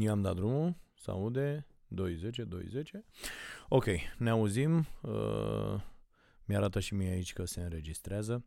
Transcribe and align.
I-am 0.00 0.22
dat 0.22 0.34
drumul, 0.34 0.76
se 0.94 1.10
aude, 1.10 1.66
210, 1.88 2.44
210. 2.44 3.04
Ok, 3.68 3.84
ne 4.18 4.30
auzim. 4.30 4.86
Uh, 5.02 5.80
mi-arată 6.44 6.80
și 6.80 6.94
mie 6.94 7.10
aici 7.10 7.32
că 7.32 7.44
se 7.44 7.60
înregistrează. 7.60 8.44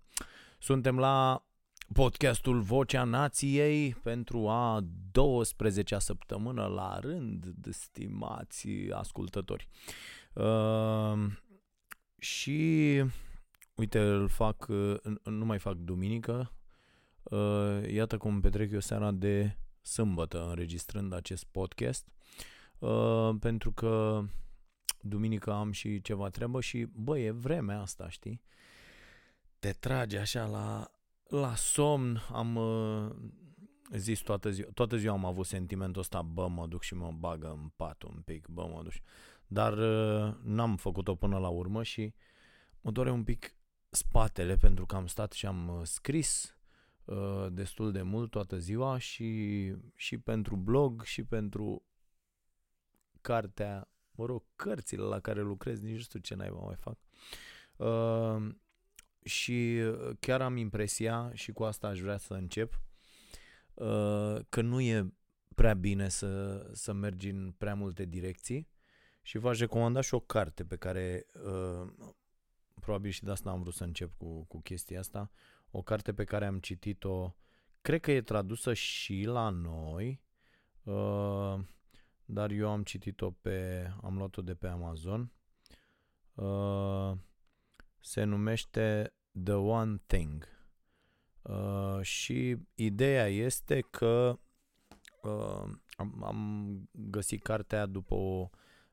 Suntem 0.60 1.00
la 1.00 1.46
podcastul 1.94 2.62
Vocea 2.62 3.04
Nației 3.04 3.94
pentru 3.94 4.48
a 4.48 4.86
12-a 5.12 6.00
săptămână 6.00 6.66
la 6.66 7.00
rând, 7.00 7.54
stimați 7.70 8.68
ascultători. 8.92 9.68
Uh, 10.34 11.32
și 12.18 13.04
uite, 13.76 14.00
îl 14.00 14.28
fac, 14.28 14.68
nu 15.24 15.46
mai 15.46 15.60
fac 15.60 15.76
duminică, 15.76 16.54
uh, 17.24 17.92
iată 17.92 18.18
cum 18.18 18.42
petrec 18.42 18.72
eu 18.72 18.80
seara 18.80 19.12
de 19.12 19.56
sâmbătă 19.82 20.48
înregistrând 20.48 21.14
acest 21.14 21.44
podcast, 21.44 22.08
uh, 22.80 23.36
pentru 23.40 23.72
că 23.72 24.24
duminică 25.02 25.52
am 25.52 25.72
și 25.72 26.02
ceva 26.02 26.30
treabă 26.30 26.62
și, 26.62 26.88
bă, 26.94 27.20
e 27.20 27.32
vremea 27.32 27.80
asta, 27.80 28.10
știi? 28.10 28.42
Te 29.60 29.72
trage 29.72 30.18
așa 30.18 30.46
la, 30.46 30.92
la 31.28 31.56
somn, 31.56 32.22
am 32.32 32.56
uh, 32.56 33.12
zis 33.98 34.20
toată 34.20 34.50
ziua, 34.50 34.70
toată 34.74 34.98
ziua 34.98 35.14
am 35.14 35.26
avut 35.26 35.46
sentimentul 35.46 36.02
ăsta, 36.02 36.22
bă, 36.22 36.48
mă 36.48 36.68
duc 36.68 36.82
și 36.82 36.94
mă 36.94 37.12
bagă 37.12 37.48
în 37.48 37.72
pat 37.76 38.04
un 38.04 38.22
pic, 38.26 38.48
bă, 38.48 38.68
mă 38.74 38.82
duc. 38.84 38.94
Dar 39.48 39.78
uh, 39.78 40.36
n-am 40.44 40.76
făcut-o 40.76 41.16
până 41.16 41.38
la 41.38 41.48
urmă 41.48 41.84
și 41.84 42.14
mă 42.82 42.92
doare 42.92 43.12
un 43.12 43.24
pic 43.24 43.56
spatele 43.90 44.56
pentru 44.56 44.86
că 44.86 44.96
am 44.96 45.08
stat 45.08 45.32
și 45.32 45.46
am 45.46 45.68
uh, 45.68 45.82
scris 45.84 46.44
uh, 46.44 46.61
destul 47.52 47.92
de 47.92 48.02
mult 48.02 48.32
toată 48.32 48.58
ziua 48.58 48.98
și, 48.98 49.74
și 49.96 50.18
pentru 50.18 50.56
blog 50.56 51.04
și 51.04 51.24
pentru 51.24 51.84
cartea, 53.22 53.90
mă 54.12 54.26
rog, 54.26 54.44
cărțile 54.56 55.04
la 55.04 55.20
care 55.20 55.42
lucrez, 55.42 55.80
nici 55.80 55.94
nu 55.94 56.00
știu 56.00 56.20
ce 56.20 56.36
naiba 56.36 56.60
mai 56.60 56.76
fac. 56.76 56.98
Uh, 57.76 58.56
și 59.24 59.82
chiar 60.20 60.42
am 60.42 60.58
impresia, 60.58 61.32
și 61.34 61.52
cu 61.52 61.64
asta 61.64 61.88
aș 61.88 62.00
vrea 62.00 62.18
să 62.18 62.34
încep, 62.34 62.82
uh, 63.74 64.40
că 64.50 64.62
nu 64.62 64.82
e 64.82 65.14
prea 65.56 65.74
bine 65.74 66.10
să, 66.10 66.62
să 66.74 66.94
mergi 66.94 67.30
în 67.30 67.54
prea 67.58 67.76
multe 67.76 68.06
direcții 68.06 68.70
și 69.22 69.38
v-aș 69.38 69.60
recomanda 69.60 70.02
și 70.02 70.14
o 70.14 70.20
carte 70.20 70.66
pe 70.66 70.76
care 70.76 71.26
uh, 71.46 71.88
probabil 72.80 73.12
și 73.12 73.24
de 73.24 73.32
asta 73.32 73.50
am 73.50 73.62
vrut 73.62 73.74
să 73.74 73.84
încep 73.84 74.18
cu, 74.18 74.44
cu 74.44 74.62
chestia 74.62 75.00
asta, 75.00 75.32
o 75.72 75.82
carte 75.82 76.14
pe 76.14 76.24
care 76.24 76.46
am 76.46 76.60
citit-o, 76.60 77.36
cred 77.82 78.02
că 78.02 78.12
e 78.12 78.22
tradusă 78.22 78.74
și 78.74 79.24
la 79.24 79.50
noi, 79.50 80.22
uh, 80.84 81.60
dar 82.26 82.52
eu 82.52 82.70
am 82.70 82.84
citit-o 82.84 83.32
pe, 83.32 83.88
am 84.02 84.18
luat-o 84.18 84.42
de 84.42 84.56
pe 84.56 84.68
Amazon, 84.68 85.32
uh, 86.34 87.18
se 88.00 88.24
numește 88.24 89.14
The 89.44 89.54
One 89.54 90.02
Thing. 90.06 90.48
Uh, 91.42 92.02
și 92.02 92.58
ideea 92.76 93.28
este 93.28 93.82
că 93.82 94.40
uh, 95.22 95.72
am, 95.96 96.24
am 96.24 96.90
găsit 96.92 97.44
cartea 97.44 97.86
după 97.86 98.16
o 98.16 98.50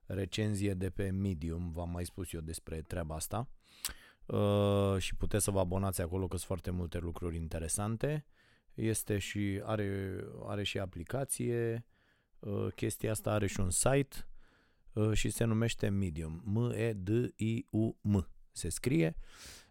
recenzie 0.07 0.75
de 0.75 0.91
pe 0.91 1.11
Medium, 1.11 1.71
v-am 1.71 1.91
mai 1.91 2.05
spus 2.05 2.33
eu 2.33 2.41
despre 2.41 2.83
treaba 2.83 3.15
asta 3.15 3.49
uh, 4.29 4.97
și 4.99 5.15
puteți 5.15 5.45
să 5.45 5.51
vă 5.51 5.59
abonați 5.59 6.01
acolo 6.01 6.29
că 6.29 6.37
sunt 6.37 6.47
foarte 6.47 6.71
multe 6.71 6.99
lucruri 6.99 7.37
interesante. 7.37 8.27
Este 8.75 9.19
și 9.19 9.61
are, 9.65 10.21
are 10.47 10.63
și 10.63 10.79
aplicație, 10.79 11.87
uh, 12.39 12.67
chestia 12.75 13.11
asta 13.11 13.33
are 13.33 13.47
și 13.47 13.61
un 13.61 13.71
site 13.71 14.29
uh, 14.93 15.13
și 15.13 15.31
se 15.31 15.45
numește 15.45 15.89
Medium. 15.89 16.43
M-E-D-I-U-M 16.45 18.29
se 18.53 18.69
scrie. 18.69 19.17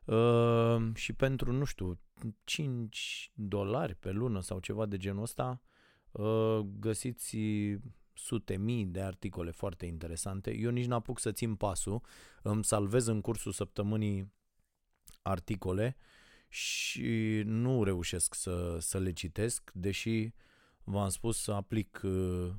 Uh, 0.06 0.78
și 0.94 1.13
pentru, 1.13 1.51
nu 1.51 1.63
știu, 1.63 2.00
5 2.44 3.31
dolari 3.35 3.96
pe 3.96 4.12
lună 4.12 4.41
sau 4.41 4.59
ceva 4.59 4.85
de 4.85 4.97
genul 4.97 5.22
ăsta, 5.22 5.62
uh, 6.12 6.59
găsiți 6.79 7.38
sute 8.13 8.57
mii 8.57 8.85
de 8.85 9.01
articole 9.01 9.51
foarte 9.51 9.85
interesante. 9.85 10.56
Eu 10.56 10.69
nici 10.69 10.85
n-apuc 10.85 11.19
să 11.19 11.31
țin 11.31 11.56
pasul, 11.56 12.01
îmi 12.41 12.63
salvez 12.63 13.07
în 13.07 13.22
cursul 13.22 13.51
săptămânii 13.51 14.35
articole 15.28 15.98
și 16.50 17.42
nu 17.46 17.84
reușesc 17.84 18.36
să, 18.36 18.78
să 18.80 19.00
le 19.00 19.12
citesc, 19.12 19.72
deși 19.74 20.30
v-am 20.84 21.10
spus 21.10 21.42
să 21.42 21.52
aplic 21.52 22.02
uh, 22.04 22.50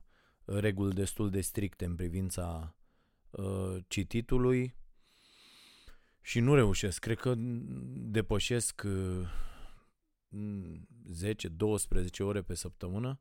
reguli 0.45 0.95
destul 0.95 1.31
de 1.31 1.41
stricte 1.41 1.85
în 1.85 1.95
privința 1.95 2.77
uh, 3.31 3.77
cititului 3.89 4.75
și 6.21 6.41
nu 6.41 6.55
reușesc. 6.55 7.01
Cred 7.01 7.19
că 7.19 7.35
depășesc 7.95 8.83
uh, 8.87 9.29
10-12 11.25 12.19
ore 12.19 12.43
pe 12.43 12.55
săptămână 12.55 13.21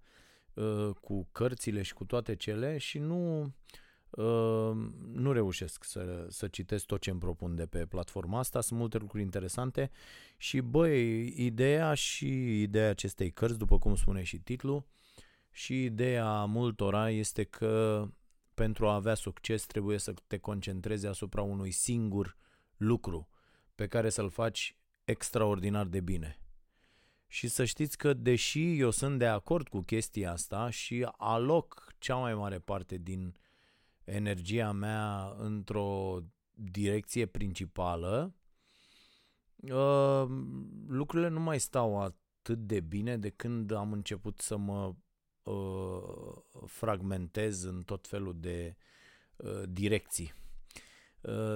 uh, 0.54 0.90
cu 1.02 1.28
cărțile 1.32 1.82
și 1.82 1.94
cu 1.94 2.06
toate 2.06 2.36
cele 2.36 2.78
și 2.78 2.98
nu 2.98 3.42
Ehm, 3.42 3.87
nu 5.14 5.32
reușesc 5.32 5.84
să, 5.84 6.26
să 6.30 6.48
citesc 6.48 6.86
tot 6.86 7.02
ce 7.02 7.10
îmi 7.10 7.20
propun 7.20 7.56
de 7.56 7.66
pe 7.66 7.86
platforma 7.86 8.40
asta, 8.40 8.62
sunt 8.62 8.80
multe 8.80 8.98
lucruri 8.98 9.24
interesante 9.24 9.92
și 10.38 10.60
băi, 10.62 11.34
ideea 11.46 11.94
și 11.94 12.62
ideea 12.62 12.90
acestei 12.90 13.32
cărți, 13.32 13.58
după 13.58 13.80
cum 13.80 13.96
spune 13.96 14.24
și 14.24 14.40
titlul, 14.40 14.86
și 15.52 15.84
ideea 15.84 16.46
multora 16.46 17.10
este 17.10 17.44
că 17.44 18.08
pentru 18.54 18.88
a 18.88 18.94
avea 18.94 19.14
succes 19.14 19.66
trebuie 19.66 19.98
să 19.98 20.14
te 20.28 20.38
concentrezi 20.38 21.08
asupra 21.08 21.42
unui 21.42 21.72
singur 21.72 22.38
lucru 22.78 23.30
pe 23.76 23.88
care 23.88 24.10
să-l 24.10 24.30
faci 24.30 24.76
extraordinar 25.04 25.86
de 25.86 26.00
bine. 26.00 26.40
Și 27.28 27.48
să 27.48 27.66
știți 27.66 27.98
că 27.98 28.14
deși 28.14 28.80
eu 28.80 28.90
sunt 28.90 29.20
de 29.20 29.28
acord 29.28 29.68
cu 29.68 29.82
chestia 29.82 30.32
asta 30.32 30.70
și 30.70 31.08
aloc 31.18 31.94
cea 31.98 32.16
mai 32.16 32.34
mare 32.34 32.60
parte 32.60 32.98
din 32.98 33.36
energia 34.08 34.72
mea 34.72 35.34
într-o 35.38 36.20
direcție 36.54 37.26
principală, 37.26 38.34
uh, 39.56 40.26
lucrurile 40.88 41.30
nu 41.30 41.40
mai 41.40 41.60
stau 41.60 42.02
atât 42.02 42.60
de 42.60 42.80
bine 42.80 43.18
de 43.18 43.30
când 43.30 43.72
am 43.72 43.92
început 43.92 44.40
să 44.40 44.58
mă 44.58 44.96
uh, 45.44 46.36
fragmentez 46.66 47.64
în 47.64 47.84
tot 47.84 48.08
felul 48.08 48.36
de 48.40 48.76
uh, 49.36 49.64
direcții. 49.70 50.34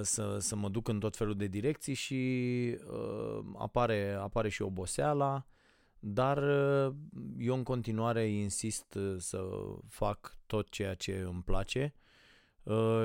Să, 0.02 0.38
să 0.38 0.56
mă 0.56 0.68
duc 0.68 0.88
în 0.88 1.00
tot 1.00 1.16
felul 1.16 1.36
de 1.36 1.46
direcții 1.46 1.94
și 1.94 2.78
apare, 3.58 4.12
apare 4.12 4.48
și 4.48 4.62
oboseala, 4.62 5.46
dar 5.98 6.38
eu 7.38 7.54
în 7.54 7.62
continuare 7.62 8.28
insist 8.28 8.98
să 9.16 9.48
fac 9.88 10.38
tot 10.46 10.68
ceea 10.68 10.94
ce 10.94 11.18
îmi 11.18 11.42
place 11.42 11.94
Uh, 11.94 12.01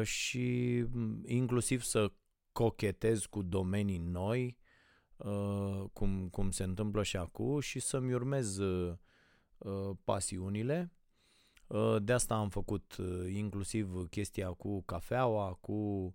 și 0.03 0.85
mm, 0.91 1.23
inclusiv 1.25 1.81
să 1.81 2.11
cochetez 2.51 3.25
cu 3.25 3.41
domenii 3.41 3.97
noi, 3.97 4.57
uh, 5.17 5.83
cum, 5.93 6.27
cum 6.31 6.51
se 6.51 6.63
întâmplă 6.63 7.03
și 7.03 7.17
acum, 7.17 7.59
și 7.59 7.79
să-mi 7.79 8.13
urmez 8.13 8.57
uh, 8.57 8.97
pasiunile. 10.03 10.91
De 11.99 12.13
asta 12.13 12.35
am 12.35 12.49
făcut 12.49 12.95
inclusiv 13.33 14.07
chestia 14.09 14.49
cu 14.49 14.81
cafeaua, 14.81 15.57
cu 15.61 16.13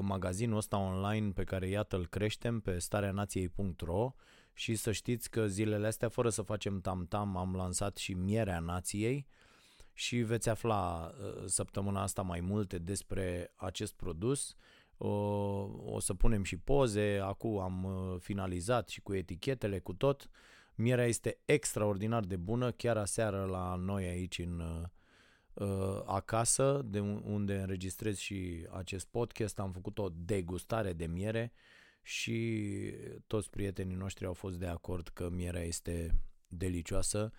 magazinul 0.00 0.56
ăsta 0.56 0.76
online 0.76 1.30
pe 1.30 1.44
care 1.44 1.68
iată 1.68 1.96
îl 1.96 2.06
creștem 2.06 2.60
pe 2.60 2.78
stareanației.ro 2.78 4.14
și 4.52 4.74
să 4.74 4.92
știți 4.92 5.30
că 5.30 5.46
zilele 5.46 5.86
astea, 5.86 6.08
fără 6.08 6.28
să 6.28 6.42
facem 6.42 6.80
tam-tam, 6.80 7.36
am 7.36 7.54
lansat 7.54 7.96
și 7.96 8.14
Mierea 8.14 8.58
Nației, 8.58 9.26
și 10.00 10.16
veți 10.16 10.48
afla 10.48 11.14
uh, 11.18 11.42
săptămâna 11.44 12.02
asta 12.02 12.22
mai 12.22 12.40
multe 12.40 12.78
despre 12.78 13.52
acest 13.56 13.92
produs. 13.94 14.54
O, 14.96 15.08
o 15.84 16.00
să 16.00 16.14
punem 16.14 16.42
și 16.42 16.56
poze, 16.56 17.20
acum 17.22 17.58
am 17.58 17.84
uh, 17.84 18.20
finalizat 18.20 18.88
și 18.88 19.00
cu 19.00 19.14
etichetele, 19.14 19.78
cu 19.78 19.92
tot. 19.92 20.30
Mierea 20.74 21.04
este 21.04 21.38
extraordinar 21.44 22.24
de 22.24 22.36
bună, 22.36 22.70
chiar 22.70 22.96
aseară 22.96 23.44
la 23.44 23.74
noi 23.74 24.04
aici 24.04 24.38
în 24.38 24.62
uh, 25.54 26.02
acasă, 26.06 26.82
de 26.84 27.00
unde 27.24 27.60
înregistrez 27.60 28.16
și 28.16 28.66
acest 28.70 29.06
podcast, 29.06 29.58
am 29.58 29.72
făcut 29.72 29.98
o 29.98 30.08
degustare 30.12 30.92
de 30.92 31.06
miere 31.06 31.52
și 32.02 32.70
toți 33.26 33.50
prietenii 33.50 33.96
noștri 33.96 34.26
au 34.26 34.34
fost 34.34 34.58
de 34.58 34.66
acord 34.66 35.08
că 35.08 35.30
mierea 35.30 35.62
este 35.62 36.20
delicioasă 36.46 37.32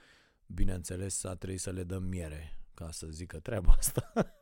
bineînțeles, 0.53 1.23
a 1.23 1.35
trebuit 1.35 1.59
să 1.59 1.71
le 1.71 1.83
dăm 1.83 2.03
miere 2.03 2.59
ca 2.73 2.91
să 2.91 3.07
zică 3.09 3.39
treaba 3.39 3.75
asta. 3.77 4.11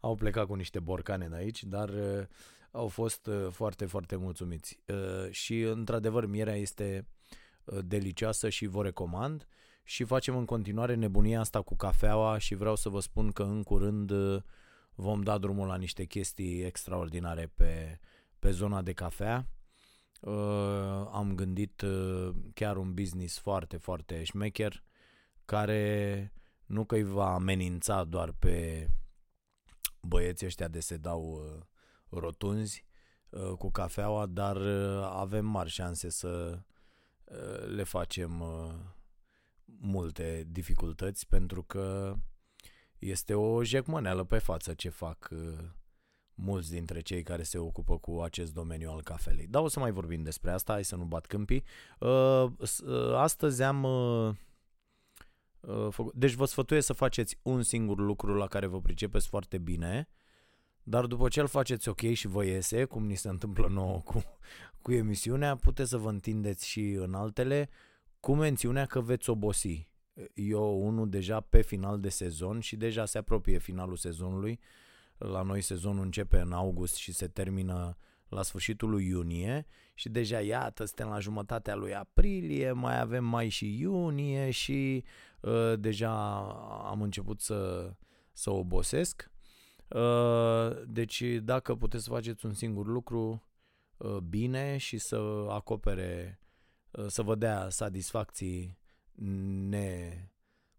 au 0.00 0.14
plecat 0.14 0.46
cu 0.46 0.54
niște 0.54 0.80
borcane 0.80 1.28
de 1.28 1.36
aici, 1.36 1.64
dar 1.64 1.88
uh, 1.88 2.26
au 2.70 2.88
fost 2.88 3.26
uh, 3.26 3.46
foarte, 3.50 3.86
foarte 3.86 4.16
mulțumiți. 4.16 4.80
Uh, 4.86 5.30
și, 5.30 5.60
într-adevăr, 5.60 6.26
mierea 6.26 6.56
este 6.56 7.06
uh, 7.64 7.78
delicioasă 7.84 8.48
și 8.48 8.66
vă 8.66 8.82
recomand. 8.82 9.46
și 9.84 10.04
facem 10.04 10.36
în 10.36 10.44
continuare 10.44 10.94
nebunia 10.94 11.40
asta 11.40 11.62
cu 11.62 11.76
cafeaua 11.76 12.38
și 12.38 12.54
vreau 12.54 12.76
să 12.76 12.88
vă 12.88 13.00
spun 13.00 13.32
că 13.32 13.42
în 13.42 13.62
curând 13.62 14.10
uh, 14.10 14.42
vom 14.94 15.22
da 15.22 15.38
drumul 15.38 15.66
la 15.66 15.76
niște 15.76 16.04
chestii 16.04 16.62
extraordinare 16.62 17.52
pe, 17.54 18.00
pe 18.38 18.50
zona 18.50 18.82
de 18.82 18.92
cafea. 18.92 19.48
Uh, 20.20 21.08
am 21.12 21.32
gândit 21.34 21.80
uh, 21.80 22.34
chiar 22.54 22.76
un 22.76 22.94
business 22.94 23.38
foarte, 23.38 23.76
foarte 23.76 24.24
șmecher 24.24 24.84
care 25.48 26.32
nu 26.66 26.84
că 26.84 26.94
îi 26.94 27.02
va 27.02 27.34
amenința 27.34 28.04
doar 28.04 28.32
pe 28.32 28.86
băieții 30.00 30.46
ăștia 30.46 30.68
de 30.68 30.80
se 30.80 30.96
dau 30.96 31.22
uh, 31.22 31.62
rotunzi 32.20 32.84
uh, 33.30 33.52
cu 33.58 33.70
cafeaua, 33.70 34.26
dar 34.26 34.56
uh, 34.56 35.10
avem 35.12 35.46
mari 35.46 35.70
șanse 35.70 36.08
să 36.08 36.58
uh, 37.24 37.66
le 37.66 37.82
facem 37.82 38.40
uh, 38.40 38.74
multe 39.64 40.44
dificultăți 40.46 41.26
pentru 41.28 41.62
că 41.62 42.14
este 42.98 43.34
o 43.34 43.62
jecmăneală 43.62 44.24
pe 44.24 44.38
față 44.38 44.74
ce 44.74 44.88
fac 44.88 45.28
uh, 45.32 45.58
mulți 46.34 46.70
dintre 46.70 47.00
cei 47.00 47.22
care 47.22 47.42
se 47.42 47.58
ocupă 47.58 47.98
cu 47.98 48.20
acest 48.20 48.52
domeniu 48.52 48.90
al 48.90 49.02
cafelei. 49.02 49.46
Dar 49.46 49.62
o 49.62 49.68
să 49.68 49.78
mai 49.78 49.90
vorbim 49.90 50.22
despre 50.22 50.50
asta, 50.50 50.72
hai 50.72 50.84
să 50.84 50.96
nu 50.96 51.04
bat 51.04 51.26
câmpii. 51.26 51.64
Uh, 51.98 52.44
uh, 52.84 53.14
astăzi 53.14 53.62
am... 53.62 53.86
Deci 56.14 56.32
vă 56.32 56.44
sfătuiesc 56.44 56.86
să 56.86 56.92
faceți 56.92 57.38
un 57.42 57.62
singur 57.62 57.98
lucru 57.98 58.34
la 58.34 58.46
care 58.46 58.66
vă 58.66 58.80
pricepeți 58.80 59.28
foarte 59.28 59.58
bine, 59.58 60.08
dar 60.82 61.06
după 61.06 61.28
ce 61.28 61.40
îl 61.40 61.46
faceți 61.46 61.88
ok 61.88 62.00
și 62.00 62.26
vă 62.26 62.44
iese, 62.44 62.84
cum 62.84 63.06
ni 63.06 63.14
se 63.14 63.28
întâmplă 63.28 63.68
nouă 63.68 64.00
cu, 64.00 64.24
cu 64.82 64.92
emisiunea, 64.92 65.56
puteți 65.56 65.90
să 65.90 65.96
vă 65.96 66.08
întindeți 66.08 66.68
și 66.68 66.90
în 66.90 67.14
altele 67.14 67.68
cu 68.20 68.34
mențiunea 68.34 68.86
că 68.86 69.00
veți 69.00 69.30
obosi. 69.30 69.88
Eu 70.34 70.86
unul 70.86 71.08
deja 71.08 71.40
pe 71.40 71.60
final 71.60 72.00
de 72.00 72.08
sezon 72.08 72.60
și 72.60 72.76
deja 72.76 73.04
se 73.04 73.18
apropie 73.18 73.58
finalul 73.58 73.96
sezonului. 73.96 74.60
La 75.18 75.42
noi 75.42 75.60
sezonul 75.60 76.04
începe 76.04 76.38
în 76.38 76.52
august 76.52 76.94
și 76.94 77.12
se 77.12 77.26
termină 77.26 77.96
la 78.28 78.42
sfârșitul 78.42 78.90
lui 78.90 79.06
iunie 79.06 79.66
și 79.94 80.08
deja 80.08 80.40
iată 80.40 80.84
suntem 80.84 81.08
la 81.08 81.18
jumătatea 81.18 81.74
lui 81.74 81.94
aprilie, 81.94 82.72
mai 82.72 83.00
avem 83.00 83.24
mai 83.24 83.48
și 83.48 83.80
iunie 83.80 84.50
și 84.50 85.04
uh, 85.04 85.27
deja 85.78 86.38
am 86.84 87.02
început 87.02 87.40
să, 87.40 87.92
să 88.32 88.50
obosesc. 88.50 89.30
Uh, 89.88 90.70
deci 90.86 91.22
dacă 91.42 91.74
puteți 91.74 92.04
să 92.04 92.10
faceți 92.10 92.46
un 92.46 92.52
singur 92.52 92.86
lucru 92.86 93.48
uh, 93.96 94.16
bine 94.16 94.76
și 94.76 94.98
să 94.98 95.46
acopere 95.48 96.40
Uh, 96.90 97.06
să 97.06 97.22
vă 97.22 97.34
dea 97.34 97.68
satisfacții 97.68 98.78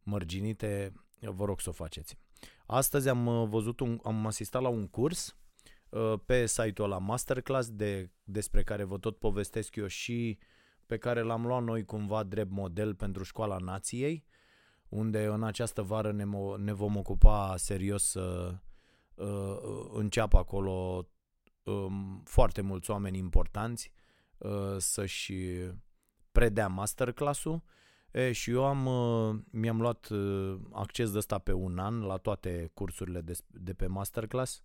nemărginite, 0.04 0.94
vă 1.20 1.46
rog 1.46 1.60
să 1.60 1.70
o 1.70 1.72
faceți. 1.72 2.18
Astăzi 2.66 3.10
am 3.10 3.26
uh, 3.26 3.48
văzut 3.48 3.80
un, 3.80 4.00
am 4.04 4.26
asistat 4.26 4.62
la 4.62 4.68
un 4.68 4.88
curs 4.88 5.38
uh, 5.90 6.14
pe 6.26 6.46
site-ul 6.46 6.92
ăla 6.92 6.98
Masterclass 6.98 7.70
de, 7.70 8.12
despre 8.24 8.64
care 8.64 8.84
vă 8.84 8.98
tot 8.98 9.18
povestesc 9.18 9.76
eu 9.76 9.88
și 9.88 10.40
pe 10.86 10.98
care 10.98 11.22
l-am 11.22 11.46
luat 11.46 11.64
noi 11.64 11.86
cumva 11.86 12.24
drept 12.24 12.52
model 12.52 12.96
pentru 12.96 13.24
Școala 13.24 13.58
Nației, 13.58 14.26
unde 14.90 15.26
în 15.26 15.44
această 15.44 15.82
vară 15.82 16.12
ne, 16.12 16.26
ne 16.58 16.74
vom 16.74 16.96
ocupa 16.98 17.54
serios 17.58 18.04
să 18.04 18.56
uh, 19.16 19.58
înceapă 19.94 20.38
acolo 20.38 21.08
uh, 21.64 21.86
foarte 22.24 22.62
mulți 22.62 22.92
oameni 22.92 23.18
importanți 23.18 23.92
uh, 24.38 24.76
să-și 24.78 25.34
predea 26.32 26.68
masterclass-ul. 26.68 27.62
E, 28.12 28.32
și 28.32 28.52
eu 28.52 28.66
am, 28.66 28.84
mi-am 29.52 29.82
luat 29.82 30.10
acces 30.72 31.12
de 31.12 31.18
ăsta 31.18 31.38
pe 31.38 31.54
un 31.54 31.78
an 31.78 32.02
la 32.02 32.18
toate 32.18 32.72
cursurile 32.74 33.22
de, 33.22 33.38
de 33.48 33.74
pe 33.74 33.88
masterclass. 33.88 34.64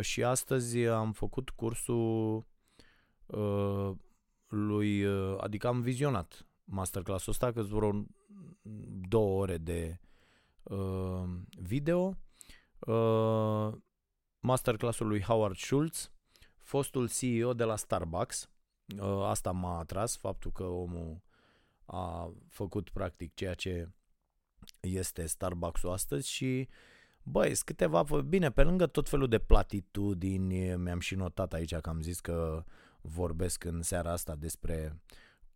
Și 0.00 0.24
astăzi 0.24 0.78
am 0.78 1.12
făcut 1.12 1.50
cursul 1.50 2.46
lui, 4.48 5.06
adică 5.38 5.66
am 5.66 5.80
vizionat 5.80 6.46
masterclass-ul 6.64 7.32
ăsta, 7.32 7.52
că 7.52 7.62
vreo 7.62 8.06
două 9.08 9.40
ore 9.40 9.58
de 9.58 10.00
video. 11.58 12.16
Masterclass-ul 14.40 15.06
lui 15.06 15.22
Howard 15.22 15.56
Schultz, 15.56 16.10
fostul 16.58 17.08
CEO 17.08 17.54
de 17.54 17.64
la 17.64 17.76
Starbucks, 17.76 18.50
Ă, 18.98 19.26
asta 19.26 19.50
m-a 19.50 19.78
atras, 19.78 20.16
faptul 20.16 20.52
că 20.52 20.62
omul 20.62 21.20
a 21.84 22.32
făcut 22.48 22.90
practic 22.90 23.34
ceea 23.34 23.54
ce 23.54 23.88
este 24.80 25.26
Starbucks-ul 25.26 25.90
astăzi 25.90 26.30
și 26.30 26.68
băi, 27.22 27.54
sunt 27.54 27.64
câteva, 27.64 28.02
bine, 28.26 28.50
pe 28.50 28.62
lângă 28.62 28.86
tot 28.86 29.08
felul 29.08 29.28
de 29.28 29.38
platitudini, 29.38 30.76
mi-am 30.76 31.00
și 31.00 31.14
notat 31.14 31.52
aici 31.52 31.74
că 31.74 31.88
am 31.88 32.00
zis 32.00 32.20
că 32.20 32.64
vorbesc 33.00 33.64
în 33.64 33.82
seara 33.82 34.12
asta 34.12 34.34
despre 34.34 35.00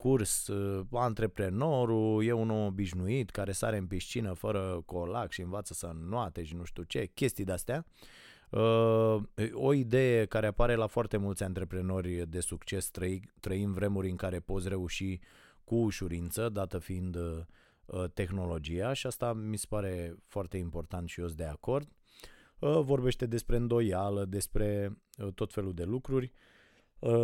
curs, 0.03 0.49
ă, 0.49 0.87
antreprenorul 0.93 2.25
e 2.25 2.33
un 2.33 2.51
om 2.51 2.67
obișnuit 2.67 3.31
care 3.31 3.53
sare 3.53 3.77
în 3.77 3.87
piscină 3.87 4.33
fără 4.33 4.83
colac 4.87 5.31
și 5.31 5.41
învață 5.41 5.75
să 5.75 5.87
înnoate 5.87 6.45
și 6.45 6.55
nu 6.55 6.65
știu 6.65 6.83
ce, 6.83 7.11
chestii 7.15 7.45
de-astea. 7.45 7.85
Uh, 7.87 8.21
Uh, 8.51 9.23
o 9.53 9.73
idee 9.73 10.25
care 10.25 10.47
apare 10.47 10.75
la 10.75 10.87
foarte 10.87 11.17
mulți 11.17 11.43
antreprenori 11.43 12.27
de 12.29 12.41
succes, 12.41 12.89
trăi, 12.89 13.31
trăim 13.41 13.73
vremuri 13.73 14.11
în 14.11 14.17
care 14.17 14.41
poți 14.41 14.69
reuși 14.69 15.21
cu 15.65 15.75
ușurință, 15.75 16.49
dată 16.49 16.79
fiind 16.79 17.17
uh, 17.17 18.05
tehnologia 18.15 18.93
și 18.93 19.07
asta 19.07 19.33
mi 19.33 19.57
se 19.57 19.67
pare 19.69 20.15
foarte 20.27 20.57
important 20.57 21.09
și 21.09 21.21
eu 21.21 21.27
sunt 21.27 21.39
de 21.39 21.45
acord. 21.45 21.89
Uh, 22.59 22.81
vorbește 22.81 23.27
despre 23.27 23.57
îndoială, 23.57 24.25
despre 24.25 24.99
tot 25.35 25.53
felul 25.53 25.75
de 25.75 25.85
lucruri, 25.85 26.33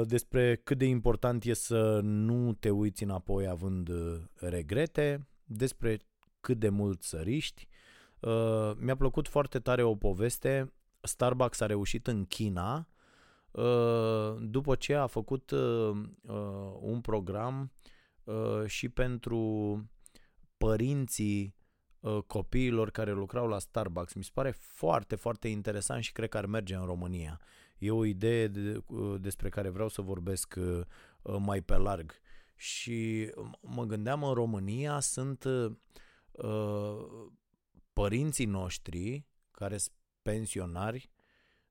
despre 0.05 0.56
cât 0.56 0.78
de 0.78 0.84
important 0.84 1.44
e 1.44 1.52
să 1.52 2.00
nu 2.02 2.52
te 2.52 2.70
uiți 2.70 3.02
înapoi 3.02 3.49
având 3.49 3.90
regrete, 4.34 5.28
despre 5.44 5.99
cât 6.40 6.58
de 6.58 6.69
mult 6.69 7.02
săriști. 7.02 7.69
Mi-a 8.76 8.96
plăcut 8.96 9.28
foarte 9.28 9.58
tare 9.58 9.82
o 9.82 9.94
poveste 9.94 10.73
Starbucks 11.06 11.61
a 11.61 11.67
reușit 11.67 12.06
în 12.06 12.25
China 12.25 12.88
uh, 13.50 14.37
după 14.40 14.75
ce 14.75 14.94
a 14.94 15.06
făcut 15.06 15.50
uh, 15.50 15.90
uh, 16.20 16.76
un 16.81 17.00
program 17.00 17.73
și 18.67 18.88
pentru 18.88 19.82
părinții 20.56 21.55
copiilor 22.26 22.90
care 22.90 23.12
lucrau 23.12 23.46
la 23.46 23.58
Starbucks. 23.58 24.12
Mi 24.12 24.25
se 24.25 24.31
pare 24.34 24.50
foarte, 24.50 25.16
foarte 25.16 25.49
interesant 25.49 26.02
și 26.02 26.12
cred 26.12 26.28
că 26.28 26.37
ar 26.37 26.47
merge 26.47 26.75
în 26.75 26.85
România. 26.85 27.40
E 27.78 27.90
o 27.90 28.04
idee 28.04 28.47
de, 28.47 28.85
despre 29.18 29.49
care 29.49 29.68
vreau 29.68 29.88
să 29.88 30.02
vorbesc 30.02 30.54
mai 31.38 31.62
pe 31.62 31.76
larg. 31.76 32.12
Și 32.54 33.30
mă 33.61 33.85
gândeam 33.85 34.25
în 34.25 34.33
România 34.33 35.00
sunt 35.00 35.45
părinții 37.92 38.45
noștri 38.45 39.26
care 39.50 39.76
pensionari 40.23 41.11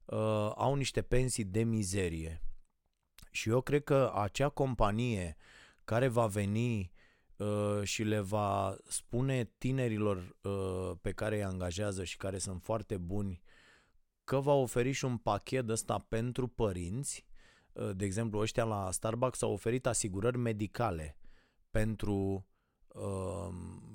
uh, 0.06 0.52
au 0.56 0.76
niște 0.76 1.02
pensii 1.02 1.44
de 1.44 1.64
mizerie. 1.64 2.42
Și 3.32 3.50
eu 3.50 3.62
cred 3.62 3.84
că 3.84 4.12
acea 4.16 4.50
companie 4.50 5.36
care 5.84 6.08
va 6.08 6.28
veni 6.28 6.92
uh, 7.38 7.82
și 7.84 8.04
le 8.04 8.20
va 8.20 8.78
spune 8.88 9.52
tinerilor 9.58 10.36
uh, 10.42 10.92
pe 11.02 11.12
care 11.12 11.36
îi 11.36 11.44
angajează 11.44 12.04
și 12.04 12.18
care 12.18 12.38
sunt 12.38 12.62
foarte 12.62 12.98
buni 12.98 13.42
că 14.26 14.40
va 14.40 14.54
oferi 14.54 14.92
și 14.92 15.06
un 15.06 15.18
pachet 15.18 15.70
ăsta 15.70 16.06
pentru 16.10 16.48
părinți. 16.48 17.26
Uh, 17.74 17.90
de 17.96 18.06
exemplu, 18.06 18.40
ăștia 18.40 18.64
la 18.64 18.92
Starbucks 18.92 19.42
au 19.42 19.52
oferit 19.52 19.86
asigurări 19.86 20.38
medicale 20.38 21.18
pentru 21.72 22.48
uh, 22.88 23.48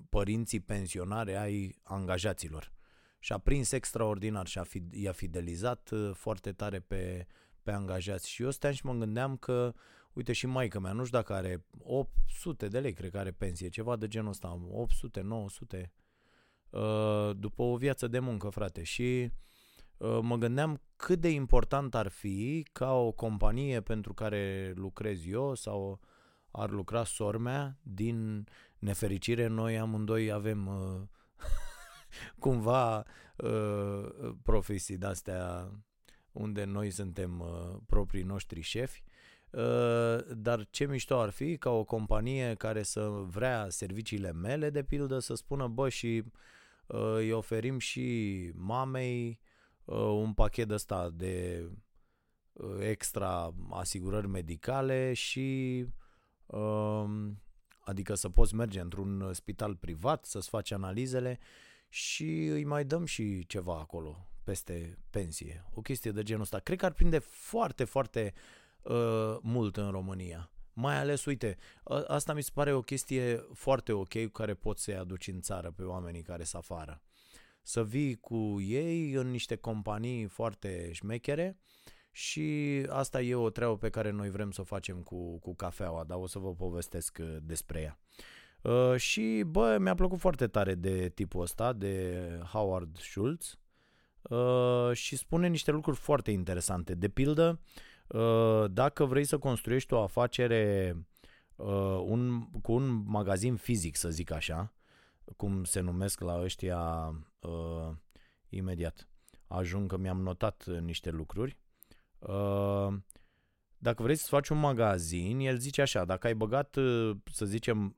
părinții 0.09 0.61
pensionare 0.61 1.37
ai 1.37 1.79
angajaților 1.83 2.73
și 3.19 3.33
a 3.33 3.39
prins 3.39 3.73
extraordinar 3.73 4.47
și 4.47 4.59
a 4.59 4.63
fi, 4.63 4.83
i-a 4.91 5.13
fidelizat 5.13 5.91
uh, 5.91 6.11
foarte 6.15 6.53
tare 6.53 6.81
pe, 6.81 7.27
pe 7.63 7.71
angajați. 7.71 8.29
Și 8.29 8.43
eu 8.43 8.51
stăteam 8.51 8.75
și 8.75 8.87
mă 8.87 8.93
gândeam 8.93 9.37
că, 9.37 9.75
uite 10.13 10.33
și 10.33 10.47
maica 10.47 10.79
mea, 10.79 10.93
nu 10.93 11.05
știu 11.05 11.19
dacă 11.19 11.33
are 11.33 11.65
800 11.79 12.69
de 12.69 12.81
lei, 12.81 12.93
cred 12.93 13.11
că 13.11 13.19
are 13.19 13.31
pensie, 13.31 13.69
ceva 13.69 13.97
de 13.97 14.09
genul 14.09 14.31
ăsta, 14.31 14.61
800, 14.71 15.21
900, 15.21 15.93
uh, 16.71 17.31
după 17.37 17.63
o 17.63 17.77
viață 17.77 18.07
de 18.09 18.19
muncă, 18.19 18.49
frate. 18.49 18.83
Și 18.83 19.31
uh, 19.31 19.31
mă 20.21 20.37
gândeam 20.37 20.80
cât 20.97 21.21
de 21.21 21.30
important 21.30 21.95
ar 21.95 22.09
fi 22.09 22.66
ca 22.73 22.92
o 22.92 23.12
companie 23.12 23.80
pentru 23.80 24.14
care 24.14 24.73
lucrez 24.76 25.26
eu 25.26 25.54
sau 25.54 26.00
ar 26.50 26.71
lucra 26.71 27.04
sormea, 27.04 27.78
din 27.83 28.47
nefericire 28.78 29.47
noi 29.47 29.78
amândoi 29.78 30.30
avem 30.30 30.71
cumva 32.38 33.04
uh, 33.37 34.35
profesii 34.42 34.97
de-astea 34.97 35.71
unde 36.33 36.64
noi 36.64 36.90
suntem 36.90 37.40
uh, 37.40 37.76
proprii 37.87 38.23
noștri 38.23 38.61
șefi. 38.61 39.02
Uh, 39.50 40.19
dar 40.37 40.66
ce 40.71 40.87
mișto 40.87 41.19
ar 41.19 41.30
fi 41.30 41.57
ca 41.57 41.71
o 41.71 41.85
companie 41.85 42.54
care 42.54 42.83
să 42.83 43.09
vrea 43.09 43.66
serviciile 43.69 44.33
mele, 44.33 44.71
de 44.71 44.83
pildă, 44.83 45.19
să 45.19 45.35
spună, 45.35 45.66
bă, 45.66 45.88
și 45.88 46.23
uh, 46.87 47.14
îi 47.14 47.33
oferim 47.33 47.78
și 47.78 48.50
mamei 48.54 49.28
uh, 49.28 49.50
un 49.97 50.32
pachet 50.32 50.70
ăsta 50.70 51.11
de 51.11 51.64
extra 52.78 53.54
asigurări 53.70 54.26
medicale 54.26 55.12
și 55.12 55.87
um, 56.47 57.42
adică 57.80 58.14
să 58.14 58.28
poți 58.28 58.54
merge 58.54 58.80
într-un 58.80 59.32
spital 59.32 59.76
privat 59.76 60.25
să-ți 60.25 60.49
faci 60.49 60.70
analizele 60.70 61.38
și 61.88 62.47
îi 62.47 62.64
mai 62.64 62.85
dăm 62.85 63.04
și 63.04 63.47
ceva 63.47 63.78
acolo 63.78 64.26
peste 64.44 64.99
pensie. 65.11 65.64
O 65.75 65.80
chestie 65.80 66.11
de 66.11 66.23
genul 66.23 66.42
ăsta. 66.42 66.59
Cred 66.59 66.78
că 66.78 66.85
ar 66.85 66.92
prinde 66.92 67.18
foarte, 67.18 67.85
foarte 67.85 68.32
uh, 68.82 69.37
mult 69.42 69.76
în 69.76 69.90
România. 69.90 70.50
Mai 70.73 70.97
ales, 70.97 71.25
uite, 71.25 71.56
asta 72.06 72.32
mi 72.32 72.42
se 72.42 72.50
pare 72.54 72.73
o 72.73 72.82
chestie 72.82 73.37
foarte 73.54 73.92
ok 73.92 74.25
cu 74.25 74.30
care 74.32 74.54
poți 74.54 74.82
să-i 74.82 74.97
aduci 74.97 75.28
în 75.28 75.40
țară 75.40 75.70
pe 75.70 75.82
oamenii 75.82 76.23
care 76.23 76.44
sunt 76.44 76.62
afară. 76.62 77.02
Să 77.62 77.85
vii 77.85 78.14
cu 78.14 78.61
ei 78.61 79.12
în 79.12 79.31
niște 79.31 79.57
companii 79.57 80.26
foarte 80.26 80.93
șmechere 80.93 81.59
și 82.12 82.83
asta 82.88 83.21
e 83.21 83.35
o 83.35 83.50
treabă 83.50 83.76
pe 83.76 83.90
care 83.90 84.11
noi 84.11 84.31
vrem 84.31 84.50
să 84.50 84.61
o 84.61 84.64
facem 84.64 85.02
cu, 85.02 85.38
cu 85.38 85.55
cafeaua, 85.55 86.05
dar 86.05 86.19
o 86.19 86.26
să 86.26 86.38
vă 86.38 86.55
povestesc 86.55 87.19
uh, 87.21 87.37
despre 87.43 87.81
ea. 87.81 87.99
Uh, 88.62 88.97
și, 88.97 89.43
bă, 89.47 89.76
mi-a 89.81 89.95
plăcut 89.95 90.19
foarte 90.19 90.47
tare 90.47 90.75
de 90.75 91.09
tipul 91.09 91.43
ăsta, 91.43 91.73
de 91.73 92.25
Howard 92.52 92.99
Schultz 92.99 93.59
uh, 94.23 94.90
și 94.93 95.17
spune 95.17 95.49
niște 95.49 95.71
lucruri 95.71 95.97
foarte 95.97 96.31
interesante. 96.31 96.95
De 96.95 97.09
pildă, 97.09 97.61
uh, 98.07 98.64
dacă 98.71 99.05
vrei 99.05 99.25
să 99.25 99.38
construiești 99.38 99.93
o 99.93 100.02
afacere 100.02 100.95
uh, 101.57 102.00
un, 102.05 102.50
cu 102.62 102.73
un 102.73 103.02
magazin 103.07 103.57
fizic, 103.57 103.97
să 103.97 104.11
zic 104.11 104.31
așa, 104.31 104.73
cum 105.37 105.64
se 105.64 105.81
numesc 105.81 106.21
la 106.21 106.40
ăștia 106.43 107.12
uh, 107.40 107.90
imediat. 108.49 109.09
Ajung 109.47 109.90
că 109.90 109.97
mi-am 109.97 110.20
notat 110.20 110.66
niște 110.66 111.11
lucruri. 111.11 111.56
Uh, 112.18 112.88
dacă 113.78 114.02
vrei 114.02 114.16
să 114.16 114.26
faci 114.28 114.49
un 114.49 114.59
magazin, 114.59 115.38
el 115.38 115.59
zice 115.59 115.82
așa, 115.82 116.04
dacă 116.04 116.26
ai 116.26 116.35
băgat, 116.35 116.76
uh, 116.76 117.16
să 117.32 117.44
zicem, 117.44 117.97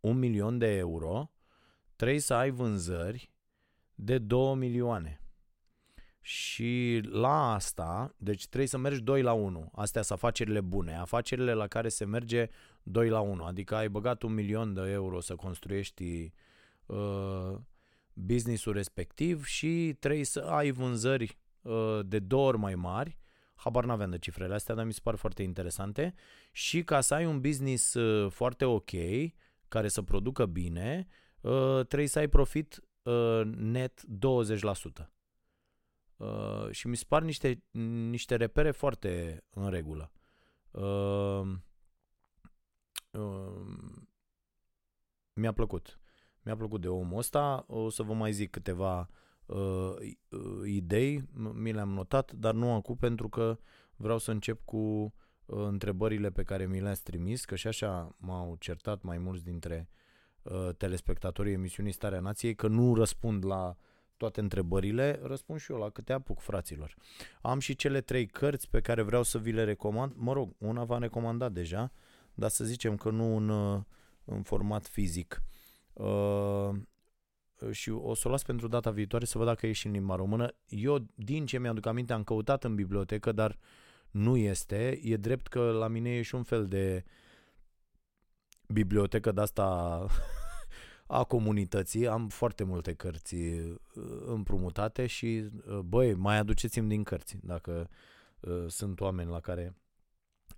un 0.00 0.18
milion 0.18 0.58
de 0.58 0.66
euro, 0.66 1.30
trebuie 1.96 2.20
să 2.20 2.34
ai 2.34 2.50
vânzări 2.50 3.32
de 3.94 4.18
2 4.18 4.54
milioane. 4.54 5.20
Și 6.20 7.00
la 7.10 7.52
asta, 7.52 8.14
deci 8.16 8.46
trebuie 8.46 8.68
să 8.68 8.78
mergi 8.78 9.02
2 9.02 9.22
la 9.22 9.32
1. 9.32 9.70
Astea 9.74 10.02
sunt 10.02 10.18
afacerile 10.18 10.60
bune, 10.60 10.96
afacerile 10.96 11.52
la 11.52 11.66
care 11.66 11.88
se 11.88 12.04
merge 12.04 12.48
2 12.82 13.08
la 13.08 13.20
1. 13.20 13.44
Adică 13.44 13.74
ai 13.74 13.88
băgat 13.88 14.22
un 14.22 14.34
milion 14.34 14.74
de 14.74 14.90
euro 14.90 15.20
să 15.20 15.34
construiești 15.34 16.32
uh, 16.86 17.54
businessul 18.20 18.72
respectiv 18.72 19.44
și 19.44 19.96
trebuie 19.98 20.24
să 20.24 20.40
ai 20.40 20.70
vânzări 20.70 21.38
uh, 21.62 22.00
de 22.04 22.18
două 22.18 22.46
ori 22.46 22.58
mai 22.58 22.74
mari 22.74 23.18
habar 23.60 23.84
n-aveam 23.84 24.10
de 24.10 24.18
cifrele 24.18 24.54
astea, 24.54 24.74
dar 24.74 24.84
mi 24.84 24.92
se 24.92 25.00
par 25.02 25.14
foarte 25.14 25.42
interesante 25.42 26.14
și 26.52 26.84
ca 26.84 27.00
să 27.00 27.14
ai 27.14 27.26
un 27.26 27.40
business 27.40 27.94
uh, 27.94 28.30
foarte 28.30 28.64
ok, 28.64 28.90
care 29.68 29.88
să 29.88 30.02
producă 30.02 30.46
bine, 30.46 31.06
uh, 31.40 31.86
trebuie 31.86 32.08
să 32.08 32.18
ai 32.18 32.28
profit 32.28 32.80
uh, 33.02 33.40
net 33.44 34.02
20%. 34.02 35.08
Și 36.70 36.88
mi 36.88 36.96
se 36.96 37.04
par 37.08 37.22
niște, 37.22 37.62
niște 38.10 38.36
repere 38.36 38.70
foarte 38.70 39.42
în 39.50 39.70
regulă. 39.70 40.12
Mi-a 45.32 45.52
plăcut. 45.52 45.99
Mi-a 46.42 46.56
plăcut 46.56 46.80
de 46.80 46.88
omul 46.88 47.18
ăsta. 47.18 47.64
O 47.68 47.90
să 47.90 48.02
vă 48.02 48.12
mai 48.12 48.32
zic 48.32 48.50
câteva 48.50 49.08
uh, 49.46 49.94
idei, 50.64 51.28
mi 51.54 51.72
le-am 51.72 51.88
notat, 51.88 52.32
dar 52.32 52.54
nu 52.54 52.72
acum 52.72 52.96
pentru 52.96 53.28
că 53.28 53.58
vreau 53.96 54.18
să 54.18 54.30
încep 54.30 54.60
cu 54.64 54.76
uh, 54.76 55.12
întrebările 55.46 56.30
pe 56.30 56.42
care 56.42 56.66
mi 56.66 56.80
le-ați 56.80 57.02
trimis, 57.02 57.44
că 57.44 57.54
și 57.54 57.66
așa 57.66 58.16
m-au 58.18 58.56
certat 58.58 59.02
mai 59.02 59.18
mulți 59.18 59.44
dintre 59.44 59.88
uh, 60.42 60.68
telespectatorii 60.76 61.52
emisiunii 61.52 61.92
Starea 61.92 62.20
Nației 62.20 62.54
că 62.54 62.68
nu 62.68 62.94
răspund 62.94 63.44
la 63.44 63.76
toate 64.16 64.40
întrebările, 64.40 65.20
răspund 65.22 65.60
și 65.60 65.72
eu 65.72 65.78
la 65.78 65.90
câte 65.90 66.12
apuc, 66.12 66.40
fraților. 66.40 66.94
Am 67.40 67.58
și 67.58 67.74
cele 67.76 68.00
trei 68.00 68.26
cărți 68.26 68.70
pe 68.70 68.80
care 68.80 69.02
vreau 69.02 69.22
să 69.22 69.38
vi 69.38 69.52
le 69.52 69.64
recomand. 69.64 70.12
Mă 70.16 70.32
rog, 70.32 70.54
una 70.58 70.84
v-am 70.84 71.00
recomandat 71.00 71.52
deja, 71.52 71.92
dar 72.34 72.50
să 72.50 72.64
zicem 72.64 72.96
că 72.96 73.10
nu 73.10 73.36
în, 73.36 73.48
uh, 73.48 73.80
în 74.24 74.42
format 74.42 74.86
fizic. 74.86 75.42
Uh, 76.00 76.80
și 77.70 77.90
o 77.90 78.14
să 78.14 78.28
o 78.28 78.30
las 78.30 78.42
pentru 78.42 78.68
data 78.68 78.90
viitoare 78.90 79.24
să 79.24 79.38
văd 79.38 79.46
dacă 79.46 79.66
e 79.66 79.72
și 79.72 79.86
în 79.86 79.92
limba 79.92 80.14
română. 80.14 80.54
Eu, 80.68 81.06
din 81.14 81.46
ce 81.46 81.58
mi-aduc 81.58 81.86
aminte, 81.86 82.12
am 82.12 82.24
căutat 82.24 82.64
în 82.64 82.74
bibliotecă, 82.74 83.32
dar 83.32 83.58
nu 84.10 84.36
este. 84.36 85.00
E 85.02 85.16
drept 85.16 85.46
că 85.46 85.60
la 85.60 85.88
mine 85.88 86.10
e 86.10 86.22
și 86.22 86.34
un 86.34 86.42
fel 86.42 86.68
de 86.68 87.04
bibliotecă 88.68 89.32
de 89.32 89.40
asta 89.40 90.06
a 91.06 91.24
comunității. 91.24 92.08
Am 92.08 92.28
foarte 92.28 92.64
multe 92.64 92.92
cărți 92.94 93.34
uh, 93.34 93.74
împrumutate 94.26 95.06
și, 95.06 95.50
uh, 95.66 95.78
băi, 95.78 96.14
mai 96.14 96.36
aduceți-mi 96.36 96.88
din 96.88 97.02
cărți 97.02 97.36
dacă 97.42 97.88
uh, 98.40 98.64
sunt 98.68 99.00
oameni 99.00 99.30
la 99.30 99.40
care 99.40 99.76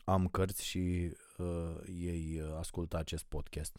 am 0.05 0.27
cărți 0.27 0.65
și 0.65 1.13
uh, 1.37 1.77
ei 1.99 2.43
ascultă 2.59 2.97
acest 2.97 3.25
podcast. 3.25 3.77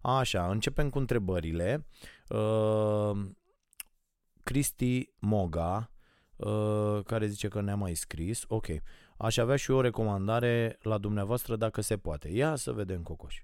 Așa, 0.00 0.50
începem 0.50 0.90
cu 0.90 0.98
întrebările. 0.98 1.86
Uh, 2.28 3.20
Cristi 4.42 5.10
Moga, 5.18 5.90
uh, 6.36 7.00
care 7.04 7.26
zice 7.26 7.48
că 7.48 7.60
ne-a 7.60 7.76
mai 7.76 7.94
scris. 7.94 8.44
Ok, 8.48 8.66
aș 9.16 9.36
avea 9.36 9.56
și 9.56 9.70
eu 9.70 9.76
o 9.76 9.80
recomandare 9.80 10.78
la 10.82 10.98
dumneavoastră 10.98 11.56
dacă 11.56 11.80
se 11.80 11.96
poate. 11.96 12.28
Ia 12.28 12.56
să 12.56 12.72
vedem, 12.72 13.02
Cocoș. 13.02 13.42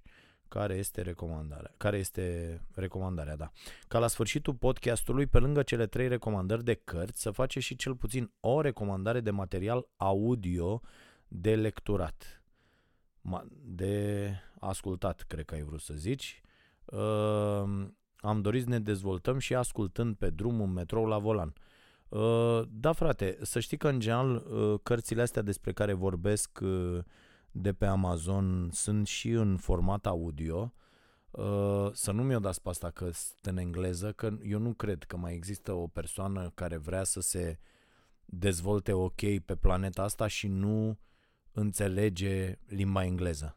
Care 0.49 0.75
este 0.75 1.03
recomandarea? 1.03 1.75
Care 1.77 1.97
este 1.99 2.61
recomandarea, 2.75 3.37
da. 3.37 3.51
Ca 3.89 3.99
la 3.99 4.07
sfârșitul 4.07 4.55
podcastului, 4.55 5.27
pe 5.27 5.39
lângă 5.39 5.63
cele 5.63 5.87
trei 5.87 6.09
recomandări 6.09 6.65
de 6.65 6.75
cărți, 6.75 7.23
să 7.23 7.31
face 7.31 7.61
și 7.61 7.77
cel 7.77 7.95
puțin 7.95 8.33
o 8.41 8.61
recomandare 8.61 9.21
de 9.21 9.31
material 9.31 9.89
audio 9.97 10.81
de 11.29 11.57
lecturat. 11.57 12.43
De 13.65 14.31
ascultat, 14.61 15.21
cred 15.21 15.45
că 15.45 15.55
ai 15.55 15.63
vrut 15.63 15.81
să 15.81 15.95
zici. 15.95 16.41
Uh, 16.87 17.89
am 18.17 18.41
dorit 18.41 18.63
să 18.63 18.69
ne 18.69 18.79
dezvoltăm 18.79 19.39
și 19.39 19.55
ascultând 19.55 20.17
pe 20.17 20.31
drum 20.31 20.61
un 20.61 20.73
metrou 20.73 21.07
la 21.07 21.19
volan. 21.19 21.53
Uh, 22.09 22.63
da, 22.69 22.93
frate, 22.93 23.39
să 23.43 23.61
știi 23.61 23.77
că 23.77 23.89
în 23.89 24.01
general 24.01 24.35
uh, 24.35 24.81
cărțile 24.83 25.23
astea 25.23 25.43
despre 25.43 25.73
care 25.73 25.93
vorbesc 25.93 26.59
uh, 26.63 26.99
de 27.51 27.73
pe 27.73 27.87
Amazon 27.87 28.69
sunt 28.73 29.07
și 29.07 29.31
în 29.31 29.57
format 29.57 30.07
audio. 30.07 30.73
Uh, 31.31 31.89
să 31.93 32.13
nu 32.13 32.23
mi-o 32.23 32.39
dați 32.39 32.63
pe 32.63 32.69
asta 32.69 32.91
că 32.91 33.05
sunt 33.05 33.47
în 33.47 33.57
engleză, 33.57 34.13
că 34.13 34.31
eu 34.43 34.59
nu 34.59 34.73
cred 34.73 35.03
că 35.03 35.17
mai 35.17 35.35
există 35.35 35.73
o 35.73 35.87
persoană 35.87 36.51
care 36.55 36.77
vrea 36.77 37.05
să 37.05 37.21
se 37.21 37.59
dezvolte 38.25 38.93
ok 38.93 39.39
pe 39.45 39.57
planeta 39.57 40.03
asta 40.03 40.27
și 40.27 40.49
nu 40.49 40.99
înțelege 41.53 42.59
limba 42.67 43.05
engleză. 43.05 43.57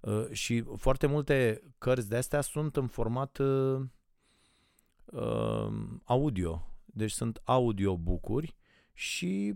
Uh, 0.00 0.30
și 0.30 0.64
foarte 0.76 1.06
multe 1.06 1.62
cărți 1.78 2.08
de 2.08 2.16
astea 2.16 2.40
sunt 2.40 2.76
în 2.76 2.86
format 2.86 3.38
uh, 3.38 3.80
uh, 5.04 5.72
audio. 6.04 6.72
Deci 6.84 7.10
sunt 7.10 7.40
audiobook-uri 7.44 8.56
și 8.92 9.54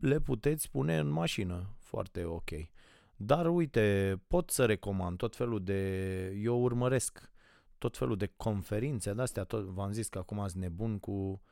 le 0.00 0.20
puteți 0.20 0.70
pune 0.70 0.98
în 0.98 1.08
mașină. 1.08 1.74
Foarte 1.78 2.24
ok. 2.24 2.50
Dar 3.16 3.46
uite, 3.46 4.16
pot 4.26 4.50
să 4.50 4.64
recomand 4.64 5.16
tot 5.16 5.36
felul 5.36 5.64
de... 5.64 6.26
Eu 6.42 6.62
urmăresc 6.62 7.30
tot 7.78 7.96
felul 7.96 8.16
de 8.16 8.32
conferințe 8.36 9.12
de 9.12 9.22
astea. 9.22 9.44
Tot, 9.44 9.64
v-am 9.64 9.92
zis 9.92 10.08
că 10.08 10.18
acum 10.18 10.46
sunt 10.46 10.62
nebun 10.62 10.98
cu 10.98 11.42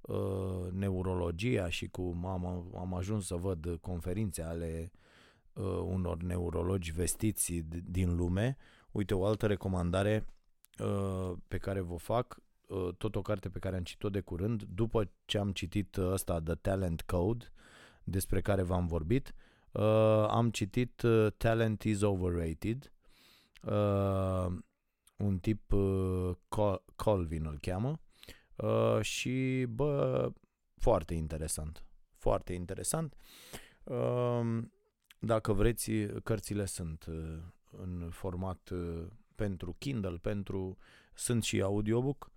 uh, 0.00 0.70
neurologia 0.72 1.68
și 1.68 1.88
cu... 1.88 2.20
Am, 2.24 2.70
am 2.76 2.94
ajuns 2.94 3.26
să 3.26 3.34
văd 3.34 3.78
conferințe 3.80 4.42
ale 4.42 4.90
uh, 4.92 4.98
unor 5.82 6.22
neurologi 6.22 6.92
vestiți 6.92 7.52
din 7.84 8.16
lume. 8.16 8.56
Uite, 8.90 9.14
o 9.14 9.24
altă 9.24 9.46
recomandare 9.46 10.26
uh, 10.78 11.32
pe 11.48 11.58
care 11.58 11.80
vă 11.80 11.96
fac, 11.96 12.40
uh, 12.66 12.94
tot 12.98 13.16
o 13.16 13.22
carte 13.22 13.48
pe 13.48 13.58
care 13.58 13.76
am 13.76 13.82
citit-o 13.82 14.10
de 14.10 14.20
curând, 14.20 14.62
după 14.62 15.10
ce 15.24 15.38
am 15.38 15.52
citit 15.52 15.96
ăsta, 15.96 16.40
The 16.40 16.54
Talent 16.54 17.02
Code, 17.02 17.52
despre 18.04 18.40
care 18.40 18.62
v-am 18.62 18.86
vorbit, 18.86 19.34
uh, 19.72 20.26
am 20.28 20.50
citit 20.50 21.02
uh, 21.02 21.32
Talent 21.36 21.82
is 21.82 22.00
Overrated, 22.00 22.92
uh, 23.62 24.46
un 25.16 25.38
tip 25.38 25.72
uh, 25.72 26.76
Colvin 26.96 27.46
îl 27.46 27.58
cheamă, 27.60 28.00
uh, 28.56 29.00
și, 29.00 29.66
bă, 29.68 30.32
foarte 30.76 31.14
interesant. 31.14 31.84
Foarte 32.12 32.52
interesant. 32.52 33.14
Uh, 33.84 34.62
dacă 35.22 35.52
vreți, 35.52 35.90
cărțile 36.22 36.64
sunt 36.64 37.06
uh, 37.08 37.38
în 37.70 38.08
format 38.10 38.68
uh, 38.68 39.06
pentru 39.34 39.74
Kindle, 39.78 40.16
pentru 40.16 40.76
sunt 41.14 41.42
și 41.42 41.60
audiobook, 41.62 42.30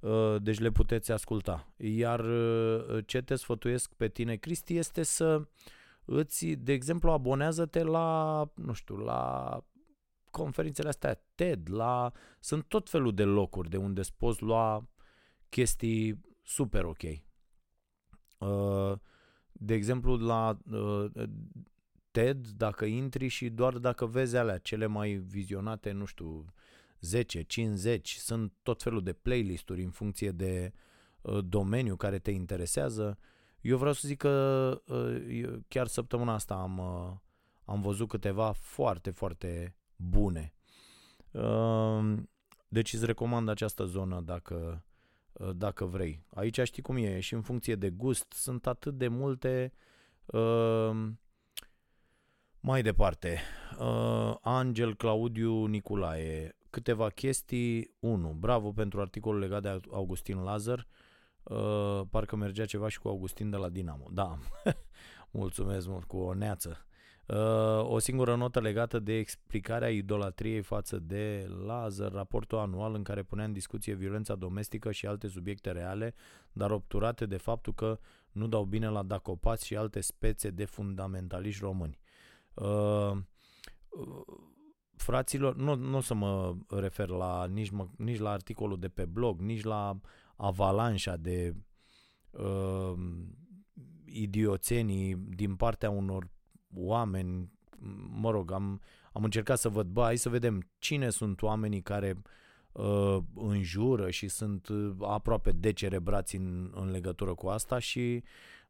uh, 0.00 0.36
deci 0.42 0.58
le 0.58 0.70
puteți 0.70 1.12
asculta. 1.12 1.72
Iar 1.76 2.20
uh, 2.20 3.06
ce 3.06 3.22
te 3.22 3.34
sfătuiesc 3.34 3.94
pe 3.94 4.08
tine, 4.08 4.36
Cristi, 4.36 4.76
este 4.76 5.02
să 5.02 5.48
îți, 6.04 6.46
de 6.46 6.72
exemplu, 6.72 7.10
abonează-te 7.10 7.82
la, 7.82 8.50
nu 8.54 8.72
știu, 8.72 8.96
la 8.96 9.62
conferințele 10.30 10.88
astea 10.88 11.22
TED, 11.34 11.70
la... 11.70 12.12
Sunt 12.40 12.64
tot 12.64 12.90
felul 12.90 13.14
de 13.14 13.24
locuri 13.24 13.68
de 13.68 13.76
unde 13.76 14.00
îți 14.00 14.14
poți 14.16 14.42
lua 14.42 14.88
chestii 15.48 16.20
super 16.42 16.84
ok. 16.84 17.02
Uh, 18.38 18.98
de 19.52 19.74
exemplu, 19.74 20.16
la 20.16 20.58
uh, 20.70 21.10
TED, 22.18 22.46
dacă 22.46 22.84
intri 22.84 23.28
și 23.28 23.48
doar 23.48 23.78
dacă 23.78 24.06
vezi 24.06 24.36
alea, 24.36 24.58
cele 24.58 24.86
mai 24.86 25.12
vizionate, 25.12 25.90
nu 25.90 26.04
știu, 26.04 26.44
10, 27.00 27.42
50, 27.42 28.14
sunt 28.14 28.52
tot 28.62 28.82
felul 28.82 29.02
de 29.02 29.12
playlisturi 29.12 29.82
în 29.82 29.90
funcție 29.90 30.30
de 30.30 30.72
uh, 31.20 31.38
domeniu 31.44 31.96
care 31.96 32.18
te 32.18 32.30
interesează. 32.30 33.18
Eu 33.60 33.76
vreau 33.76 33.92
să 33.92 34.08
zic 34.08 34.18
că 34.18 34.82
uh, 34.86 35.58
chiar 35.68 35.86
săptămâna 35.86 36.32
asta 36.34 36.54
am, 36.54 36.78
uh, 36.78 37.16
am 37.64 37.80
văzut 37.80 38.08
câteva 38.08 38.52
foarte, 38.52 39.10
foarte 39.10 39.76
bune. 39.96 40.54
Uh, 41.30 42.14
deci 42.68 42.92
îți 42.92 43.06
recomand 43.06 43.48
această 43.48 43.84
zonă 43.84 44.20
dacă, 44.20 44.84
uh, 45.32 45.50
dacă 45.56 45.84
vrei. 45.84 46.24
Aici 46.34 46.60
știi 46.62 46.82
cum 46.82 46.96
e, 46.96 47.20
și 47.20 47.34
în 47.34 47.42
funcție 47.42 47.74
de 47.74 47.90
gust 47.90 48.32
sunt 48.32 48.66
atât 48.66 48.94
de 48.94 49.08
multe 49.08 49.72
uh, 50.26 51.10
mai 52.60 52.82
departe, 52.82 53.40
uh, 53.78 54.34
Angel 54.40 54.94
Claudiu 54.94 55.64
Niculae, 55.64 56.56
câteva 56.70 57.08
chestii. 57.08 57.96
1. 58.00 58.36
Bravo 58.38 58.72
pentru 58.72 59.00
articolul 59.00 59.40
legat 59.40 59.62
de 59.62 59.80
Augustin 59.90 60.42
Lazar. 60.42 60.86
Uh, 61.42 62.00
parcă 62.10 62.36
mergea 62.36 62.64
ceva 62.64 62.88
și 62.88 62.98
cu 62.98 63.08
Augustin 63.08 63.50
de 63.50 63.56
la 63.56 63.68
Dinamo. 63.68 64.06
Da, 64.10 64.38
mulțumesc 65.30 65.86
mult, 65.88 66.04
cu 66.04 66.16
o 66.16 66.34
neață. 66.34 66.82
Uh, 67.26 67.90
o 67.90 67.98
singură 67.98 68.34
notă 68.34 68.60
legată 68.60 68.98
de 68.98 69.16
explicarea 69.16 69.90
idolatriei 69.90 70.62
față 70.62 70.98
de 70.98 71.46
Lazar, 71.66 72.12
raportul 72.12 72.58
anual 72.58 72.94
în 72.94 73.02
care 73.02 73.22
punea 73.22 73.44
în 73.44 73.52
discuție 73.52 73.94
violența 73.94 74.34
domestică 74.34 74.92
și 74.92 75.06
alte 75.06 75.28
subiecte 75.28 75.70
reale, 75.70 76.14
dar 76.52 76.70
obturate 76.70 77.26
de 77.26 77.36
faptul 77.36 77.74
că 77.74 77.98
nu 78.32 78.46
dau 78.46 78.64
bine 78.64 78.88
la 78.88 79.02
dacopați 79.02 79.66
și 79.66 79.76
alte 79.76 80.00
spețe 80.00 80.50
de 80.50 80.64
fundamentaliști 80.64 81.64
români. 81.64 81.98
Uh, 82.54 83.16
fraților, 84.96 85.56
nu, 85.56 85.74
nu 85.74 85.96
o 85.96 86.00
să 86.00 86.14
mă 86.14 86.56
refer 86.68 87.08
la 87.08 87.46
nici, 87.46 87.70
mă, 87.70 87.88
nici 87.96 88.18
la 88.18 88.30
articolul 88.30 88.78
de 88.78 88.88
pe 88.88 89.04
blog, 89.04 89.40
nici 89.40 89.62
la 89.62 90.00
avalanșa 90.36 91.16
de 91.16 91.54
uh, 92.30 92.92
idioțenii 94.04 95.14
din 95.14 95.56
partea 95.56 95.90
unor 95.90 96.28
oameni, 96.74 97.52
mă 98.10 98.30
rog, 98.30 98.52
am, 98.52 98.80
am 99.12 99.24
încercat 99.24 99.58
să 99.58 99.68
văd, 99.68 99.86
bă, 99.86 100.02
hai 100.02 100.16
să 100.16 100.28
vedem 100.28 100.70
cine 100.78 101.10
sunt 101.10 101.42
oamenii 101.42 101.82
care 101.82 102.22
uh, 102.72 103.18
înjură 103.34 104.10
și 104.10 104.28
sunt 104.28 104.68
uh, 104.68 104.94
aproape 105.00 105.50
decerebrați 105.52 106.36
în, 106.36 106.72
în 106.74 106.90
legătură 106.90 107.34
cu 107.34 107.48
asta 107.48 107.78
și 107.78 108.22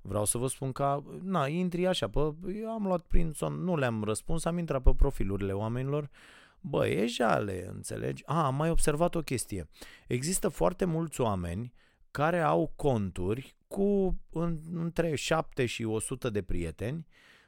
vreau 0.09 0.25
să 0.25 0.39
vă 0.39 0.47
spun 0.47 0.73
că, 0.73 1.03
na, 1.23 1.47
intri 1.47 1.87
așa, 1.87 2.09
pe, 2.09 2.19
eu 2.55 2.71
am 2.71 2.87
luat 2.87 3.01
prin 3.01 3.33
son, 3.35 3.53
nu 3.65 3.77
le-am 3.77 4.05
răspuns, 4.05 4.45
am 4.45 4.59
intrat 4.59 4.83
pe 4.83 4.95
profilurile 4.97 5.53
oamenilor, 5.53 6.11
bă, 6.61 6.89
e 6.89 7.07
jale, 7.07 7.69
înțelegi? 7.75 8.23
A, 8.27 8.45
am 8.45 8.55
mai 8.55 8.71
observat 8.71 9.15
o 9.15 9.21
chestie. 9.21 9.69
Există 10.07 10.49
foarte 10.49 10.85
mulți 10.85 11.21
oameni 11.21 11.73
care 12.11 12.41
au 12.41 12.73
conturi 12.77 13.57
cu 13.69 14.19
în, 14.31 14.59
între 14.73 15.15
7 15.15 15.67
și 15.67 15.85
100 15.85 16.31
de 16.31 16.43
prieteni 16.43 17.07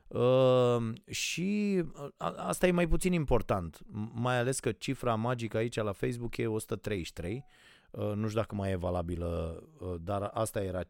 uh, 0.09 0.93
și 1.07 1.83
a, 2.17 2.35
asta 2.37 2.67
e 2.67 2.71
mai 2.71 2.89
puțin 2.89 3.13
important, 3.13 3.81
mai 4.13 4.39
ales 4.39 4.61
că 4.61 4.73
cifra 4.73 5.15
magică 5.15 5.57
aici 5.57 5.77
la 5.77 5.93
Facebook 5.93 6.37
e 6.37 6.47
133, 6.47 7.45
uh, 7.91 8.13
nu 8.15 8.27
știu 8.27 8.41
dacă 8.41 8.55
mai 8.55 8.71
e 8.71 8.77
valabilă, 8.77 9.63
uh, 9.79 9.95
dar 10.01 10.23
asta 10.23 10.63
era 10.63 10.81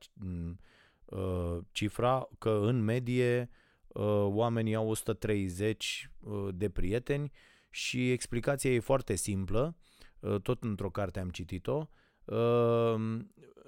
uh, 1.10 1.58
cifra, 1.72 2.28
că 2.38 2.60
în 2.62 2.84
medie 2.84 3.50
uh, 3.88 4.24
oamenii 4.26 4.74
au 4.74 4.88
130 4.88 6.10
uh, 6.20 6.48
de 6.54 6.68
prieteni 6.68 7.32
și 7.70 8.12
explicația 8.12 8.70
e 8.70 8.80
foarte 8.80 9.14
simplă, 9.14 9.76
uh, 10.20 10.40
tot 10.40 10.62
într-o 10.62 10.90
carte 10.90 11.20
am 11.20 11.30
citit-o, 11.30 11.88
uh, 12.24 12.94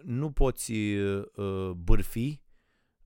nu 0.02 0.31
poți 0.31 0.72
uh, 0.72 1.70
bârfi 1.76 2.40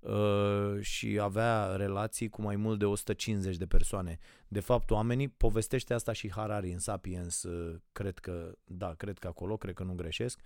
uh, 0.01 0.81
și 0.81 1.18
avea 1.20 1.77
relații 1.77 2.29
cu 2.29 2.42
mai 2.42 2.57
mult 2.57 2.79
de 2.79 2.85
150 2.85 3.57
de 3.57 3.66
persoane. 3.66 4.18
De 4.49 4.61
fapt, 4.61 4.90
oamenii, 4.90 5.29
povestește 5.29 5.94
asta 5.94 6.12
și 6.12 6.33
Harari 6.33 6.72
în 6.72 6.79
Sapiens, 6.79 7.42
uh, 7.42 7.81
cred 7.92 8.18
că, 8.18 8.53
da, 8.64 8.94
cred 8.94 9.18
că 9.18 9.27
acolo, 9.27 9.57
cred 9.57 9.75
că 9.75 9.83
nu 9.83 9.94
greșesc, 9.94 10.40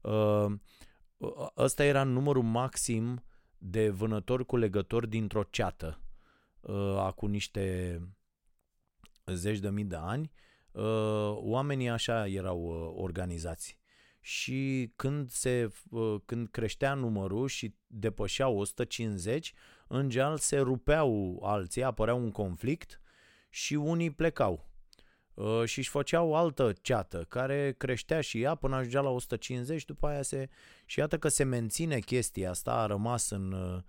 uh, 0.00 0.52
ăsta 1.56 1.84
era 1.84 2.02
numărul 2.02 2.42
maxim 2.42 3.22
de 3.58 3.88
vânători 3.90 4.46
cu 4.46 4.56
legători 4.56 5.08
dintr-o 5.08 5.42
ceată 5.42 6.00
uh, 6.60 6.96
acum 6.98 7.30
niște 7.30 8.00
zeci 9.26 9.58
de 9.58 9.70
mii 9.70 9.84
de 9.84 9.96
ani, 9.96 10.30
uh, 10.72 11.32
oamenii 11.34 11.88
așa 11.88 12.26
erau 12.26 12.60
uh, 12.62 13.02
organizați. 13.02 13.78
Și 14.20 14.92
când, 14.96 15.30
se, 15.30 15.72
uh, 15.90 16.20
când 16.24 16.48
creștea 16.48 16.94
numărul 16.94 17.48
și 17.48 17.74
depășeau 17.86 18.58
150, 18.58 19.52
în 19.88 20.08
general 20.08 20.38
se 20.38 20.58
rupeau 20.58 21.40
alții, 21.44 21.82
apărea 21.82 22.14
un 22.14 22.30
conflict 22.30 23.00
și 23.50 23.74
unii 23.74 24.10
plecau. 24.10 24.68
Uh, 25.36 25.64
și 25.64 25.78
își 25.78 25.88
făceau 25.88 26.34
altă 26.34 26.72
ceată 26.80 27.24
care 27.28 27.74
creștea 27.78 28.20
și 28.20 28.40
ea 28.42 28.54
până 28.54 28.76
ajungea 28.76 29.00
la 29.00 29.08
150, 29.08 29.84
după 29.84 30.06
aia 30.06 30.22
se... 30.22 30.48
Și 30.86 30.98
iată 30.98 31.18
că 31.18 31.28
se 31.28 31.44
menține 31.44 31.98
chestia 31.98 32.50
asta, 32.50 32.72
a 32.72 32.86
rămas 32.86 33.30
în 33.30 33.52
uh, 33.52 33.82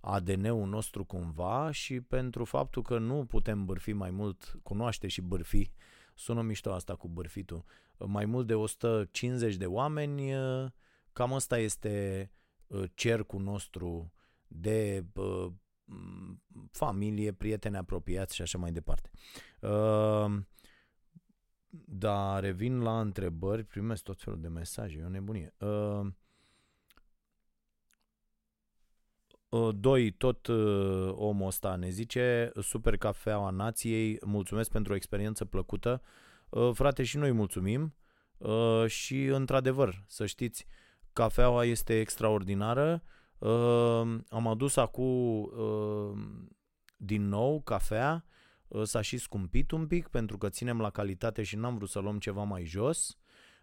ADN-ul 0.00 0.66
nostru 0.66 1.04
cumva 1.04 1.70
și 1.70 2.00
pentru 2.00 2.44
faptul 2.44 2.82
că 2.82 2.98
nu 2.98 3.24
putem 3.24 3.64
bârfi 3.64 3.92
mai 3.92 4.10
mult, 4.10 4.58
cunoaște 4.62 5.08
și 5.08 5.20
bârfi, 5.20 5.70
sună 6.14 6.42
mișto 6.42 6.72
asta 6.72 6.94
cu 6.94 7.08
bârfitul, 7.08 7.64
mai 7.96 8.24
mult 8.24 8.46
de 8.46 8.54
150 8.54 9.54
de 9.56 9.66
oameni, 9.66 10.34
uh, 10.34 10.66
cam 11.12 11.32
asta 11.32 11.58
este 11.58 12.30
cercul 12.94 13.40
nostru 13.40 14.12
de 14.46 15.04
familie, 16.70 17.32
prieteni 17.32 17.76
apropiați 17.76 18.34
și 18.34 18.42
așa 18.42 18.58
mai 18.58 18.72
departe. 18.72 19.10
Da, 21.84 22.38
revin 22.38 22.80
la 22.80 23.00
întrebări, 23.00 23.64
primesc 23.64 24.02
tot 24.02 24.20
felul 24.20 24.40
de 24.40 24.48
mesaje, 24.48 24.98
e 24.98 25.04
o 25.04 25.08
nebunie. 25.08 25.54
Uh, 25.58 26.06
uh, 29.48 29.74
doi, 29.74 30.10
tot 30.10 30.46
uh, 30.46 31.12
omul 31.14 31.46
ăsta 31.46 31.76
ne 31.76 31.88
zice, 31.90 32.52
super 32.60 32.96
cafeaua 32.96 33.50
nației, 33.50 34.18
mulțumesc 34.24 34.70
pentru 34.70 34.92
o 34.92 34.96
experiență 34.96 35.44
plăcută. 35.44 36.02
Uh, 36.48 36.70
frate, 36.72 37.02
și 37.02 37.16
noi 37.16 37.32
mulțumim 37.32 37.94
uh, 38.38 38.86
și 38.86 39.24
într-adevăr, 39.24 40.04
să 40.06 40.26
știți, 40.26 40.66
cafeaua 41.12 41.64
este 41.64 42.00
extraordinară. 42.00 43.02
Uh, 43.38 44.18
am 44.28 44.46
adus 44.46 44.76
acum 44.76 45.42
uh, 45.42 46.18
din 46.96 47.28
nou 47.28 47.60
cafea 47.60 48.24
s-a 48.82 49.00
și 49.00 49.18
scumpit 49.18 49.70
un 49.70 49.86
pic 49.86 50.08
pentru 50.08 50.38
că 50.38 50.48
ținem 50.48 50.80
la 50.80 50.90
calitate 50.90 51.42
și 51.42 51.56
n-am 51.56 51.76
vrut 51.76 51.88
să 51.88 51.98
luăm 51.98 52.18
ceva 52.18 52.42
mai 52.42 52.64
jos. 52.64 53.16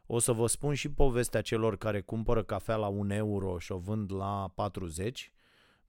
O 0.06 0.20
să 0.20 0.32
vă 0.32 0.48
spun 0.48 0.74
și 0.74 0.92
povestea 0.92 1.42
celor 1.42 1.78
care 1.78 2.02
cumpără 2.02 2.44
cafea 2.44 2.76
la 2.76 2.88
1 2.88 3.14
euro 3.14 3.60
și 3.60 3.72
o 3.72 3.78
vând 3.78 4.14
la 4.14 4.52
40, 4.56 5.34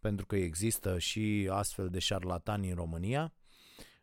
pentru 0.01 0.27
că 0.27 0.37
există 0.37 0.99
și 0.99 1.49
astfel 1.53 1.89
de 1.89 1.99
șarlatani 1.99 2.69
în 2.69 2.75
România. 2.75 3.33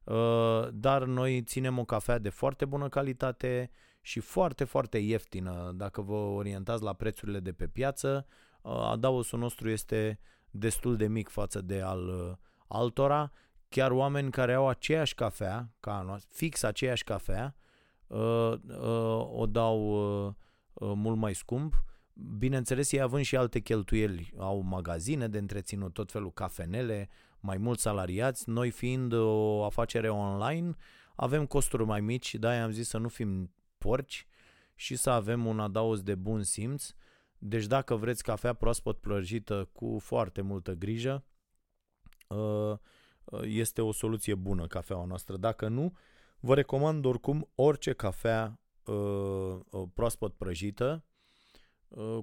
Uh, 0.03 0.67
dar 0.71 1.03
noi 1.03 1.41
ținem 1.41 1.77
o 1.77 1.85
cafea 1.85 2.17
de 2.17 2.29
foarte 2.29 2.65
bună 2.65 2.89
calitate 2.89 3.71
și 4.01 4.19
foarte, 4.19 4.63
foarte 4.63 4.97
ieftină. 4.97 5.71
Dacă 5.75 6.01
vă 6.01 6.15
orientați 6.15 6.83
la 6.83 6.93
prețurile 6.93 7.39
de 7.39 7.51
pe 7.51 7.67
piață, 7.67 8.25
uh, 8.61 8.71
adaosul 8.71 9.39
nostru 9.39 9.69
este 9.69 10.19
destul 10.51 10.97
de 10.97 11.07
mic 11.07 11.29
față 11.29 11.61
de 11.61 11.81
al 11.81 12.07
uh, 12.07 12.37
altora 12.67 13.31
chiar 13.69 13.91
oameni 13.91 14.31
care 14.31 14.53
au 14.53 14.67
aceeași 14.67 15.15
cafea, 15.15 15.69
ca 15.79 15.97
a 15.97 16.01
noastră, 16.01 16.33
fix 16.35 16.63
aceeași 16.63 17.03
cafea, 17.03 17.55
uh, 18.07 18.53
uh, 18.67 19.29
o 19.31 19.45
dau 19.45 19.79
uh, 20.25 20.33
uh, 20.73 20.91
mult 20.95 21.17
mai 21.17 21.33
scump. 21.33 21.83
bineînțeles, 22.13 22.91
ei 22.91 23.01
având 23.01 23.23
și 23.23 23.35
alte 23.35 23.59
cheltuieli, 23.59 24.33
au 24.37 24.61
magazine 24.61 25.27
de 25.27 25.37
întreținut, 25.37 25.93
tot 25.93 26.11
felul 26.11 26.31
cafenele, 26.31 27.09
mai 27.39 27.57
mulți 27.57 27.81
salariați, 27.81 28.49
noi 28.49 28.69
fiind 28.69 29.13
o 29.13 29.63
afacere 29.63 30.09
online, 30.09 30.75
avem 31.15 31.45
costuri 31.45 31.85
mai 31.85 32.01
mici, 32.01 32.35
de-aia 32.35 32.63
am 32.63 32.71
zis 32.71 32.87
să 32.87 32.97
nu 32.97 33.07
fim 33.07 33.53
porci 33.77 34.27
și 34.75 34.95
să 34.95 35.09
avem 35.09 35.45
un 35.45 35.59
adaos 35.59 36.01
de 36.01 36.15
bun 36.15 36.43
simț. 36.43 36.91
Deci 37.37 37.65
dacă 37.65 37.95
vreți 37.95 38.23
cafea 38.23 38.53
proaspăt 38.53 38.97
prăjită 38.97 39.69
cu 39.71 39.97
foarte 40.01 40.41
multă 40.41 40.73
grijă, 40.73 41.23
uh, 42.27 42.37
uh, 42.37 42.77
este 43.41 43.81
o 43.81 43.91
soluție 43.91 44.35
bună 44.35 44.67
cafeaua 44.67 45.05
noastră. 45.05 45.37
Dacă 45.37 45.67
nu, 45.67 45.93
vă 46.39 46.55
recomand 46.55 47.05
oricum 47.05 47.49
orice 47.55 47.93
cafea 47.93 48.59
uh, 48.85 49.83
proaspăt 49.93 50.33
prăjită, 50.33 51.03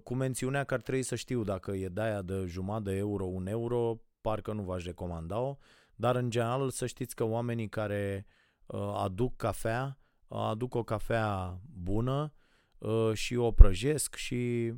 cu 0.02 0.14
mențiunea 0.14 0.64
că 0.64 0.74
ar 0.74 0.80
trebui 0.80 1.02
să 1.02 1.14
știu 1.14 1.44
dacă 1.44 1.70
e 1.72 1.88
de 1.88 2.00
aia 2.00 2.22
de 2.22 2.44
jumătate 2.46 2.90
de 2.90 2.96
euro, 2.96 3.24
un 3.24 3.46
euro, 3.46 4.00
parcă 4.20 4.52
nu 4.52 4.62
v-aș 4.62 4.84
recomanda-o, 4.84 5.56
dar 5.94 6.16
în 6.16 6.30
general 6.30 6.70
să 6.70 6.86
știți 6.86 7.14
că 7.14 7.24
oamenii 7.24 7.68
care 7.68 8.26
aduc 8.94 9.36
cafea, 9.36 9.98
aduc 10.28 10.74
o 10.74 10.82
cafea 10.82 11.60
bună 11.82 12.32
și 13.12 13.36
o 13.36 13.50
prăjesc 13.50 14.14
și 14.14 14.72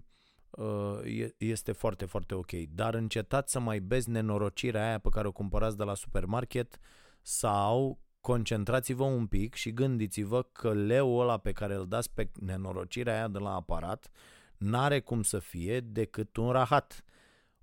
este 1.36 1.72
foarte, 1.72 2.04
foarte 2.04 2.34
ok. 2.34 2.52
Dar 2.52 2.94
încetați 2.94 3.52
să 3.52 3.60
mai 3.60 3.80
bezi 3.80 4.10
nenorocirea 4.10 4.86
aia 4.88 4.98
pe 4.98 5.08
care 5.08 5.26
o 5.26 5.32
cumpărați 5.32 5.76
de 5.76 5.84
la 5.84 5.94
supermarket 5.94 6.78
sau 7.22 7.98
concentrați-vă 8.20 9.04
un 9.04 9.26
pic 9.26 9.54
și 9.54 9.72
gândiți-vă 9.72 10.42
că 10.42 10.72
leul 10.72 11.20
ăla 11.20 11.38
pe 11.38 11.52
care 11.52 11.74
îl 11.74 11.88
dați 11.88 12.10
pe 12.14 12.30
nenorocirea 12.40 13.14
aia 13.14 13.28
de 13.28 13.38
la 13.38 13.54
aparat 13.54 14.10
n-are 14.56 15.00
cum 15.00 15.22
să 15.22 15.38
fie 15.38 15.80
decât 15.80 16.36
un 16.36 16.50
rahat, 16.50 17.04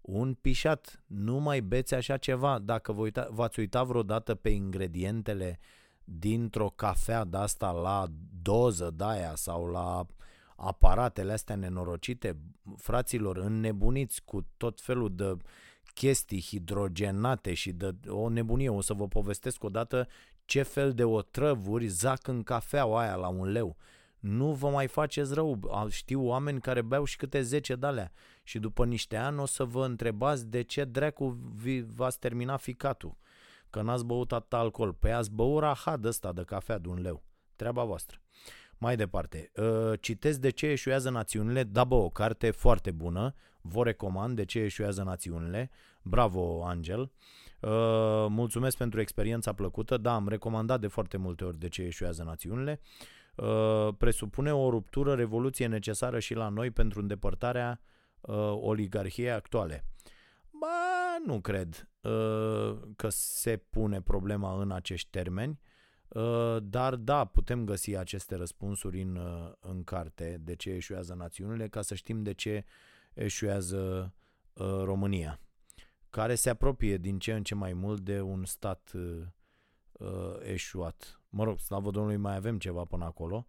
un 0.01 0.33
pișat. 0.33 1.03
Nu 1.07 1.39
mai 1.39 1.61
beți 1.61 1.93
așa 1.93 2.17
ceva. 2.17 2.59
Dacă 2.59 2.91
vă 2.91 3.01
uita, 3.01 3.27
v-ați 3.31 3.59
uitat 3.59 3.85
vreodată 3.85 4.35
pe 4.35 4.49
ingredientele 4.49 5.59
dintr-o 6.03 6.69
cafea 6.69 7.23
de 7.23 7.37
asta 7.37 7.71
la 7.71 8.05
doză 8.41 8.91
de 8.95 9.03
aia 9.03 9.35
sau 9.35 9.65
la 9.65 10.05
aparatele 10.55 11.33
astea 11.33 11.55
nenorocite, 11.55 12.37
fraților, 12.77 13.37
înnebuniți 13.37 14.21
cu 14.25 14.47
tot 14.57 14.81
felul 14.81 15.15
de 15.15 15.37
chestii 15.93 16.41
hidrogenate 16.41 17.53
și 17.53 17.71
de 17.71 17.95
o 18.07 18.29
nebunie. 18.29 18.69
O 18.69 18.81
să 18.81 18.93
vă 18.93 19.07
povestesc 19.07 19.63
odată 19.63 20.07
ce 20.45 20.61
fel 20.61 20.93
de 20.93 21.03
otrăvuri 21.03 21.87
zac 21.87 22.27
în 22.27 22.43
cafeaua 22.43 23.01
aia 23.01 23.15
la 23.15 23.27
un 23.27 23.47
leu. 23.47 23.77
Nu 24.19 24.53
vă 24.53 24.69
mai 24.69 24.87
faceți 24.87 25.33
rău. 25.33 25.59
Știu 25.89 26.25
oameni 26.25 26.61
care 26.61 26.81
beau 26.81 27.03
și 27.03 27.15
câte 27.15 27.41
10 27.41 27.75
de 27.75 27.85
alea. 27.85 28.11
Și 28.43 28.59
după 28.59 28.85
niște 28.85 29.15
ani 29.15 29.39
o 29.39 29.45
să 29.45 29.63
vă 29.63 29.85
întrebați 29.85 30.47
de 30.47 30.61
ce 30.61 30.83
dracu 30.83 31.53
v-ați 31.95 32.19
terminat 32.19 32.61
ficatul. 32.61 33.17
Că 33.69 33.81
n-ați 33.81 34.05
băut 34.05 34.31
atât 34.31 34.53
alcool. 34.53 34.93
Păi 34.93 35.13
ați 35.13 35.31
băut 35.31 35.59
rahat 35.59 36.05
ăsta 36.05 36.33
de 36.33 36.43
cafea 36.43 36.77
de 36.77 36.87
un 36.87 37.01
leu. 37.01 37.23
Treaba 37.55 37.83
voastră. 37.83 38.19
Mai 38.77 38.95
departe, 38.95 39.51
uh, 39.55 39.99
citesc 39.99 40.39
De 40.39 40.49
ce 40.49 40.65
eșuează 40.65 41.09
națiunile, 41.09 41.63
da 41.63 41.83
bă, 41.83 41.95
o 41.95 42.09
carte 42.09 42.51
foarte 42.51 42.91
bună, 42.91 43.33
vă 43.61 43.83
recomand 43.83 44.35
De 44.35 44.45
ce 44.45 44.59
eșuează 44.59 45.03
națiunile, 45.03 45.69
bravo 46.01 46.65
Angel, 46.65 46.99
uh, 47.01 47.09
mulțumesc 48.29 48.77
pentru 48.77 49.01
experiența 49.01 49.53
plăcută, 49.53 49.97
da, 49.97 50.13
am 50.13 50.27
recomandat 50.27 50.79
de 50.79 50.87
foarte 50.87 51.17
multe 51.17 51.43
ori 51.43 51.57
De 51.57 51.67
ce 51.67 51.81
eșuează 51.81 52.23
națiunile, 52.23 52.79
uh, 53.35 53.89
presupune 53.97 54.53
o 54.53 54.69
ruptură, 54.69 55.13
revoluție 55.13 55.67
necesară 55.67 56.19
și 56.19 56.33
la 56.33 56.49
noi 56.49 56.71
pentru 56.71 56.99
îndepărtarea 56.99 57.79
oligarhiei 58.61 59.31
actuale. 59.31 59.85
Ba, 60.59 61.17
nu 61.25 61.39
cred 61.39 61.89
că 62.95 63.07
se 63.09 63.57
pune 63.69 64.01
problema 64.01 64.61
în 64.61 64.71
acești 64.71 65.09
termeni, 65.09 65.59
Uh, 65.59 65.64
dar 66.61 66.95
da, 66.95 67.25
putem 67.25 67.65
găsi 67.65 67.95
aceste 67.95 68.35
răspunsuri 68.35 69.01
în, 69.01 69.15
uh, 69.15 69.51
în 69.59 69.83
carte 69.83 70.37
de 70.41 70.55
ce 70.55 70.69
eșuează 70.69 71.13
națiunile 71.13 71.67
ca 71.67 71.81
să 71.81 71.95
știm 71.95 72.23
de 72.23 72.33
ce 72.33 72.65
eșuează 73.13 74.13
uh, 74.53 74.65
România, 74.83 75.39
care 76.09 76.35
se 76.35 76.49
apropie 76.49 76.97
din 76.97 77.19
ce 77.19 77.33
în 77.33 77.43
ce 77.43 77.55
mai 77.55 77.73
mult 77.73 78.01
de 78.01 78.21
un 78.21 78.45
stat 78.45 78.91
eșuat. 80.39 81.21
Mă 81.29 81.43
rog, 81.43 81.59
slavă 81.59 81.91
Domnului, 81.91 82.17
mai 82.17 82.35
avem 82.35 82.59
ceva 82.59 82.83
până 82.83 83.05
acolo, 83.05 83.47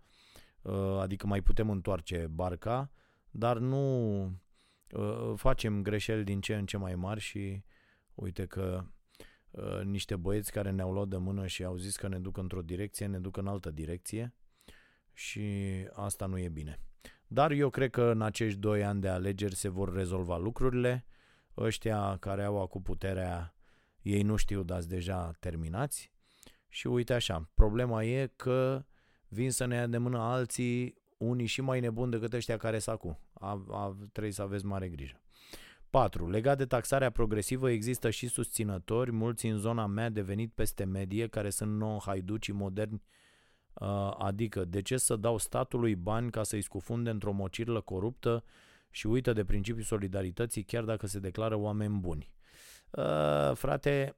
adică 1.01 1.27
mai 1.27 1.41
putem 1.41 1.71
întoarce 1.71 2.27
barca, 2.31 2.91
dar 3.31 3.59
nu 3.59 4.33
facem 5.37 5.83
greșeli 5.83 6.25
din 6.25 6.41
ce 6.41 6.55
în 6.55 6.67
ce 6.67 6.77
mai 6.77 6.95
mari 6.95 7.21
și 7.21 7.65
uite 8.15 8.47
că 8.47 8.85
Uh, 9.57 9.81
niște 9.83 10.17
băieți 10.17 10.53
care 10.53 10.71
ne-au 10.71 10.93
luat 10.93 11.09
de 11.09 11.17
mână 11.17 11.47
și 11.47 11.65
au 11.65 11.77
zis 11.77 11.97
că 11.97 12.09
ne 12.09 12.19
duc 12.19 12.37
într-o 12.37 12.63
direcție, 12.63 13.07
ne 13.07 13.19
duc 13.19 13.37
în 13.37 13.47
altă 13.47 13.71
direcție 13.71 14.35
și 15.13 15.43
asta 15.93 16.27
nu 16.27 16.39
e 16.39 16.49
bine. 16.49 16.81
Dar 17.27 17.51
eu 17.51 17.71
cred 17.71 17.91
că 17.91 18.03
în 18.03 18.23
acești 18.23 18.59
doi 18.59 18.85
ani 18.85 19.01
de 19.01 19.09
alegeri 19.09 19.55
se 19.55 19.69
vor 19.69 19.95
rezolva 19.95 20.37
lucrurile. 20.37 21.07
Ăștia 21.57 22.17
care 22.17 22.45
au 22.45 22.61
acum 22.61 22.83
puterea, 22.83 23.55
ei 24.03 24.23
nu 24.23 24.37
știu, 24.37 24.63
dați 24.63 24.89
deja 24.89 25.31
terminați. 25.41 26.13
Și 26.69 26.87
uite 26.87 27.15
așa, 27.15 27.51
problema 27.55 28.05
e 28.05 28.33
că 28.37 28.85
vin 29.29 29.51
să 29.51 29.65
ne 29.65 29.75
ia 29.75 29.87
de 29.87 29.99
mână 29.99 30.19
alții, 30.19 30.95
unii 31.17 31.47
și 31.47 31.61
mai 31.61 31.81
nebuni 31.81 32.11
decât 32.11 32.33
ăștia 32.33 32.57
care 32.57 32.79
s 32.79 32.87
acum. 32.87 33.19
A, 33.33 33.65
a, 33.71 33.97
trebuie 34.13 34.33
să 34.33 34.43
aveți 34.43 34.65
mare 34.65 34.89
grijă. 34.89 35.21
4. 35.91 36.29
Legat 36.31 36.59
de 36.59 36.67
taxarea 36.67 37.11
progresivă, 37.11 37.71
există 37.71 38.11
și 38.11 38.29
susținători, 38.29 39.13
mulți 39.13 39.47
în 39.47 39.59
zona 39.59 39.87
mea 39.87 40.09
devenit 40.09 40.53
peste 40.53 40.85
medie, 40.85 41.27
care 41.27 41.51
sunt 41.51 41.77
non-haiducii 41.77 42.53
moderni, 42.53 43.03
uh, 43.73 44.15
adică 44.19 44.65
de 44.65 44.83
ce 44.83 44.97
să 44.97 45.17
dau 45.17 45.39
statului 45.39 45.95
bani 45.95 46.31
ca 46.31 46.43
să-i 46.43 46.63
scufunde 46.63 47.11
într-o 47.11 47.33
mocirlă 47.33 47.81
coruptă 47.81 48.45
și 48.91 49.07
uită 49.07 49.33
de 49.33 49.45
principiul 49.45 49.85
solidarității 49.85 50.63
chiar 50.63 50.85
dacă 50.85 51.07
se 51.07 51.19
declară 51.19 51.57
oameni 51.57 51.99
buni. 51.99 52.33
Uh, 52.91 53.53
frate, 53.55 54.17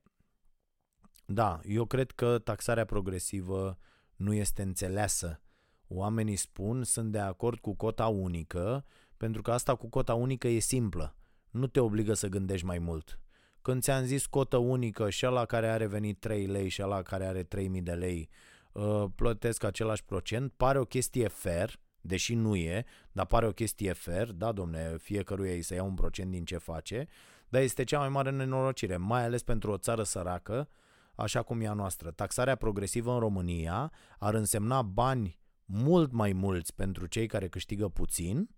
da, 1.25 1.61
eu 1.65 1.85
cred 1.85 2.11
că 2.11 2.39
taxarea 2.39 2.85
progresivă 2.85 3.79
nu 4.17 4.33
este 4.33 4.63
înțeleasă. 4.63 5.41
Oamenii 5.89 6.37
spun, 6.37 6.85
sunt 6.85 7.13
de 7.13 7.19
acord 7.19 7.59
cu 7.59 7.75
cota 7.75 8.07
unică, 8.07 8.85
pentru 9.17 9.43
că 9.43 9.53
asta 9.53 9.75
cu 9.75 9.89
cota 9.89 10.15
unică 10.15 10.49
e 10.49 10.59
simplă 10.59 11.18
nu 11.51 11.67
te 11.67 11.81
obligă 11.81 12.15
să 12.15 12.27
gândești 12.27 12.67
mai 12.67 12.79
mult. 12.79 13.19
Când 13.63 13.83
ți-am 13.83 14.05
zis 14.05 14.27
cotă 14.27 14.57
unică 14.57 15.11
și 15.11 15.27
ăla 15.27 15.45
care 15.45 15.69
are 15.69 15.87
venit 15.87 16.21
3 16.21 16.47
lei 16.47 16.69
și 16.69 16.83
ăla 16.83 17.03
care 17.03 17.27
are 17.27 17.43
3000 17.43 17.83
de 17.83 17.93
lei 17.93 18.29
uh, 18.73 19.05
plătesc 19.15 19.65
același 19.65 20.05
procent, 20.05 20.53
pare 20.57 20.79
o 20.79 20.85
chestie 20.85 21.29
fair, 21.29 21.81
deși 22.01 22.35
nu 22.35 22.57
e, 22.57 22.85
dar 23.13 23.27
pare 23.27 23.47
o 23.47 23.53
chestie 23.53 23.93
fair, 23.93 24.33
da 24.33 24.53
domne, 24.53 24.97
fiecăruia 24.99 25.53
îi 25.53 25.63
să 25.63 25.75
ia 25.75 25.83
un 25.83 25.95
procent 25.95 26.31
din 26.31 26.45
ce 26.45 26.57
face, 26.57 27.09
dar 27.49 27.63
este 27.63 27.85
cea 27.85 27.99
mai 27.99 28.09
mare 28.09 28.31
nenorocire, 28.31 28.97
mai 28.97 29.25
ales 29.25 29.43
pentru 29.43 29.71
o 29.71 29.77
țară 29.77 30.03
săracă, 30.03 30.69
așa 31.15 31.43
cum 31.43 31.61
e 31.61 31.67
a 31.67 31.73
noastră. 31.73 32.11
Taxarea 32.11 32.55
progresivă 32.55 33.13
în 33.13 33.19
România 33.19 33.93
ar 34.19 34.35
însemna 34.35 34.83
bani 34.83 35.39
mult 35.65 36.13
mai 36.13 36.33
mulți 36.33 36.75
pentru 36.75 37.07
cei 37.07 37.27
care 37.27 37.49
câștigă 37.49 37.89
puțin 37.89 38.51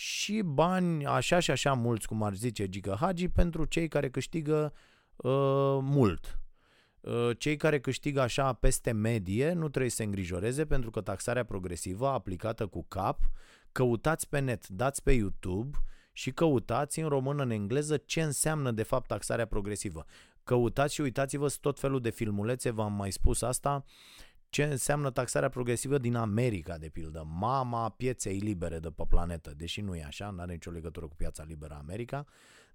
și 0.00 0.42
bani 0.44 1.06
așa 1.06 1.38
și 1.38 1.50
așa 1.50 1.72
mulți, 1.72 2.06
cum 2.06 2.22
ar 2.22 2.34
zice 2.34 2.68
Giga 2.68 2.96
Hagi, 2.96 3.28
pentru 3.28 3.64
cei 3.64 3.88
care 3.88 4.10
câștigă 4.10 4.72
uh, 5.16 5.78
mult. 5.82 6.38
Uh, 7.00 7.30
cei 7.38 7.56
care 7.56 7.80
câștigă 7.80 8.20
așa 8.20 8.52
peste 8.52 8.92
medie 8.92 9.52
nu 9.52 9.68
trebuie 9.68 9.90
să 9.90 9.96
se 9.96 10.02
îngrijoreze 10.02 10.66
pentru 10.66 10.90
că 10.90 11.00
taxarea 11.00 11.44
progresivă 11.44 12.08
aplicată 12.08 12.66
cu 12.66 12.84
cap, 12.88 13.18
căutați 13.72 14.28
pe 14.28 14.38
net, 14.38 14.68
dați 14.68 15.02
pe 15.02 15.12
YouTube 15.12 15.78
și 16.12 16.30
căutați 16.30 17.00
în 17.00 17.08
română, 17.08 17.42
în 17.42 17.50
engleză 17.50 17.96
ce 17.96 18.22
înseamnă 18.22 18.70
de 18.70 18.82
fapt 18.82 19.06
taxarea 19.06 19.46
progresivă. 19.46 20.04
Căutați 20.44 20.94
și 20.94 21.00
uitați-vă 21.00 21.54
tot 21.60 21.78
felul 21.78 22.00
de 22.00 22.10
filmulețe, 22.10 22.70
v-am 22.70 22.92
mai 22.92 23.10
spus 23.10 23.42
asta, 23.42 23.84
ce 24.50 24.64
înseamnă 24.64 25.10
taxarea 25.10 25.48
progresivă 25.48 25.98
din 25.98 26.14
America, 26.14 26.78
de 26.78 26.88
pildă, 26.88 27.26
mama 27.26 27.88
pieței 27.88 28.38
libere 28.38 28.78
de 28.78 28.90
pe 28.90 29.04
planetă, 29.08 29.54
deși 29.56 29.80
nu 29.80 29.96
e 29.96 30.04
așa, 30.04 30.30
nu 30.30 30.40
are 30.40 30.52
nicio 30.52 30.70
legătură 30.70 31.06
cu 31.06 31.14
piața 31.16 31.44
liberă 31.44 31.74
America, 31.74 32.26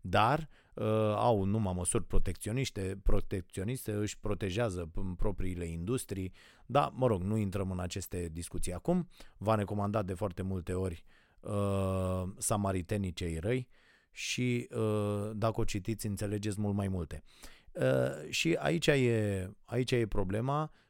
dar 0.02 0.50
uh, 0.74 0.86
au 1.16 1.44
numai 1.44 1.74
măsuri 1.76 2.04
protecționiste, 2.04 3.00
protecționiste, 3.04 3.92
își 3.92 4.20
protejează 4.20 4.92
propriile 5.18 5.66
industrii, 5.66 6.34
dar, 6.66 6.92
mă 6.94 7.08
rog, 7.08 7.22
nu 7.22 7.38
intrăm 7.38 7.72
în 7.72 7.80
aceste 7.80 8.30
discuții 8.32 8.74
acum. 8.74 9.10
V-am 9.38 9.58
recomandat 9.58 10.06
de 10.06 10.14
foarte 10.14 10.42
multe 10.42 10.74
ori 10.74 11.04
uh, 11.40 12.24
Samaritenii 12.38 13.14
cei 13.14 13.38
răi 13.38 13.68
și 14.12 14.68
uh, 14.72 15.32
dacă 15.34 15.60
o 15.60 15.64
citiți, 15.64 16.06
înțelegeți 16.06 16.62
mult 16.62 16.76
mai 16.76 16.88
multe. 16.88 17.24
Uh, 17.72 18.30
și 18.30 18.54
aici 18.54 18.88
e, 18.88 19.52
aici 19.66 19.92
e 19.92 20.06
problema, 20.08 20.62
Uh, 20.64 20.85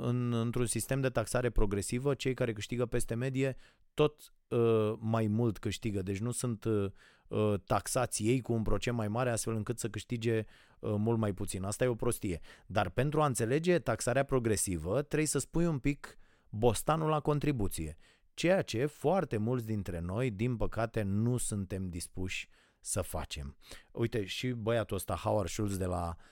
în, 0.00 0.32
într-un 0.32 0.66
sistem 0.66 1.00
de 1.00 1.08
taxare 1.08 1.50
progresivă, 1.50 2.14
cei 2.14 2.34
care 2.34 2.52
câștigă 2.52 2.86
peste 2.86 3.14
medie 3.14 3.56
tot 3.94 4.32
uh, 4.48 4.92
mai 4.98 5.26
mult 5.26 5.58
câștigă, 5.58 6.02
deci 6.02 6.18
nu 6.18 6.30
sunt 6.30 6.64
uh, 6.64 6.90
uh, 7.28 7.54
taxați 7.66 8.24
ei 8.24 8.40
cu 8.40 8.52
un 8.52 8.62
procent 8.62 8.96
mai 8.96 9.08
mare 9.08 9.30
astfel 9.30 9.54
încât 9.54 9.78
să 9.78 9.88
câștige 9.88 10.38
uh, 10.38 10.94
mult 10.96 11.18
mai 11.18 11.32
puțin. 11.32 11.64
Asta 11.64 11.84
e 11.84 11.88
o 11.88 11.94
prostie. 11.94 12.40
Dar 12.66 12.90
pentru 12.90 13.22
a 13.22 13.26
înțelege 13.26 13.78
taxarea 13.78 14.24
progresivă 14.24 15.02
trebuie 15.02 15.28
să 15.28 15.38
spui 15.38 15.66
un 15.66 15.78
pic 15.78 16.18
bostanul 16.48 17.08
la 17.08 17.20
contribuție. 17.20 17.96
Ceea 18.34 18.62
ce 18.62 18.86
foarte 18.86 19.36
mulți 19.36 19.66
dintre 19.66 20.00
noi, 20.00 20.30
din 20.30 20.56
păcate, 20.56 21.02
nu 21.02 21.36
suntem 21.36 21.88
dispuși 21.88 22.48
să 22.80 23.00
facem. 23.00 23.56
Uite, 23.90 24.24
și 24.24 24.48
băiatul 24.48 24.96
ăsta, 24.96 25.14
Howard 25.14 25.48
Schultz 25.48 25.76
de 25.76 25.84
la 25.84 26.16
uh, 26.18 26.24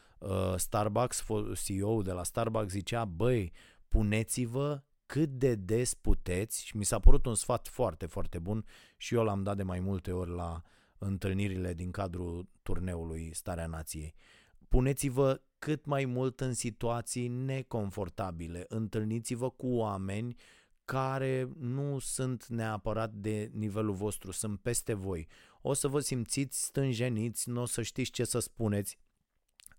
Starbucks, 0.56 1.24
CEO 1.64 2.02
de 2.02 2.12
la 2.12 2.22
Starbucks, 2.22 2.72
zicea, 2.72 3.04
băi, 3.04 3.52
puneți-vă 3.88 4.82
cât 5.06 5.28
de 5.28 5.54
des 5.54 5.94
puteți 5.94 6.64
și 6.64 6.76
mi 6.76 6.84
s-a 6.84 6.98
părut 6.98 7.26
un 7.26 7.34
sfat 7.34 7.68
foarte, 7.68 8.06
foarte 8.06 8.38
bun 8.38 8.64
și 8.96 9.14
eu 9.14 9.22
l-am 9.22 9.42
dat 9.42 9.56
de 9.56 9.62
mai 9.62 9.80
multe 9.80 10.12
ori 10.12 10.30
la 10.30 10.62
întâlnirile 10.98 11.74
din 11.74 11.90
cadrul 11.90 12.48
turneului 12.62 13.30
Starea 13.34 13.66
Nației. 13.66 14.14
Puneți-vă 14.68 15.42
cât 15.58 15.84
mai 15.84 16.04
mult 16.04 16.40
în 16.40 16.52
situații 16.52 17.28
neconfortabile, 17.28 18.64
întâlniți-vă 18.68 19.50
cu 19.50 19.66
oameni 19.66 20.36
care 20.84 21.52
nu 21.58 21.98
sunt 21.98 22.46
neapărat 22.46 23.12
de 23.12 23.50
nivelul 23.52 23.94
vostru, 23.94 24.32
sunt 24.32 24.60
peste 24.60 24.92
voi. 24.92 25.28
O 25.60 25.72
să 25.72 25.88
vă 25.88 26.00
simțiți 26.00 26.64
stânjeniți, 26.64 27.48
nu 27.48 27.60
o 27.60 27.64
să 27.64 27.82
știți 27.82 28.10
ce 28.10 28.24
să 28.24 28.38
spuneți, 28.38 28.98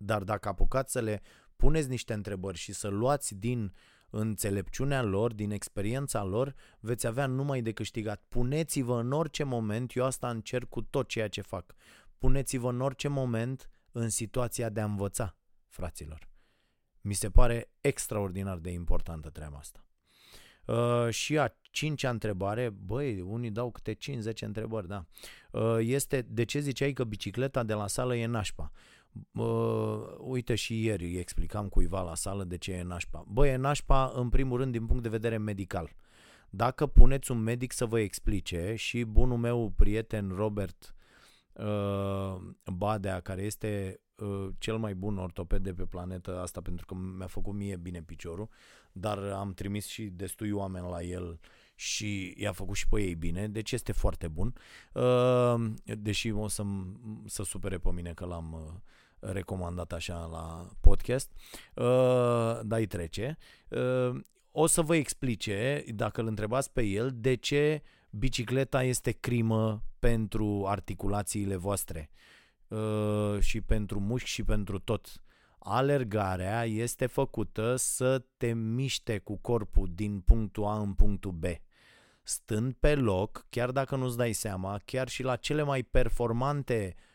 dar 0.02 0.24
dacă 0.24 0.48
apucați 0.48 0.92
să 0.92 1.00
le 1.00 1.22
puneți 1.56 1.90
niște 1.90 2.14
întrebări 2.14 2.58
și 2.58 2.74
să 2.74 2.88
luați 2.88 3.36
din 3.36 3.74
înțelepciunea 4.10 5.02
lor, 5.02 5.34
din 5.34 5.52
experiența 5.52 6.24
lor, 6.24 6.56
veți 6.80 7.08
avea 7.08 7.26
numai 7.26 7.62
de 7.62 7.72
câștigat. 7.72 8.24
Puneți-vă 8.30 9.00
în 9.00 9.12
orice 9.12 9.44
moment, 9.44 9.96
eu 9.96 10.06
asta 10.06 10.30
încerc 10.30 10.70
cu 10.70 10.82
tot 10.82 11.08
ceea 11.08 11.28
ce 11.28 11.42
fac, 11.42 11.76
puneți-vă 12.18 12.70
în 12.70 12.82
orice 12.82 13.08
moment 13.08 13.70
în 13.92 14.10
situația 14.10 14.70
de 14.70 14.82
a 14.82 14.86
învăța, 14.86 15.36
fraților. 15.68 16.30
Mi 17.02 17.14
se 17.14 17.30
pare 17.30 17.72
extraordinar 17.82 18.58
de 18.58 18.72
importantă 18.72 19.30
treaba 19.30 19.58
asta. 19.58 19.86
Uh, 20.66 21.10
și 21.10 21.38
a 21.38 21.56
cincea 21.62 22.10
întrebare, 22.10 22.70
băi, 22.70 23.22
unii 23.22 23.52
dau 23.52 23.72
câte 23.72 23.94
5-10 23.94 23.98
întrebări, 24.40 24.88
da, 24.88 25.06
uh, 25.52 25.78
este 25.80 26.22
de 26.22 26.44
ce 26.44 26.60
ziceai 26.60 26.94
că 26.94 27.04
bicicleta 27.04 27.64
de 27.64 27.74
la 27.74 27.88
sală 27.88 28.16
e 28.16 28.26
nașpa? 28.26 28.72
Uh, 29.32 30.16
uite 30.18 30.56
și 30.56 30.84
ieri 30.84 31.06
îi 31.06 31.18
explicam 31.18 31.70
cuiva 31.70 32.02
la 32.02 32.16
sală 32.16 32.44
de 32.44 32.58
ce 32.58 32.72
e 32.72 32.84
nașpa. 32.84 33.26
Băi, 33.28 33.50
e 33.50 33.56
nașpa 33.56 34.12
în 34.16 34.30
primul 34.30 34.58
rând 34.58 34.72
din 34.72 34.86
punct 34.86 35.04
de 35.04 35.10
vedere 35.10 35.38
medical. 35.38 35.96
Dacă 36.50 36.88
puneți 36.88 37.32
un 37.32 37.38
medic 37.38 37.72
să 37.72 37.86
vă 37.86 38.00
explice 38.00 38.74
și 38.76 39.04
bunul 39.04 39.38
meu 39.38 39.74
prieten 39.76 40.32
Robert 40.36 40.96
uh, 41.54 42.36
Badea, 42.74 43.20
care 43.20 43.42
este 43.42 44.02
uh, 44.16 44.48
cel 44.58 44.78
mai 44.78 44.96
bun 44.96 45.18
ortoped 45.18 45.64
de 45.64 45.74
pe 45.74 45.86
planetă 45.86 46.40
asta 46.40 46.62
pentru 46.62 46.86
că 46.86 46.96
mi-a 46.96 47.28
făcut 47.28 47.54
mie 47.54 47.76
bine 47.76 48.02
piciorul, 48.02 48.50
dar 48.92 49.18
am 49.18 49.54
trimis 49.54 49.88
și 49.88 50.04
destui 50.04 50.52
oameni 50.52 50.90
la 50.90 51.02
el 51.02 51.40
și 51.76 52.34
i-a 52.38 52.52
făcut 52.52 52.76
și 52.76 52.88
pe 52.88 53.02
ei 53.02 53.16
bine, 53.16 53.48
deci 53.48 53.72
este 53.72 53.92
foarte 53.92 54.28
bun. 54.28 54.54
Uh, 54.94 55.72
deși 55.98 56.32
o 56.32 56.48
să, 56.48 56.64
să 57.26 57.44
supere 57.44 57.78
pe 57.78 57.92
mine 57.92 58.14
că 58.14 58.26
l-am 58.26 58.54
uh, 58.54 58.80
recomandat 59.22 59.92
așa 59.92 60.26
la 60.32 60.68
podcast, 60.82 61.32
uh, 61.76 62.60
dar 62.64 62.80
îi 62.80 62.88
trece. 62.88 63.38
O 64.52 64.68
să 64.68 64.82
vă 64.82 64.96
explice, 64.96 65.84
dacă 65.88 66.22
îl 66.22 66.28
întrebați 66.28 66.72
pe 66.72 66.84
el, 66.84 67.12
de 67.14 67.36
ce 67.36 67.82
bicicleta 68.10 68.84
este 68.84 69.12
crimă 69.12 69.84
pentru 70.00 70.66
articulațiile 70.68 71.56
voastre 71.56 72.10
și 73.40 73.62
pentru 73.62 74.00
mușchi 74.00 74.30
și 74.30 74.44
pentru 74.44 74.80
tot 74.80 75.22
alergarea 75.60 76.66
este 76.66 77.06
făcută 77.06 77.76
să 77.76 78.24
te 78.38 78.54
miște 78.54 79.18
cu 79.18 79.38
corpul 79.38 79.90
din 79.92 80.20
punctul 80.20 80.66
A 80.66 80.80
în 80.80 80.94
punctul 80.94 81.32
B. 81.32 81.46
Stând 82.24 82.74
pe 82.80 82.96
loc, 82.96 83.46
chiar 83.50 83.72
dacă 83.72 83.96
nu-ți 83.96 84.18
dai 84.18 84.34
seama, 84.34 84.80
chiar 84.86 85.08
și 85.08 85.24
la 85.24 85.36
cele 85.36 85.64
mai 85.64 85.84
performante 85.84 86.96
uh, 86.96 87.04
uh 87.04 87.11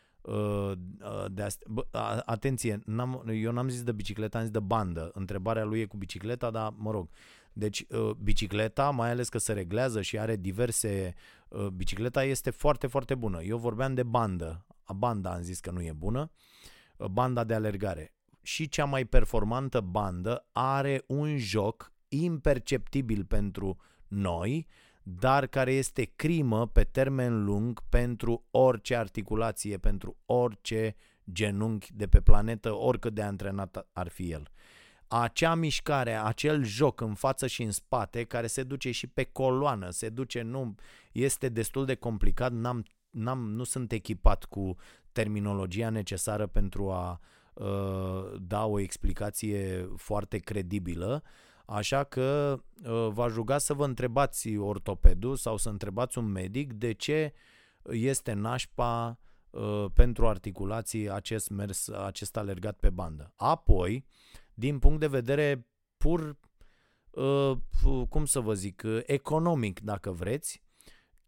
de 1.27 1.41
ast- 1.41 1.65
Bă, 1.67 1.85
atenție, 2.25 2.79
n-am, 2.85 3.23
eu 3.33 3.51
n-am 3.51 3.69
zis 3.69 3.83
de 3.83 3.91
bicicletă, 3.91 4.37
am 4.37 4.43
zis 4.43 4.51
de 4.51 4.59
bandă. 4.59 5.11
Întrebarea 5.13 5.63
lui 5.63 5.79
e 5.79 5.85
cu 5.85 5.97
bicicleta, 5.97 6.51
dar 6.51 6.73
mă 6.77 6.91
rog. 6.91 7.09
Deci 7.53 7.85
uh, 7.89 8.09
bicicleta, 8.09 8.89
mai 8.89 9.09
ales 9.09 9.29
că 9.29 9.37
se 9.37 9.53
reglează 9.53 10.01
și 10.01 10.19
are 10.19 10.35
diverse... 10.35 11.13
Uh, 11.47 11.67
bicicleta 11.67 12.23
este 12.23 12.49
foarte, 12.49 12.87
foarte 12.87 13.15
bună. 13.15 13.41
Eu 13.41 13.57
vorbeam 13.57 13.93
de 13.93 14.03
bandă. 14.03 14.65
Banda 14.95 15.33
am 15.33 15.41
zis 15.41 15.59
că 15.59 15.71
nu 15.71 15.81
e 15.81 15.91
bună. 15.91 16.31
Banda 17.11 17.43
de 17.43 17.53
alergare 17.53 18.13
și 18.41 18.69
cea 18.69 18.85
mai 18.85 19.05
performantă 19.05 19.81
bandă 19.81 20.47
are 20.51 21.03
un 21.07 21.37
joc 21.37 21.91
imperceptibil 22.07 23.25
pentru 23.25 23.77
noi, 24.07 24.67
dar 25.09 25.47
care 25.47 25.71
este 25.71 26.11
crimă 26.15 26.67
pe 26.67 26.83
termen 26.83 27.43
lung 27.43 27.83
pentru 27.89 28.45
orice 28.51 28.95
articulație, 28.95 29.77
pentru 29.77 30.17
orice 30.25 30.95
genunchi 31.31 31.93
de 31.93 32.07
pe 32.07 32.21
planetă, 32.21 32.73
oricât 32.73 33.13
de 33.13 33.21
antrenat 33.21 33.87
ar 33.93 34.07
fi 34.07 34.31
el. 34.31 34.51
Acea 35.07 35.55
mișcare, 35.55 36.13
acel 36.13 36.63
joc 36.63 37.01
în 37.01 37.13
față 37.13 37.47
și 37.47 37.63
în 37.63 37.71
spate, 37.71 38.23
care 38.23 38.47
se 38.47 38.63
duce 38.63 38.91
și 38.91 39.07
pe 39.07 39.23
coloană, 39.23 39.89
se 39.89 40.09
duce, 40.09 40.41
nu, 40.41 40.75
este 41.11 41.49
destul 41.49 41.85
de 41.85 41.95
complicat, 41.95 42.51
n-am, 42.51 42.85
n-am, 43.09 43.51
nu 43.51 43.63
sunt 43.63 43.91
echipat 43.91 44.43
cu 44.43 44.75
terminologia 45.11 45.89
necesară 45.89 46.47
pentru 46.47 46.91
a 46.91 47.11
uh, 47.11 47.27
Uh, 47.57 48.35
da 48.41 48.65
o 48.65 48.79
explicație 48.79 49.89
foarte 49.95 50.37
credibilă, 50.37 51.23
așa 51.69 52.03
că 52.03 52.59
uh, 52.83 53.07
v-aș 53.09 53.33
ruga 53.33 53.57
să 53.57 53.73
vă 53.73 53.85
întrebați 53.85 54.57
ortopedul 54.57 55.35
sau 55.35 55.57
să 55.57 55.69
întrebați 55.69 56.17
un 56.17 56.25
medic 56.25 56.73
de 56.73 56.91
ce 56.91 57.33
este 57.83 58.33
nașpa 58.33 59.19
uh, 59.49 59.85
pentru 59.93 60.27
articulații 60.27 61.09
acest 61.09 61.49
mers, 61.49 61.87
acest 61.87 62.37
alergat 62.37 62.77
pe 62.79 62.89
bandă. 62.89 63.33
Apoi, 63.35 64.05
din 64.53 64.79
punct 64.79 64.99
de 64.99 65.07
vedere 65.07 65.67
pur, 65.97 66.37
cum 68.09 68.25
să 68.25 68.39
vă 68.39 68.53
zic, 68.53 68.83
economic, 69.05 69.79
dacă 69.79 70.11
vreți, 70.11 70.63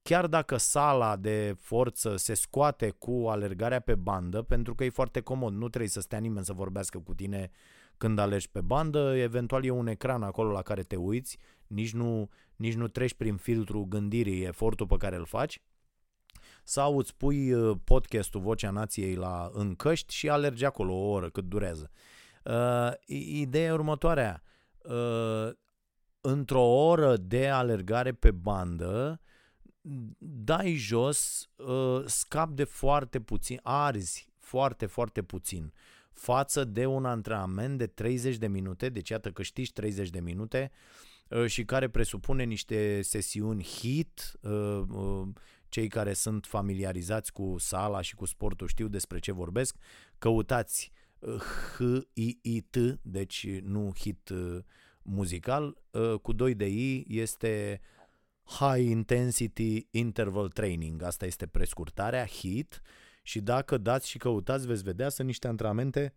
chiar 0.02 0.28
dacă 0.28 0.58
sala 0.58 1.16
de 1.16 1.56
forță 1.60 2.16
se 2.16 2.34
scoate 2.34 2.90
cu 2.90 3.26
alergarea 3.28 3.80
pe 3.80 3.96
bandă, 3.96 4.42
pentru 4.42 4.76
că 4.76 4.84
e 4.84 4.90
foarte 4.90 5.22
comod, 5.22 5.54
nu 5.54 5.70
trebuie 5.70 5.90
să 5.90 6.02
stea 6.02 6.20
nimeni 6.20 6.46
să 6.46 6.54
vorbească 6.54 7.00
cu 7.00 7.14
tine 7.14 7.52
când 8.00 8.20
alergi 8.20 8.50
pe 8.50 8.62
bandă, 8.62 9.16
eventual 9.16 9.66
e 9.66 9.70
un 9.70 9.88
ecran 9.88 10.24
acolo 10.24 10.52
la 10.52 10.62
care 10.62 10.84
te 10.84 10.96
uiți, 10.96 11.38
nici 11.68 11.94
nu, 11.94 12.30
nici 12.56 12.74
nu 12.74 12.88
treci 12.88 13.14
prin 13.14 13.36
filtrul 13.36 13.86
gândirii 13.86 14.44
efortul 14.44 14.88
pe 14.88 14.98
care 14.98 15.16
îl 15.16 15.26
faci, 15.26 15.62
sau 16.64 16.98
îți 16.98 17.16
pui 17.16 17.54
uh, 17.54 17.78
podcastul 17.84 18.42
Vocea 18.42 18.70
Nației 18.70 19.16
la 19.16 19.50
încăști 19.54 20.14
și 20.14 20.30
alergi 20.30 20.66
acolo 20.66 20.94
o 20.94 21.10
oră 21.10 21.30
cât 21.30 21.44
durează. 21.44 21.92
Uh, 22.44 22.92
ideea 23.26 23.74
următoarea, 23.74 24.44
uh, 24.78 25.50
într-o 26.22 26.64
oră 26.64 27.18
de 27.18 27.48
alergare 27.48 28.14
pe 28.14 28.32
bandă, 28.32 29.22
dai 30.20 30.74
jos, 30.74 31.50
uh, 31.56 32.04
scap 32.06 32.50
de 32.50 32.64
foarte 32.64 33.20
puțin, 33.20 33.60
arzi 33.64 34.30
foarte, 34.38 34.86
foarte 34.86 35.22
puțin 35.22 35.74
față 36.20 36.64
de 36.64 36.86
un 36.86 37.06
antrenament 37.06 37.78
de 37.78 37.88
30 37.88 38.38
de 38.38 38.48
minute, 38.48 38.90
deci 38.90 39.10
iată 39.10 39.32
că 39.32 39.42
știi 39.42 39.66
30 39.66 40.10
de 40.10 40.20
minute 40.20 40.72
uh, 41.30 41.46
și 41.46 41.66
care 41.66 41.90
presupune 41.90 42.44
niște 42.44 43.02
sesiuni 43.02 43.64
HIT, 43.64 44.40
uh, 44.42 45.28
cei 45.70 45.88
care 45.88 46.14
sunt 46.14 46.46
familiarizați 46.46 47.32
cu 47.32 47.56
sala 47.58 48.02
și 48.02 48.16
cu 48.16 48.26
sportul 48.26 48.68
știu 48.68 48.88
despre 48.88 49.20
ce 49.20 49.32
vorbesc, 49.32 49.76
căutați 50.18 50.92
H-I-I-T, 51.78 52.78
deci 53.02 53.48
nu 53.62 53.92
hit 53.98 54.30
muzical, 55.02 55.78
cu 56.22 56.34
2 56.34 56.54
de 56.54 56.68
I 56.68 57.06
este 57.08 57.82
High 58.44 58.90
Intensity 58.90 59.88
Interval 59.92 60.48
Training. 60.48 61.02
Asta 61.02 61.26
este 61.26 61.48
prescurtarea, 61.48 62.26
HIT. 62.26 62.82
Și 63.30 63.40
dacă 63.40 63.78
dați 63.78 64.10
și 64.10 64.18
căutați, 64.18 64.68
veți 64.68 64.84
vedea, 64.84 65.10
sunt 65.10 65.28
niște 65.28 65.48
antrenamente 65.48 66.16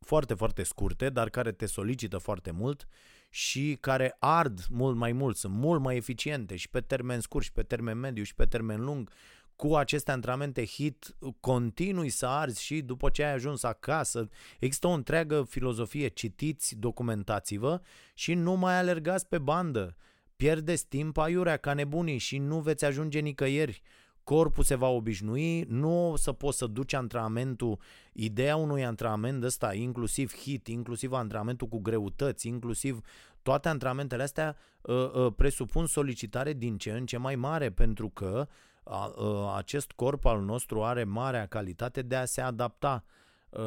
foarte, 0.00 0.34
foarte 0.34 0.62
scurte, 0.62 1.08
dar 1.08 1.30
care 1.30 1.52
te 1.52 1.66
solicită 1.66 2.18
foarte 2.18 2.50
mult 2.50 2.86
și 3.30 3.78
care 3.80 4.16
ard 4.18 4.66
mult 4.70 4.96
mai 4.96 5.12
mult, 5.12 5.36
sunt 5.36 5.54
mult 5.54 5.80
mai 5.80 5.96
eficiente 5.96 6.56
și 6.56 6.68
pe 6.70 6.80
termen 6.80 7.20
scurt 7.20 7.44
și 7.44 7.52
pe 7.52 7.62
termen 7.62 7.98
mediu 7.98 8.22
și 8.22 8.34
pe 8.34 8.44
termen 8.44 8.80
lung. 8.80 9.10
Cu 9.56 9.76
aceste 9.76 10.10
antrenamente 10.10 10.64
HIT 10.64 11.16
continui 11.40 12.08
să 12.08 12.26
arzi 12.26 12.62
și 12.62 12.80
după 12.80 13.10
ce 13.10 13.24
ai 13.24 13.32
ajuns 13.32 13.62
acasă. 13.62 14.28
Există 14.58 14.86
o 14.86 14.90
întreagă 14.92 15.42
filozofie, 15.42 16.08
citiți, 16.08 16.76
documentați-vă 16.76 17.80
și 18.14 18.34
nu 18.34 18.54
mai 18.54 18.78
alergați 18.78 19.26
pe 19.26 19.38
bandă 19.38 19.96
pierdeți 20.36 20.86
timp 20.86 21.16
aiurea 21.18 21.56
ca 21.56 21.74
nebunii 21.74 22.18
și 22.18 22.38
nu 22.38 22.60
veți 22.60 22.84
ajunge 22.84 23.18
nicăieri. 23.18 23.82
Corpul 24.24 24.64
se 24.64 24.74
va 24.74 24.88
obișnui, 24.88 25.60
nu 25.68 26.10
o 26.10 26.16
să 26.16 26.32
poți 26.32 26.58
să 26.58 26.66
duci 26.66 26.92
antrenamentul, 26.92 27.78
ideea 28.12 28.56
unui 28.56 28.84
antrenament 28.84 29.44
ăsta, 29.44 29.74
inclusiv 29.74 30.34
hit, 30.36 30.66
inclusiv 30.66 31.12
antrenamentul 31.12 31.68
cu 31.68 31.78
greutăți, 31.80 32.48
inclusiv 32.48 33.00
toate 33.42 33.68
antrenamentele 33.68 34.22
astea 34.22 34.56
uh, 34.80 35.12
uh, 35.12 35.32
presupun 35.36 35.86
solicitare 35.86 36.52
din 36.52 36.78
ce 36.78 36.90
în 36.90 37.06
ce 37.06 37.16
mai 37.16 37.36
mare 37.36 37.70
pentru 37.70 38.08
că 38.08 38.46
uh, 38.82 39.08
uh, 39.16 39.52
acest 39.56 39.92
corp 39.92 40.24
al 40.24 40.40
nostru 40.40 40.82
are 40.82 41.04
marea 41.04 41.46
calitate 41.46 42.02
de 42.02 42.16
a 42.16 42.24
se 42.24 42.40
adapta 42.40 43.04
uh, 43.50 43.60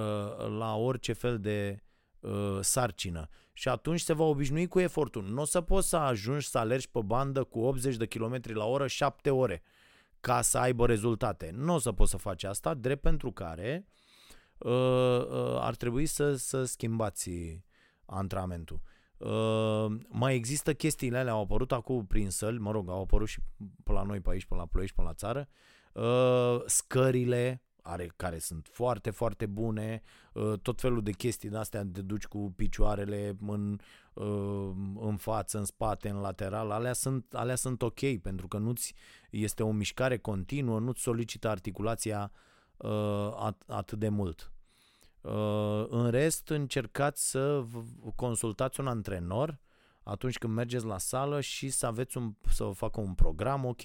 la 0.57 0.75
orice 0.75 1.13
fel 1.13 1.39
de 1.39 1.83
uh, 2.19 2.57
sarcină 2.61 3.27
și 3.53 3.67
atunci 3.67 3.99
se 3.99 4.13
va 4.13 4.23
obișnui 4.23 4.67
cu 4.67 4.79
efortul. 4.79 5.23
Nu 5.23 5.41
o 5.41 5.45
să 5.45 5.61
poți 5.61 5.89
să 5.89 5.95
ajungi 5.95 6.47
să 6.47 6.57
alergi 6.57 6.89
pe 6.89 6.99
bandă 7.05 7.43
cu 7.43 7.59
80 7.59 7.95
de 7.95 8.05
km 8.05 8.39
la 8.43 8.65
oră 8.65 8.87
7 8.87 9.29
ore 9.29 9.61
ca 10.23 10.41
să 10.41 10.57
aibă 10.57 10.85
rezultate. 10.85 11.51
Nu 11.53 11.73
o 11.73 11.77
să 11.77 11.91
poți 11.91 12.11
să 12.11 12.17
faci 12.17 12.43
asta, 12.43 12.73
drept 12.73 13.01
pentru 13.01 13.31
care 13.31 13.87
uh, 14.57 14.71
uh, 14.71 15.57
ar 15.59 15.75
trebui 15.75 16.05
să, 16.05 16.35
să 16.35 16.63
schimbați 16.63 17.29
antrenamentul. 18.05 18.81
Uh, 19.17 19.85
mai 20.07 20.35
există 20.35 20.73
chestiile 20.73 21.17
alea, 21.17 21.33
au 21.33 21.41
apărut 21.41 21.71
acum 21.71 22.05
prin 22.05 22.29
săli, 22.29 22.57
mă 22.57 22.71
rog, 22.71 22.89
au 22.89 23.01
apărut 23.01 23.27
și 23.27 23.39
pe 23.83 23.91
la 23.91 24.03
noi 24.03 24.19
pe 24.19 24.29
aici, 24.29 24.45
pe 24.45 24.55
la 24.55 24.65
Ploiești, 24.65 24.95
pe 24.95 25.01
la 25.01 25.13
țară, 25.13 25.47
uh, 25.93 26.61
scările, 26.65 27.61
are, 27.83 28.13
care 28.15 28.37
sunt 28.37 28.69
foarte, 28.71 29.09
foarte 29.09 29.45
bune, 29.45 30.01
uh, 30.33 30.59
tot 30.61 30.81
felul 30.81 31.03
de 31.03 31.11
chestii 31.11 31.49
de 31.49 31.57
astea, 31.57 31.85
te 31.93 32.01
duci 32.01 32.25
cu 32.25 32.53
picioarele 32.55 33.37
în, 33.47 33.79
uh, 34.13 34.71
în 34.99 35.17
față, 35.17 35.57
în 35.57 35.65
spate, 35.65 36.09
în 36.09 36.19
lateral, 36.19 36.71
alea 36.71 36.93
sunt, 36.93 37.33
alea 37.33 37.55
sunt 37.55 37.81
ok, 37.81 38.21
pentru 38.21 38.47
că 38.47 38.57
nu-ți 38.57 38.93
este 39.29 39.63
o 39.63 39.71
mișcare 39.71 40.17
continuă, 40.17 40.79
nu-ți 40.79 41.01
solicită 41.01 41.49
articulația 41.49 42.31
uh, 42.77 43.33
at, 43.35 43.63
atât 43.67 43.99
de 43.99 44.09
mult. 44.09 44.47
În 45.89 46.09
rest, 46.09 46.49
încercați 46.49 47.29
să 47.29 47.63
consultați 48.15 48.79
un 48.79 48.87
antrenor 48.87 49.59
atunci 50.03 50.37
când 50.37 50.53
mergeți 50.53 50.85
la 50.85 50.97
sală 50.97 51.41
și 51.41 51.69
să 51.69 51.85
aveți 51.85 52.17
un, 52.17 52.33
să 52.49 52.63
vă 52.63 52.71
facă 52.71 53.01
un 53.01 53.13
program 53.13 53.65
ok 53.65 53.83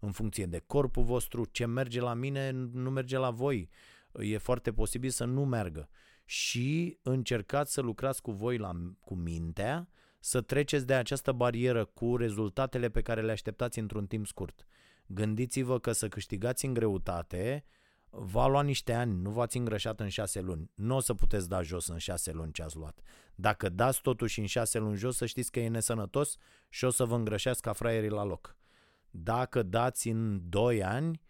în 0.00 0.12
funcție 0.12 0.46
de 0.46 0.62
corpul 0.66 1.02
vostru, 1.02 1.44
ce 1.44 1.66
merge 1.66 2.00
la 2.00 2.14
mine 2.14 2.50
nu 2.50 2.90
merge 2.90 3.18
la 3.18 3.30
voi. 3.30 3.68
E 4.12 4.38
foarte 4.38 4.72
posibil 4.72 5.10
să 5.10 5.24
nu 5.24 5.44
meargă. 5.44 5.88
Și 6.24 6.98
încercați 7.02 7.72
să 7.72 7.80
lucrați 7.80 8.22
cu 8.22 8.32
voi 8.32 8.58
la, 8.58 8.72
cu 9.00 9.14
mintea, 9.14 9.88
să 10.20 10.40
treceți 10.40 10.86
de 10.86 10.94
această 10.94 11.32
barieră 11.32 11.84
cu 11.84 12.16
rezultatele 12.16 12.88
pe 12.88 13.00
care 13.00 13.22
le 13.22 13.32
așteptați 13.32 13.78
într-un 13.78 14.06
timp 14.06 14.26
scurt. 14.26 14.66
Gândiți-vă 15.06 15.78
că 15.78 15.92
să 15.92 16.08
câștigați 16.08 16.64
în 16.64 16.74
greutate 16.74 17.64
va 18.10 18.46
lua 18.46 18.62
niște 18.62 18.92
ani, 18.92 19.20
nu 19.20 19.30
v-ați 19.30 19.56
îngrășat 19.56 20.00
în 20.00 20.08
șase 20.08 20.40
luni. 20.40 20.70
Nu 20.74 20.96
o 20.96 21.00
să 21.00 21.14
puteți 21.14 21.48
da 21.48 21.62
jos 21.62 21.86
în 21.86 21.98
șase 21.98 22.32
luni 22.32 22.52
ce 22.52 22.62
ați 22.62 22.76
luat. 22.76 23.00
Dacă 23.34 23.68
dați 23.68 24.00
totuși 24.00 24.40
în 24.40 24.46
șase 24.46 24.78
luni 24.78 24.96
jos, 24.96 25.16
să 25.16 25.26
știți 25.26 25.50
că 25.50 25.60
e 25.60 25.68
nesănătos 25.68 26.36
și 26.68 26.84
o 26.84 26.90
să 26.90 27.04
vă 27.04 27.14
îngrășați 27.14 27.62
ca 27.62 27.72
fraierii 27.72 28.08
la 28.08 28.24
loc. 28.24 28.56
Dacă 29.10 29.62
dați 29.62 30.08
în 30.08 30.40
2 30.48 30.84
ani, 30.84 31.20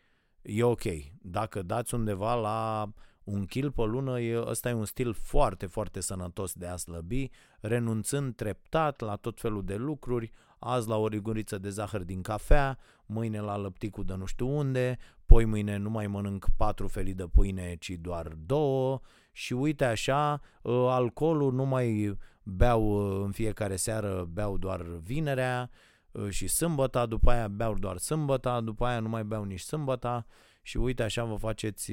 e 0.43 0.63
ok. 0.63 0.83
Dacă 1.23 1.63
dați 1.63 1.95
undeva 1.95 2.35
la 2.35 2.89
un 3.25 3.47
kil 3.47 3.71
pe 3.71 3.83
lună, 3.83 4.21
e, 4.21 4.43
ăsta 4.47 4.69
e 4.69 4.73
un 4.73 4.85
stil 4.85 5.13
foarte, 5.13 5.67
foarte 5.67 6.01
sănătos 6.01 6.53
de 6.53 6.67
a 6.67 6.77
slăbi, 6.77 7.31
renunțând 7.61 8.35
treptat 8.35 9.01
la 9.01 9.17
tot 9.17 9.41
felul 9.41 9.65
de 9.65 9.77
lucruri, 9.77 10.33
azi 10.59 10.89
la 10.89 10.97
o 10.97 11.09
riguriță 11.09 11.59
de 11.59 11.69
zahăr 11.71 12.03
din 12.03 12.23
cafea, 12.23 12.79
mâine 13.07 13.41
la 13.41 13.57
lăpticul 13.57 14.05
de 14.05 14.15
nu 14.15 14.25
știu 14.25 14.49
unde, 14.49 14.99
poi 15.29 15.45
mâine 15.45 15.77
nu 15.77 15.91
mai 15.91 16.07
mănânc 16.07 16.47
patru 16.57 16.87
felii 16.87 17.15
de 17.15 17.27
pâine, 17.27 17.77
ci 17.81 17.91
doar 17.91 18.27
două. 18.27 19.01
Și 19.33 19.53
uite 19.53 19.85
așa, 19.85 20.41
ă, 20.65 20.91
alcoolul 20.91 21.53
nu 21.53 21.65
mai 21.65 22.17
beau 22.43 22.91
ă, 22.91 23.25
în 23.25 23.31
fiecare 23.31 23.77
seară, 23.77 24.29
beau 24.33 24.59
doar 24.59 24.83
vinerea 24.83 25.71
ă, 26.15 26.31
și 26.31 26.47
sâmbăta, 26.47 27.07
după 27.07 27.31
aia 27.31 27.49
beau 27.49 27.75
doar 27.75 27.97
sâmbăta, 27.97 28.61
după 28.61 28.85
aia 28.85 29.01
nu 29.01 29.09
mai 29.09 29.25
beau 29.25 29.45
nici 29.45 29.61
sâmbăta. 29.61 30.27
Și 30.63 30.77
uite 30.77 31.03
așa 31.03 31.25
vă 31.25 31.37
faceți 31.37 31.93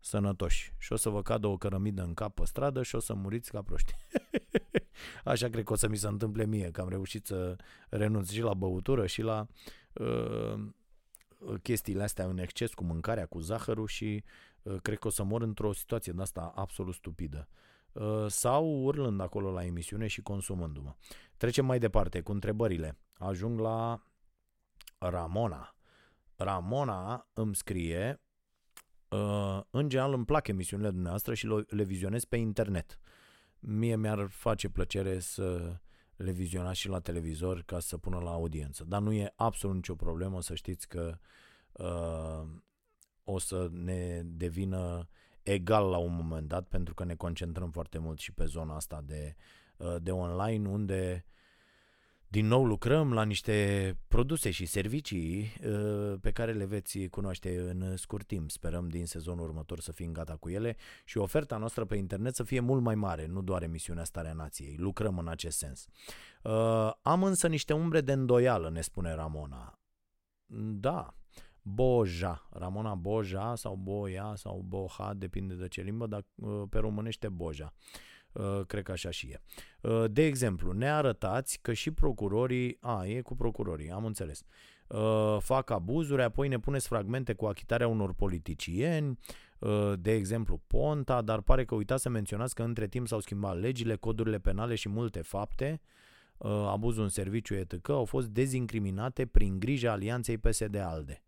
sănătoși. 0.00 0.74
Și 0.78 0.92
o 0.92 0.96
să 0.96 1.08
vă 1.08 1.22
cadă 1.22 1.46
o 1.46 1.56
cărămidă 1.56 2.02
în 2.02 2.14
cap 2.14 2.34
pe 2.34 2.44
stradă 2.44 2.82
și 2.82 2.94
o 2.94 3.00
să 3.00 3.14
muriți 3.14 3.50
ca 3.50 3.62
proști. 3.62 3.94
Așa 5.24 5.48
cred 5.48 5.64
că 5.64 5.72
o 5.72 5.76
să 5.76 5.88
mi 5.88 5.96
se 5.96 6.06
întâmple 6.06 6.46
mie, 6.46 6.70
că 6.70 6.80
am 6.80 6.88
reușit 6.88 7.26
să 7.26 7.56
renunț 7.88 8.30
și 8.30 8.40
la 8.40 8.54
băutură 8.54 9.06
și 9.06 9.22
la 9.22 9.46
uh, 9.92 10.64
chestiile 11.62 12.02
astea 12.02 12.24
în 12.24 12.38
exces 12.38 12.74
cu 12.74 12.84
mâncarea, 12.84 13.26
cu 13.26 13.38
zahărul 13.38 13.86
și 13.86 14.24
uh, 14.62 14.76
cred 14.82 14.98
că 14.98 15.06
o 15.06 15.10
să 15.10 15.22
mor 15.22 15.42
într-o 15.42 15.72
situație 15.72 16.12
de 16.12 16.22
asta 16.22 16.52
absolut 16.54 16.94
stupidă. 16.94 17.48
Uh, 17.92 18.26
sau 18.26 18.82
urlând 18.82 19.20
acolo 19.20 19.50
la 19.50 19.64
emisiune 19.64 20.06
și 20.06 20.22
consumându-mă. 20.22 20.94
Trecem 21.36 21.66
mai 21.66 21.78
departe 21.78 22.20
cu 22.20 22.32
întrebările. 22.32 22.98
Ajung 23.18 23.60
la 23.60 24.02
Ramona. 24.98 25.74
Ramona 26.36 27.28
îmi 27.32 27.54
scrie 27.54 28.20
Uh, 29.12 29.60
în 29.70 29.88
general 29.88 30.12
îmi 30.12 30.24
plac 30.24 30.48
emisiunile 30.48 30.90
dumneavoastră 30.90 31.34
și 31.34 31.46
le 31.66 31.84
vizionez 31.84 32.24
pe 32.24 32.36
internet. 32.36 32.98
Mie 33.58 33.96
mi-ar 33.96 34.28
face 34.28 34.68
plăcere 34.68 35.18
să 35.18 35.76
le 36.22 36.30
vizionați 36.30 36.78
și 36.78 36.88
la 36.88 37.00
televizor 37.00 37.62
ca 37.62 37.78
să 37.78 37.98
pună 37.98 38.18
la 38.18 38.30
audiență. 38.30 38.84
Dar 38.84 39.00
nu 39.00 39.12
e 39.12 39.32
absolut 39.36 39.76
nicio 39.76 39.94
problemă 39.94 40.40
să 40.42 40.54
știți 40.54 40.88
că 40.88 41.18
uh, 41.72 42.48
o 43.24 43.38
să 43.38 43.68
ne 43.72 44.22
devină 44.24 45.08
egal 45.42 45.88
la 45.88 45.96
un 45.96 46.14
moment 46.14 46.48
dat 46.48 46.68
pentru 46.68 46.94
că 46.94 47.04
ne 47.04 47.14
concentrăm 47.14 47.70
foarte 47.70 47.98
mult 47.98 48.18
și 48.18 48.32
pe 48.32 48.44
zona 48.44 48.74
asta 48.74 49.02
de, 49.06 49.36
uh, 49.76 49.96
de 50.02 50.10
online 50.10 50.68
unde 50.68 51.24
din 52.32 52.46
nou 52.46 52.64
lucrăm 52.64 53.12
la 53.12 53.22
niște 53.22 53.96
produse 54.08 54.50
și 54.50 54.66
servicii 54.66 55.52
uh, 55.66 56.14
pe 56.20 56.30
care 56.30 56.52
le 56.52 56.64
veți 56.64 57.06
cunoaște 57.06 57.58
în 57.60 57.96
scurt 57.96 58.26
timp. 58.26 58.50
Sperăm 58.50 58.88
din 58.88 59.06
sezonul 59.06 59.44
următor 59.44 59.80
să 59.80 59.92
fim 59.92 60.12
gata 60.12 60.36
cu 60.36 60.48
ele 60.48 60.76
și 61.04 61.18
oferta 61.18 61.56
noastră 61.56 61.84
pe 61.84 61.96
internet 61.96 62.34
să 62.34 62.42
fie 62.42 62.60
mult 62.60 62.82
mai 62.82 62.94
mare, 62.94 63.26
nu 63.26 63.42
doar 63.42 63.62
emisiunea 63.62 64.04
Starea 64.04 64.32
Nației. 64.32 64.76
Lucrăm 64.78 65.18
în 65.18 65.28
acest 65.28 65.58
sens. 65.58 65.86
Uh, 66.42 66.90
am 67.02 67.22
însă 67.22 67.48
niște 67.48 67.72
umbre 67.72 68.00
de 68.00 68.12
îndoială, 68.12 68.70
ne 68.70 68.80
spune 68.80 69.14
Ramona. 69.14 69.78
Da, 70.74 71.14
Boja, 71.62 72.48
Ramona 72.50 72.94
Boja 72.94 73.54
sau 73.54 73.74
Boia 73.74 74.32
sau 74.36 74.64
Boha, 74.68 75.14
depinde 75.14 75.54
de 75.54 75.68
ce 75.68 75.80
limbă, 75.80 76.06
dar 76.06 76.24
uh, 76.34 76.62
pe 76.70 76.78
românește 76.78 77.28
Boja. 77.28 77.72
Uh, 77.74 78.11
cred 78.66 78.82
că 78.82 78.92
așa 78.92 79.10
și 79.10 79.26
e. 79.26 79.40
Uh, 79.80 80.04
de 80.10 80.24
exemplu, 80.24 80.72
ne 80.72 80.90
arătați 80.90 81.58
că 81.62 81.72
și 81.72 81.90
procurorii, 81.90 82.76
a, 82.80 83.06
e 83.06 83.20
cu 83.20 83.34
procurorii, 83.34 83.90
am 83.90 84.04
înțeles, 84.04 84.42
uh, 84.86 85.36
fac 85.40 85.70
abuzuri, 85.70 86.22
apoi 86.22 86.48
ne 86.48 86.58
puneți 86.58 86.86
fragmente 86.86 87.32
cu 87.32 87.46
achitarea 87.46 87.88
unor 87.88 88.14
politicieni, 88.14 89.18
de 89.98 90.12
exemplu 90.12 90.60
Ponta, 90.66 91.22
dar 91.22 91.40
pare 91.40 91.64
că 91.64 91.74
uitați 91.74 92.02
să 92.02 92.08
menționați 92.08 92.54
că 92.54 92.62
între 92.62 92.88
timp 92.88 93.08
s-au 93.08 93.20
schimbat 93.20 93.60
legile, 93.60 93.96
codurile 93.96 94.38
penale 94.38 94.74
și 94.74 94.88
multe 94.88 95.20
fapte, 95.20 95.80
abuzul 96.66 97.02
în 97.02 97.08
serviciu 97.08 97.54
etc. 97.54 97.88
au 97.88 98.04
fost 98.04 98.26
dezincriminate 98.26 99.26
prin 99.26 99.58
grija 99.58 99.92
alianței 99.92 100.38
PSD-ALDE. 100.38 101.22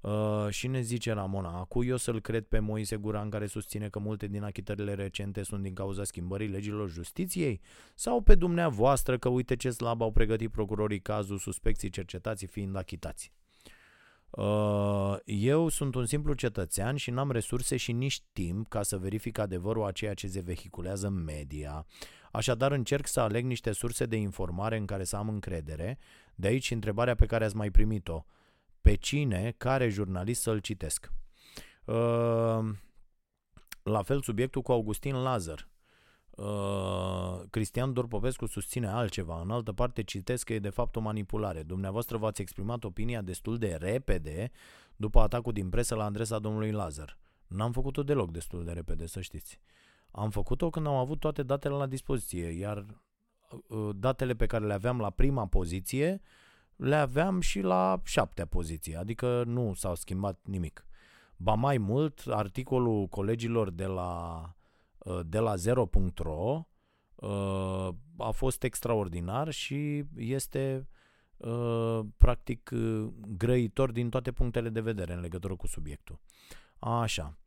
Uh, 0.00 0.46
și 0.48 0.66
ne 0.66 0.80
zice 0.80 1.12
Ramona, 1.12 1.58
acu 1.58 1.84
eu 1.84 1.96
să-l 1.96 2.20
cred 2.20 2.44
pe 2.44 2.58
Moise 2.58 2.96
Guran 2.96 3.30
care 3.30 3.46
susține 3.46 3.88
că 3.88 3.98
multe 3.98 4.26
din 4.26 4.42
achitările 4.42 4.94
recente 4.94 5.42
sunt 5.42 5.62
din 5.62 5.74
cauza 5.74 6.04
schimbării 6.04 6.48
legilor 6.48 6.88
justiției? 6.90 7.60
Sau 7.94 8.20
pe 8.20 8.34
dumneavoastră 8.34 9.18
că 9.18 9.28
uite 9.28 9.56
ce 9.56 9.70
slab 9.70 10.02
au 10.02 10.12
pregătit 10.12 10.50
procurorii 10.50 11.00
cazul 11.00 11.38
suspecții 11.38 11.90
cercetații 11.90 12.46
fiind 12.46 12.76
achitați? 12.76 13.32
Uh, 14.30 15.16
eu 15.24 15.68
sunt 15.68 15.94
un 15.94 16.06
simplu 16.06 16.32
cetățean 16.32 16.96
și 16.96 17.10
n-am 17.10 17.30
resurse 17.30 17.76
și 17.76 17.92
nici 17.92 18.20
timp 18.32 18.68
ca 18.68 18.82
să 18.82 18.98
verific 18.98 19.38
adevărul 19.38 19.84
a 19.84 19.92
ceea 19.92 20.14
ce 20.14 20.26
se 20.26 20.40
vehiculează 20.40 21.06
în 21.06 21.24
media. 21.24 21.86
Așadar 22.32 22.72
încerc 22.72 23.06
să 23.06 23.20
aleg 23.20 23.44
niște 23.44 23.72
surse 23.72 24.06
de 24.06 24.16
informare 24.16 24.76
în 24.76 24.86
care 24.86 25.04
să 25.04 25.16
am 25.16 25.28
încredere. 25.28 25.98
De 26.34 26.46
aici 26.46 26.70
întrebarea 26.70 27.14
pe 27.14 27.26
care 27.26 27.44
ați 27.44 27.56
mai 27.56 27.70
primit-o 27.70 28.24
pe 28.86 28.94
cine, 28.94 29.54
care 29.56 29.88
jurnalist 29.88 30.42
să-l 30.42 30.58
citesc. 30.58 31.12
Uh, 31.84 32.58
la 33.82 34.02
fel 34.02 34.22
subiectul 34.22 34.62
cu 34.62 34.72
Augustin 34.72 35.14
Lazar. 35.14 35.68
Uh, 36.30 37.40
Cristian 37.50 37.92
Dorpovescu 37.92 38.46
susține 38.46 38.86
altceva. 38.86 39.40
În 39.40 39.50
altă 39.50 39.72
parte 39.72 40.02
citesc 40.02 40.44
că 40.44 40.52
e 40.52 40.58
de 40.58 40.68
fapt 40.68 40.96
o 40.96 41.00
manipulare. 41.00 41.62
Dumneavoastră 41.62 42.16
v-ați 42.16 42.40
exprimat 42.40 42.84
opinia 42.84 43.22
destul 43.22 43.58
de 43.58 43.76
repede 43.80 44.50
după 44.96 45.20
atacul 45.20 45.52
din 45.52 45.68
presă 45.68 45.94
la 45.94 46.04
adresa 46.04 46.38
domnului 46.38 46.70
Lazar. 46.70 47.18
N-am 47.46 47.72
făcut-o 47.72 48.02
deloc 48.02 48.30
destul 48.30 48.64
de 48.64 48.72
repede, 48.72 49.06
să 49.06 49.20
știți. 49.20 49.60
Am 50.10 50.30
făcut-o 50.30 50.70
când 50.70 50.86
am 50.86 50.94
avut 50.94 51.20
toate 51.20 51.42
datele 51.42 51.74
la 51.74 51.86
dispoziție, 51.86 52.46
iar 52.46 52.86
uh, 53.68 53.90
datele 53.94 54.34
pe 54.34 54.46
care 54.46 54.66
le 54.66 54.72
aveam 54.72 55.00
la 55.00 55.10
prima 55.10 55.46
poziție, 55.46 56.20
le 56.76 56.96
aveam 56.96 57.40
și 57.40 57.60
la 57.60 58.00
șaptea 58.04 58.46
poziție, 58.46 58.96
adică 58.96 59.42
nu 59.46 59.74
s-au 59.74 59.94
schimbat 59.94 60.38
nimic. 60.42 60.86
Ba 61.36 61.54
mai 61.54 61.78
mult, 61.78 62.22
articolul 62.26 63.06
colegilor 63.06 63.70
de 63.70 63.86
la, 63.86 64.42
uh, 64.98 65.20
de 65.26 65.38
la 65.38 65.56
zero.ro 65.56 66.66
uh, 67.14 67.88
a 68.16 68.30
fost 68.30 68.62
extraordinar 68.62 69.50
și 69.50 70.04
este 70.16 70.88
practic 72.16 72.70
grăitor 73.28 73.92
din 73.92 74.08
toate 74.08 74.32
punctele 74.32 74.68
de 74.68 74.80
vedere 74.80 75.12
în 75.12 75.20
legătură 75.20 75.56
cu 75.56 75.66
subiectul. 75.66 76.20
Așa. 76.78 77.38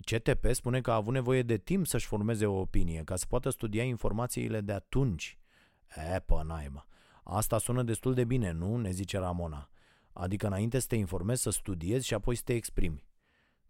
CTP 0.00 0.46
spune 0.50 0.80
că 0.80 0.90
a 0.90 0.94
avut 0.94 1.12
nevoie 1.12 1.42
de 1.42 1.56
timp 1.56 1.86
să-și 1.86 2.06
formeze 2.06 2.46
o 2.46 2.60
opinie, 2.60 3.02
ca 3.04 3.16
să 3.16 3.26
poată 3.28 3.50
studia 3.50 3.82
informațiile 3.82 4.60
de 4.60 4.72
atunci. 4.72 5.38
E, 6.14 6.18
pă, 6.20 6.42
naima. 6.46 6.86
Asta 7.24 7.58
sună 7.58 7.82
destul 7.82 8.14
de 8.14 8.24
bine, 8.24 8.50
nu? 8.50 8.76
Ne 8.76 8.90
zice 8.90 9.18
Ramona. 9.18 9.70
Adică 10.12 10.46
înainte 10.46 10.78
să 10.78 10.86
te 10.86 10.96
informezi, 10.96 11.42
să 11.42 11.50
studiezi 11.50 12.06
și 12.06 12.14
apoi 12.14 12.34
să 12.34 12.42
te 12.44 12.54
exprimi. 12.54 13.06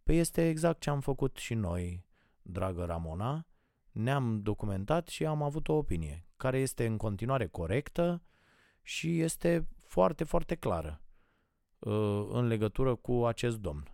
Păi 0.02 0.18
este 0.18 0.48
exact 0.48 0.80
ce 0.80 0.90
am 0.90 1.00
făcut 1.00 1.36
și 1.36 1.54
noi, 1.54 2.06
dragă 2.42 2.84
Ramona. 2.84 3.46
Ne-am 3.92 4.42
documentat 4.42 5.08
și 5.08 5.26
am 5.26 5.42
avut 5.42 5.68
o 5.68 5.72
opinie, 5.72 6.26
care 6.36 6.58
este 6.58 6.86
în 6.86 6.96
continuare 6.96 7.46
corectă 7.46 8.22
și 8.82 9.20
este 9.20 9.68
foarte, 9.86 10.24
foarte 10.24 10.54
clară 10.54 11.02
uh, 11.78 12.26
în 12.30 12.46
legătură 12.46 12.94
cu 12.94 13.24
acest 13.26 13.58
domn. 13.58 13.88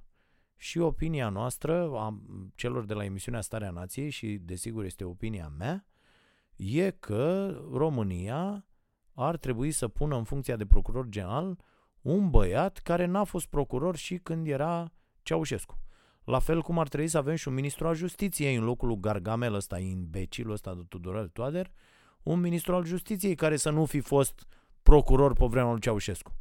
Și 0.56 0.78
opinia 0.78 1.28
noastră, 1.28 1.90
a 1.94 2.22
celor 2.54 2.84
de 2.84 2.94
la 2.94 3.04
emisiunea 3.04 3.40
Starea 3.40 3.70
Nației, 3.70 4.10
și 4.10 4.36
desigur 4.36 4.84
este 4.84 5.04
opinia 5.04 5.48
mea, 5.48 5.86
e 6.56 6.90
că 6.90 7.48
România 7.72 8.64
ar 9.20 9.36
trebui 9.36 9.70
să 9.70 9.88
pună 9.88 10.16
în 10.16 10.24
funcția 10.24 10.56
de 10.56 10.66
procuror 10.66 11.08
general 11.08 11.58
un 12.00 12.30
băiat 12.30 12.78
care 12.78 13.04
n-a 13.04 13.24
fost 13.24 13.46
procuror 13.46 13.96
și 13.96 14.18
când 14.18 14.46
era 14.46 14.92
Ceaușescu. 15.22 15.78
La 16.24 16.38
fel 16.38 16.62
cum 16.62 16.78
ar 16.78 16.88
trebui 16.88 17.08
să 17.08 17.18
avem 17.18 17.34
și 17.34 17.48
un 17.48 17.54
ministru 17.54 17.86
al 17.86 17.94
justiției 17.94 18.54
în 18.54 18.64
locul 18.64 18.88
lui 18.88 19.00
Gargamel 19.00 19.54
ăsta, 19.54 19.78
imbecilul 19.78 20.52
ăsta 20.52 20.74
de 20.74 20.82
Tudorel 20.88 21.28
Toader, 21.28 21.70
un 22.22 22.40
ministru 22.40 22.74
al 22.74 22.84
justiției 22.84 23.34
care 23.34 23.56
să 23.56 23.70
nu 23.70 23.84
fi 23.84 24.00
fost 24.00 24.46
procuror 24.82 25.32
pe 25.32 25.46
vremea 25.46 25.70
lui 25.70 25.80
Ceaușescu. 25.80 26.34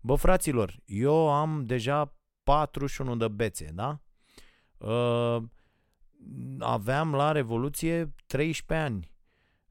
Bă, 0.00 0.14
fraților, 0.14 0.76
eu 0.84 1.30
am 1.30 1.64
deja 1.64 2.14
41 2.42 3.16
de 3.16 3.28
bețe, 3.28 3.70
da? 3.74 4.00
Uh, 4.78 5.42
aveam 6.58 7.14
la 7.14 7.32
Revoluție 7.32 8.14
13 8.26 8.86
ani. 8.86 9.12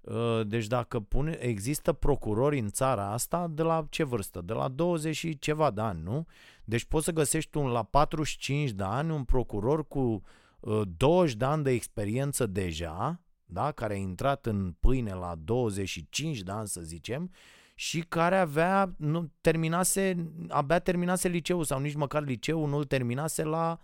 Uh, 0.07 0.47
deci 0.47 0.67
dacă 0.67 0.99
pune, 0.99 1.37
există 1.41 1.93
procurori 1.93 2.59
în 2.59 2.69
țara 2.69 3.11
asta, 3.11 3.47
de 3.47 3.61
la 3.61 3.85
ce 3.89 4.03
vârstă? 4.03 4.41
De 4.41 4.53
la 4.53 4.67
20 4.67 5.15
și 5.15 5.39
ceva 5.39 5.71
de 5.71 5.81
ani, 5.81 6.01
nu? 6.03 6.25
Deci 6.63 6.85
poți 6.85 7.05
să 7.05 7.11
găsești 7.11 7.57
un 7.57 7.67
la 7.67 7.83
45 7.83 8.69
de 8.69 8.83
ani 8.83 9.11
un 9.11 9.23
procuror 9.23 9.87
cu 9.87 10.21
uh, 10.59 10.81
20 10.97 11.35
de 11.35 11.45
ani 11.45 11.63
de 11.63 11.71
experiență 11.71 12.45
deja, 12.45 13.21
da? 13.45 13.71
care 13.71 13.93
a 13.93 13.97
intrat 13.97 14.45
în 14.45 14.75
pâine 14.79 15.13
la 15.13 15.35
25 15.43 16.41
de 16.41 16.51
ani, 16.51 16.67
să 16.67 16.81
zicem, 16.81 17.31
și 17.75 17.99
care 17.99 18.37
avea, 18.37 18.93
nu, 18.97 19.31
terminase, 19.41 20.31
abia 20.47 20.79
terminase 20.79 21.27
liceul 21.27 21.63
sau 21.63 21.79
nici 21.79 21.95
măcar 21.95 22.23
liceul 22.23 22.69
nu-l 22.69 22.83
terminase 22.83 23.43
la, 23.43 23.79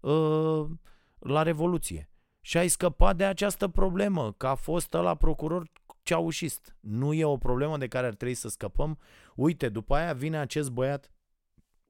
uh, 0.00 0.66
la 1.18 1.42
Revoluție. 1.42 2.11
Și 2.44 2.56
ai 2.58 2.68
scăpat 2.68 3.16
de 3.16 3.24
această 3.24 3.68
problemă, 3.68 4.32
că 4.32 4.46
a 4.46 4.54
fost 4.54 4.92
la 4.92 5.14
procuror 5.14 5.70
ceaușist. 6.02 6.76
Nu 6.80 7.12
e 7.12 7.24
o 7.24 7.36
problemă 7.36 7.78
de 7.78 7.88
care 7.88 8.06
ar 8.06 8.14
trebui 8.14 8.34
să 8.34 8.48
scăpăm. 8.48 8.98
Uite, 9.34 9.68
după 9.68 9.94
aia 9.94 10.12
vine 10.12 10.38
acest 10.38 10.70
băiat, 10.70 11.10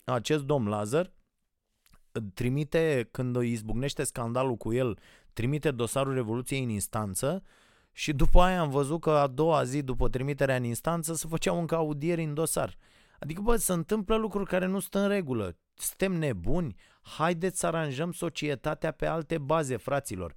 acest 0.05 0.45
domn 0.45 0.69
Lazar, 0.69 1.13
trimite, 2.35 3.09
când 3.11 3.37
îi 3.37 3.51
izbucnește 3.51 4.05
scandalul 4.05 4.57
cu 4.57 4.73
el, 4.73 4.99
trimite 5.33 5.71
dosarul 5.71 6.15
Revoluției 6.15 6.63
în 6.63 6.69
instanță 6.69 7.43
și 7.93 8.13
după 8.13 8.41
aia 8.41 8.61
am 8.61 8.71
văzut 8.71 9.01
că 9.01 9.11
a 9.11 9.27
doua 9.27 9.65
zi 9.65 9.83
după 9.83 10.09
trimiterea 10.09 10.57
în 10.57 10.65
instanță 10.65 11.15
se 11.15 11.27
făceau 11.29 11.59
încă 11.59 11.75
audieri 11.75 12.25
în 12.25 12.35
dosar. 12.35 12.77
Adică, 13.19 13.41
bă, 13.41 13.57
se 13.57 13.73
întâmplă 13.73 14.17
lucruri 14.17 14.49
care 14.49 14.67
nu 14.67 14.79
sunt 14.79 14.95
în 14.95 15.09
regulă. 15.09 15.57
Suntem 15.83 16.13
nebuni? 16.13 16.77
Haideți 17.03 17.59
să 17.59 17.67
aranjăm 17.67 18.13
societatea 18.13 18.91
pe 18.91 19.07
alte 19.07 19.39
baze, 19.39 19.77
fraților. 19.77 20.35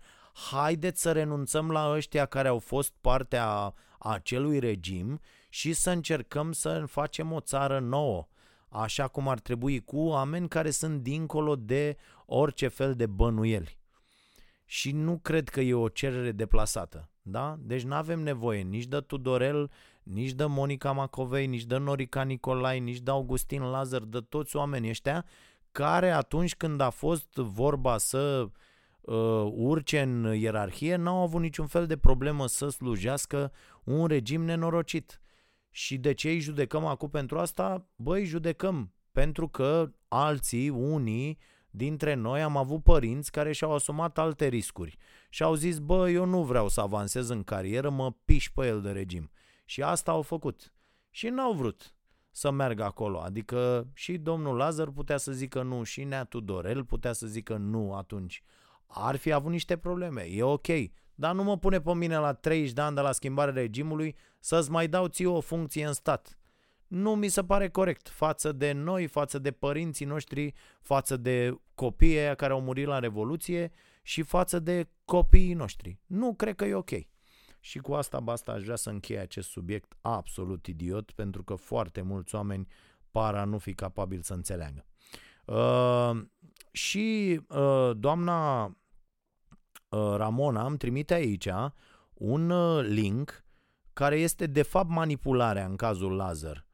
Haideți 0.52 1.02
să 1.02 1.12
renunțăm 1.12 1.72
la 1.72 1.92
ăștia 1.92 2.26
care 2.26 2.48
au 2.48 2.60
fost 2.60 2.94
partea 3.02 3.48
a 3.48 3.74
acelui 3.98 4.60
regim 4.60 5.20
și 5.50 5.74
să 5.74 5.90
încercăm 5.90 6.52
să 6.52 6.86
facem 6.88 7.32
o 7.32 7.40
țară 7.40 7.80
nouă, 7.80 8.28
așa 8.70 9.08
cum 9.08 9.28
ar 9.28 9.40
trebui, 9.40 9.80
cu 9.80 9.98
oameni 9.98 10.48
care 10.48 10.70
sunt 10.70 11.02
dincolo 11.02 11.56
de 11.56 11.98
orice 12.26 12.68
fel 12.68 12.96
de 12.96 13.06
bănuieli. 13.06 13.78
Și 14.66 14.92
nu 14.92 15.18
cred 15.18 15.50
că 15.50 15.62
e 15.62 15.74
o 15.74 15.90
cerere 15.90 16.32
deplasată. 16.32 17.10
Da? 17.22 17.56
Deci 17.60 17.84
nu 17.84 17.94
avem 17.94 18.20
nevoie 18.20 18.62
nici 18.62 18.86
de 18.86 19.00
Tudorel, 19.00 19.72
nici 20.06 20.32
de 20.32 20.46
Monica 20.46 20.92
Macovei, 20.92 21.48
nici 21.48 21.66
de 21.66 21.78
Norica 21.78 22.24
Nicolai, 22.24 22.80
nici 22.80 23.00
de 23.00 23.12
Augustin 23.12 23.62
Lazar, 23.62 24.02
de 24.02 24.20
toți 24.20 24.56
oamenii 24.56 24.90
ăștia 24.90 25.26
care 25.72 26.10
atunci 26.10 26.56
când 26.56 26.82
a 26.82 26.90
fost 26.90 27.36
vorba 27.36 27.98
să 27.98 28.50
uh, 29.02 29.52
urce 29.52 30.02
în 30.02 30.36
ierarhie, 30.36 30.96
n-au 30.96 31.22
avut 31.22 31.42
niciun 31.42 31.68
fel 31.68 31.86
de 31.86 31.98
problemă 31.98 32.48
să 32.48 32.70
slujească 32.70 33.52
un 33.84 34.08
regim 34.08 34.42
nenorocit. 34.42 35.22
Și 35.70 35.98
de 35.98 36.14
ce 36.14 36.30
îi 36.30 36.40
judecăm 36.40 36.86
acum 36.86 37.10
pentru 37.10 37.40
asta? 37.40 37.88
Băi, 37.96 38.26
judecăm 38.26 38.94
pentru 39.12 39.48
că 39.48 39.92
alții, 40.08 40.70
unii, 40.70 41.38
dintre 41.70 42.14
noi 42.14 42.42
am 42.42 42.58
avut 42.58 42.84
părinți 42.84 43.32
care 43.32 43.52
și-au 43.52 43.74
asumat 43.74 44.18
alte 44.18 44.48
riscuri 44.48 44.98
și 45.30 45.44
au 45.44 45.54
zis, 45.54 45.80
bă, 45.80 46.10
eu 46.10 46.26
nu 46.26 46.44
vreau 46.44 46.68
să 46.68 46.82
avansez 46.82 47.30
în 47.30 47.44
carieră, 47.44 47.90
mă 47.90 48.12
piș 48.26 48.50
pe 48.50 48.68
el 48.68 48.82
de 48.82 48.92
regim. 48.92 49.32
Și 49.66 49.82
asta 49.82 50.12
au 50.12 50.22
făcut. 50.22 50.74
Și 51.10 51.28
n-au 51.28 51.54
vrut 51.54 51.96
să 52.32 52.52
meargă 52.52 52.84
acolo. 52.84 53.20
Adică 53.20 53.88
și 53.94 54.18
domnul 54.18 54.56
Lazar 54.56 54.90
putea 54.90 55.18
să 55.18 55.32
zică 55.32 55.62
nu, 55.62 55.84
și 55.84 56.04
Nea 56.04 56.24
Tudorel 56.24 56.84
putea 56.86 57.14
să 57.14 57.28
zică 57.28 57.58
nu 57.58 57.94
atunci. 57.94 58.44
Ar 58.86 59.16
fi 59.16 59.32
avut 59.32 59.52
niște 59.52 59.78
probleme, 59.78 60.22
e 60.22 60.44
ok, 60.44 60.68
dar 61.16 61.34
nu 61.34 61.44
mă 61.44 61.58
pune 61.58 61.82
pe 61.82 61.94
mine 61.94 62.18
la 62.18 62.34
30 62.34 62.74
de 62.74 62.82
ani 62.82 62.96
de 62.96 63.02
la 63.02 63.12
schimbarea 63.12 63.54
regimului 63.54 64.16
să-ți 64.40 64.72
mai 64.72 64.88
dau 64.88 65.08
ție 65.08 65.28
o 65.28 65.40
funcție 65.40 65.86
în 65.86 65.94
stat 65.94 66.38
nu 66.88 67.16
mi 67.16 67.28
se 67.28 67.44
pare 67.44 67.70
corect 67.70 68.10
față 68.10 68.52
de 68.52 68.72
noi, 68.72 69.08
față 69.08 69.40
de 69.40 69.52
părinții 69.52 70.06
noștri, 70.06 70.54
față 70.82 71.18
de 71.18 71.60
copiii 71.76 72.36
care 72.36 72.54
au 72.54 72.62
murit 72.62 72.86
la 72.86 73.00
Revoluție 73.00 73.72
și 74.04 74.22
față 74.22 74.60
de 74.60 74.90
copiii 75.06 75.54
noștri. 75.54 76.00
Nu 76.06 76.34
cred 76.34 76.56
că 76.56 76.66
e 76.66 76.74
ok. 76.74 76.92
Și 77.66 77.80
cu 77.80 77.94
asta 77.94 78.20
basta 78.20 78.52
aș 78.52 78.64
vrea 78.64 78.76
să 78.76 78.90
încheie 78.90 79.20
acest 79.20 79.50
subiect 79.50 79.94
absolut 80.02 80.66
idiot 80.66 81.12
pentru 81.12 81.44
că 81.44 81.56
foarte 81.56 82.02
mulți 82.02 82.36
oameni 82.36 82.68
par 83.12 83.36
a 83.36 83.44
nu 83.44 83.58
fi 83.58 83.74
capabili 83.74 84.24
să 84.24 84.34
înțeleagă. 84.34 84.86
Uh, 85.46 86.26
și 86.72 87.40
uh, 87.50 87.92
doamna 87.98 88.64
uh, 88.64 90.14
Ramona 90.16 90.66
îmi 90.66 90.78
trimite 90.78 91.14
aici 91.14 91.48
un 92.14 92.50
uh, 92.50 92.84
link 92.84 93.46
care 93.94 94.20
este 94.20 94.48
de 94.48 94.62
fapt 94.62 94.90
manipularea 94.90 95.66
în 95.66 95.76
cazul 95.76 96.16
Lazar. 96.16 96.66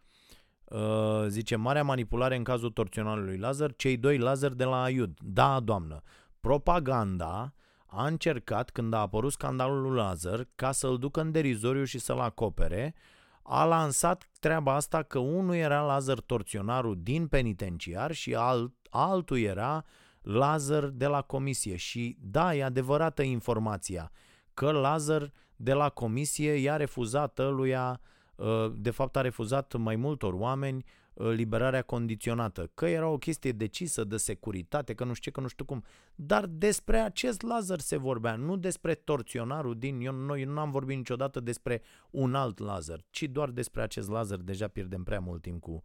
Uh, 0.63 1.25
zice, 1.27 1.55
marea 1.55 1.83
manipulare 1.83 2.35
în 2.35 2.43
cazul 2.43 2.69
torționalului 2.69 3.37
Lazar, 3.37 3.75
cei 3.75 3.97
doi 3.97 4.17
Lazar 4.17 4.51
de 4.51 4.63
la 4.63 4.81
Aiud. 4.81 5.17
Da, 5.19 5.59
doamnă, 5.59 6.01
propaganda 6.39 7.53
a 7.93 8.07
încercat, 8.07 8.69
când 8.69 8.93
a 8.93 8.99
apărut 8.99 9.31
scandalul 9.31 9.81
lui 9.81 9.95
Lazar, 9.95 10.47
ca 10.55 10.71
să-l 10.71 10.97
ducă 10.97 11.21
în 11.21 11.31
derizoriu 11.31 11.83
și 11.83 11.99
să-l 11.99 12.19
acopere, 12.19 12.95
a 13.41 13.63
lansat 13.63 14.29
treaba 14.39 14.75
asta 14.75 15.03
că 15.03 15.19
unul 15.19 15.55
era 15.55 15.81
Lazar 15.81 16.19
torționarul 16.19 16.97
din 17.01 17.27
penitenciar 17.27 18.11
și 18.11 18.35
alt, 18.35 18.73
altul 18.89 19.39
era 19.39 19.85
Lazar 20.21 20.85
de 20.85 21.07
la 21.07 21.21
comisie. 21.21 21.75
Și 21.75 22.17
da, 22.19 22.55
e 22.55 22.63
adevărată 22.63 23.21
informația 23.21 24.11
că 24.53 24.71
Lazar 24.71 25.31
de 25.55 25.73
la 25.73 25.89
comisie 25.89 26.53
i-a 26.53 26.75
refuzat 26.75 27.39
ăluia 27.39 28.01
Uh, 28.41 28.71
de 28.75 28.89
fapt 28.89 29.15
a 29.15 29.21
refuzat 29.21 29.75
mai 29.77 29.95
multor 29.95 30.33
oameni 30.33 30.77
uh, 30.77 31.00
liberarea 31.13 31.81
condiționată, 31.81 32.71
că 32.73 32.87
era 32.87 33.07
o 33.07 33.17
chestie 33.17 33.51
decisă 33.51 34.03
de 34.03 34.17
securitate, 34.17 34.93
că 34.93 35.03
nu 35.03 35.13
știu 35.13 35.31
ce, 35.31 35.37
că 35.37 35.41
nu 35.41 35.47
știu 35.47 35.65
cum. 35.65 35.83
Dar 36.15 36.45
despre 36.45 36.97
acest 36.97 37.41
Lazar 37.41 37.79
se 37.79 37.97
vorbea, 37.97 38.35
nu 38.35 38.55
despre 38.57 38.93
torționarul 38.93 39.77
din... 39.77 39.99
Eu, 39.99 40.13
noi 40.13 40.43
nu 40.43 40.59
am 40.59 40.71
vorbit 40.71 40.97
niciodată 40.97 41.39
despre 41.39 41.81
un 42.09 42.35
alt 42.35 42.59
Lazar, 42.59 43.01
ci 43.09 43.23
doar 43.23 43.49
despre 43.49 43.81
acest 43.81 44.09
Lazar. 44.09 44.37
Deja 44.37 44.67
pierdem 44.67 45.03
prea 45.03 45.19
mult 45.19 45.41
timp 45.41 45.61
cu, 45.61 45.81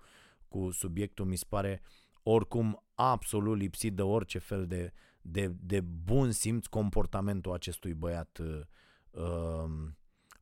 cu 0.48 0.70
subiectul, 0.70 1.24
mi 1.24 1.36
se 1.36 1.44
pare 1.48 1.82
oricum 2.22 2.84
absolut 2.94 3.56
lipsit 3.56 3.94
de 3.94 4.02
orice 4.02 4.38
fel 4.38 4.66
de, 4.66 4.92
de, 5.22 5.52
de 5.60 5.80
bun 5.80 6.30
simț 6.30 6.66
comportamentul 6.66 7.52
acestui 7.52 7.94
băiat 7.94 8.38
uh, 8.38 8.60
uh 9.10 9.70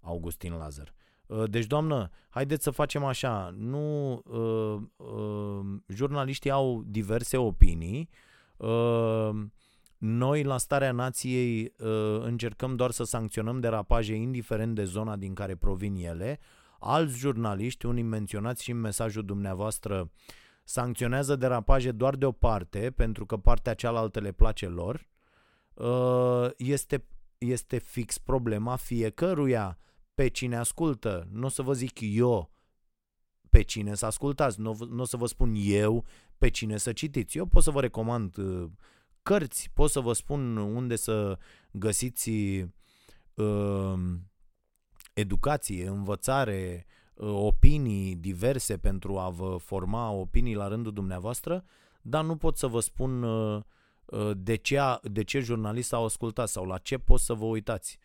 Augustin 0.01 0.53
Lazar. 0.53 0.95
Uh, 1.27 1.51
deci, 1.51 1.67
doamnă, 1.67 2.11
haideți 2.29 2.63
să 2.63 2.71
facem 2.71 3.05
așa. 3.05 3.55
Nu, 3.57 4.13
uh, 4.13 4.81
uh, 4.97 5.81
jurnaliștii 5.89 6.51
au 6.51 6.83
diverse 6.87 7.37
opinii. 7.37 8.09
Uh, 8.57 9.31
noi, 9.99 10.43
la 10.43 10.59
starea 10.59 10.93
nației, 10.93 11.73
uh, 11.79 12.21
încercăm 12.21 12.77
doar 12.77 12.91
să 12.91 13.05
sancționăm 13.05 13.61
derapaje 13.61 14.15
indiferent 14.15 14.75
de 14.75 14.85
zona 14.85 15.17
din 15.17 15.35
care 15.35 15.57
provin 15.57 15.95
ele. 15.95 16.39
Alți 16.79 17.19
jurnaliști, 17.19 17.87
unii 17.87 18.03
menționați 18.03 18.63
și 18.63 18.71
în 18.71 18.81
mesajul 18.81 19.25
dumneavoastră, 19.25 20.11
sancționează 20.65 21.37
derapaje 21.37 21.93
doar 21.93 22.17
de 22.17 22.27
o 22.27 22.33
parte, 22.33 22.93
pentru 22.97 23.27
că 23.27 23.37
partea 23.37 23.75
cealaltă 23.75 24.21
le 24.21 24.33
place 24.33 24.67
lor. 24.67 25.07
Uh, 25.75 26.51
este, 26.57 27.05
este 27.39 27.79
fix 27.79 28.19
problema 28.19 28.77
fiecăruia 28.77 29.79
pe 30.15 30.29
cine 30.29 30.57
ascultă. 30.57 31.29
Nu 31.31 31.47
o 31.47 31.49
să 31.49 31.63
vă 31.63 31.73
zic 31.73 31.99
eu 32.01 32.51
pe 33.51 33.63
cine 33.63 33.95
să 33.95 34.07
ascultați, 34.07 34.61
nu, 34.61 34.77
nu 34.91 35.03
o 35.03 35.05
să 35.05 35.17
vă 35.17 35.27
spun 35.27 35.55
eu 35.57 36.05
pe 36.39 36.49
cine 36.49 36.77
să 36.77 36.93
citiți. 36.93 37.37
Eu 37.39 37.47
pot 37.47 37.63
să 37.63 37.71
vă 37.71 37.81
recomand 37.81 38.37
uh, 38.37 38.71
cărți, 39.23 39.71
pot 39.75 39.91
să 39.91 40.01
vă 40.01 40.13
spun 40.13 40.57
unde 40.57 40.97
să 40.97 41.39
găsiți 41.71 42.31
uh, 43.35 43.95
educație, 45.13 45.87
învățare, 45.87 46.87
uh, 47.15 47.29
opinii 47.29 48.17
diverse 48.17 48.77
pentru 48.77 49.19
a 49.19 49.31
vă 49.31 49.57
forma 49.57 50.11
opinii 50.11 50.55
la 50.55 50.69
rândul 50.69 50.93
dumneavoastră, 50.93 51.65
dar 52.03 52.25
nu 52.25 52.37
pot 52.37 52.57
să 52.57 52.67
vă 52.67 52.81
spun 52.81 53.23
uh, 53.23 53.63
uh 54.05 54.31
de, 54.37 54.55
ce, 54.55 54.81
de 55.03 55.23
ce 55.25 55.41
jurnalist 55.41 55.93
au 55.93 56.05
ascultat 56.05 56.49
sau 56.49 56.65
la 56.65 56.79
ce 56.79 56.99
pot 56.99 57.21
să 57.21 57.35
vă 57.35 57.45
uitați. 57.45 57.99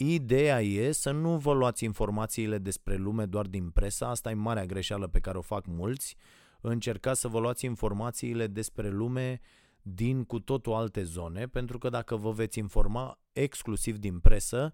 Ideea 0.00 0.62
e 0.62 0.92
să 0.92 1.10
nu 1.10 1.36
vă 1.36 1.52
luați 1.52 1.84
informațiile 1.84 2.58
despre 2.58 2.96
lume 2.96 3.26
doar 3.26 3.46
din 3.46 3.70
presa, 3.70 4.08
asta 4.08 4.30
e 4.30 4.34
marea 4.34 4.66
greșeală 4.66 5.06
pe 5.06 5.20
care 5.20 5.38
o 5.38 5.40
fac 5.40 5.66
mulți. 5.66 6.16
Încercați 6.60 7.20
să 7.20 7.28
vă 7.28 7.38
luați 7.40 7.64
informațiile 7.64 8.46
despre 8.46 8.88
lume 8.88 9.40
din 9.82 10.24
cu 10.24 10.40
totul 10.40 10.72
alte 10.72 11.02
zone, 11.02 11.46
pentru 11.46 11.78
că 11.78 11.88
dacă 11.88 12.16
vă 12.16 12.30
veți 12.30 12.58
informa 12.58 13.18
exclusiv 13.32 13.96
din 13.96 14.18
presă, 14.18 14.72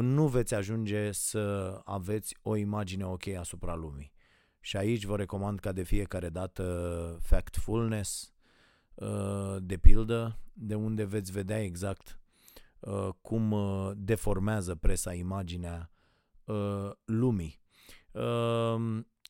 nu 0.00 0.26
veți 0.26 0.54
ajunge 0.54 1.12
să 1.12 1.80
aveți 1.84 2.36
o 2.42 2.56
imagine 2.56 3.04
ok 3.04 3.26
asupra 3.26 3.74
lumii. 3.74 4.12
Și 4.60 4.76
aici 4.76 5.04
vă 5.04 5.16
recomand 5.16 5.60
ca 5.60 5.72
de 5.72 5.82
fiecare 5.82 6.28
dată 6.28 7.18
Factfulness, 7.22 8.32
uh, 8.94 9.56
de 9.60 9.76
pildă, 9.76 10.38
de 10.52 10.74
unde 10.74 11.04
veți 11.04 11.32
vedea 11.32 11.62
exact 11.62 12.08
uh, 12.08 12.27
cum 13.20 13.52
uh, 13.52 13.90
deformează 13.96 14.74
presa 14.74 15.14
imaginea 15.14 15.90
lumii. 17.04 17.60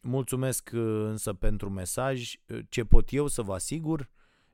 Mulțumesc 0.03 0.71
însă 0.73 1.33
pentru 1.33 1.71
mesaj. 1.71 2.35
Ce 2.69 2.85
pot 2.85 3.13
eu 3.13 3.27
să 3.27 3.43
vă 3.43 3.55
asigur 3.55 4.11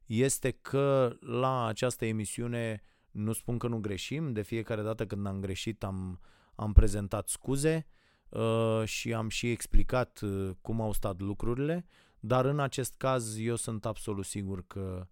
este 0.06 0.50
că 0.50 1.16
la 1.20 1.66
această 1.66 2.04
emisiune 2.04 2.82
nu 3.10 3.32
spun 3.32 3.58
că 3.58 3.68
nu 3.68 3.78
greșim, 3.78 4.32
de 4.32 4.42
fiecare 4.42 4.82
dată 4.82 5.06
când 5.06 5.26
am 5.26 5.40
greșit 5.40 5.84
am, 5.84 6.20
am 6.54 6.72
prezentat 6.72 7.28
scuze 7.28 7.86
uh, 8.28 8.82
și 8.84 9.14
am 9.14 9.28
și 9.28 9.50
explicat 9.50 10.20
uh, 10.20 10.50
cum 10.60 10.80
au 10.80 10.92
stat 10.92 11.20
lucrurile, 11.20 11.86
dar 12.20 12.44
în 12.44 12.60
acest 12.60 12.94
caz 12.96 13.38
eu 13.38 13.56
sunt 13.56 13.86
absolut 13.86 14.24
sigur 14.24 14.64
că 14.66 15.06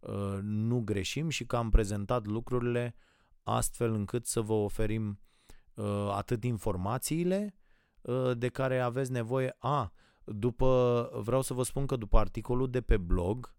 uh, 0.00 0.38
nu 0.42 0.80
greșim 0.80 1.28
și 1.28 1.44
că 1.46 1.56
am 1.56 1.70
prezentat 1.70 2.26
lucrurile 2.26 2.94
astfel 3.44 3.92
încât 3.92 4.26
să 4.26 4.40
vă 4.40 4.52
oferim 4.52 5.20
uh, 5.74 6.08
atât 6.10 6.44
informațiile 6.44 7.54
uh, 8.00 8.30
de 8.36 8.48
care 8.48 8.78
aveți 8.80 9.12
nevoie. 9.12 9.56
A, 9.58 9.92
după, 10.24 11.10
vreau 11.22 11.42
să 11.42 11.54
vă 11.54 11.62
spun 11.62 11.86
că 11.86 11.96
după 11.96 12.18
articolul 12.18 12.70
de 12.70 12.80
pe 12.80 12.96
blog 12.96 13.54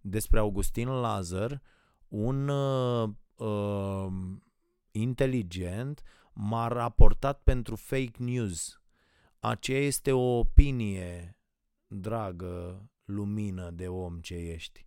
despre 0.00 0.38
Augustin 0.38 0.88
Lazar, 0.88 1.62
un 2.08 2.48
uh, 2.48 3.08
uh, 3.36 4.12
inteligent 4.90 6.02
m-a 6.32 6.68
raportat 6.68 7.42
pentru 7.42 7.76
fake 7.76 8.22
news. 8.22 8.80
Aceea 9.40 9.80
este 9.80 10.12
o 10.12 10.38
opinie, 10.38 11.38
dragă 11.86 12.88
lumină 13.04 13.70
de 13.70 13.88
om 13.88 14.18
ce 14.20 14.34
ești. 14.34 14.84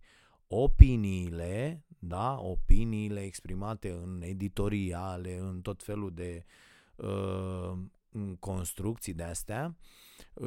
Opiniile, 0.54 1.84
da, 1.98 2.38
opiniile 2.40 3.20
exprimate 3.20 3.90
în 3.90 4.22
editoriale, 4.22 5.38
în 5.38 5.60
tot 5.60 5.82
felul 5.82 6.14
de 6.14 6.44
uh, 6.96 7.72
construcții 8.38 9.14
de 9.14 9.22
astea, 9.22 9.76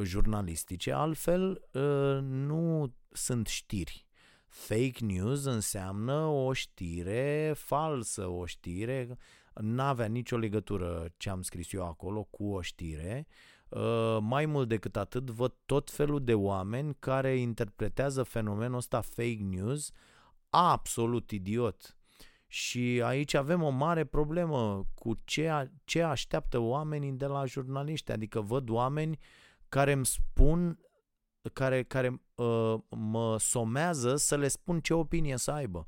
jurnalistice, 0.04 0.92
altfel 0.92 1.70
uh, 1.72 2.22
nu 2.22 2.94
sunt 3.12 3.48
știri 3.48 4.06
Fake 4.48 5.06
news 5.06 5.46
înseamnă 5.46 6.16
o 6.26 6.54
știre 6.54 7.54
falsă, 7.56 8.28
o 8.28 8.46
știre, 8.46 9.18
n-avea 9.54 10.06
nicio 10.06 10.38
legătură 10.38 11.14
ce 11.18 11.30
am 11.30 11.42
scris 11.42 11.74
eu 11.74 11.86
acolo 11.86 12.24
cu 12.24 12.46
o 12.46 12.62
știre. 12.62 13.28
Uh, 13.28 13.55
mai 14.20 14.46
mult 14.46 14.68
decât 14.68 14.96
atât, 14.96 15.30
văd 15.30 15.54
tot 15.66 15.92
felul 15.92 16.24
de 16.24 16.34
oameni 16.34 16.96
care 17.00 17.38
interpretează 17.38 18.24
fenomenul 18.24 18.78
ăsta 18.78 19.02
fake 19.02 19.44
news 19.50 19.92
absolut 20.50 21.32
idiot. 21.32 21.98
Și 22.48 23.02
aici 23.06 23.34
avem 23.34 23.64
o 23.64 23.70
mare 23.70 24.06
problemă 24.06 24.88
cu 24.94 25.22
ce, 25.24 25.72
ce 25.84 26.02
așteaptă 26.02 26.58
oamenii 26.60 27.12
de 27.12 27.26
la 27.26 27.46
jurnaliști. 27.46 28.12
Adică 28.12 28.42
văd 28.42 28.70
oameni 28.70 29.20
care 29.70 29.92
îmi 29.92 30.06
spun 30.06 30.80
care, 31.54 31.84
care 31.84 32.22
uh, 32.36 32.76
mă 32.90 33.38
somează 33.40 34.16
să 34.16 34.38
le 34.38 34.48
spun 34.48 34.80
ce 34.80 34.94
opinie 34.94 35.38
să 35.38 35.52
aibă. 35.52 35.88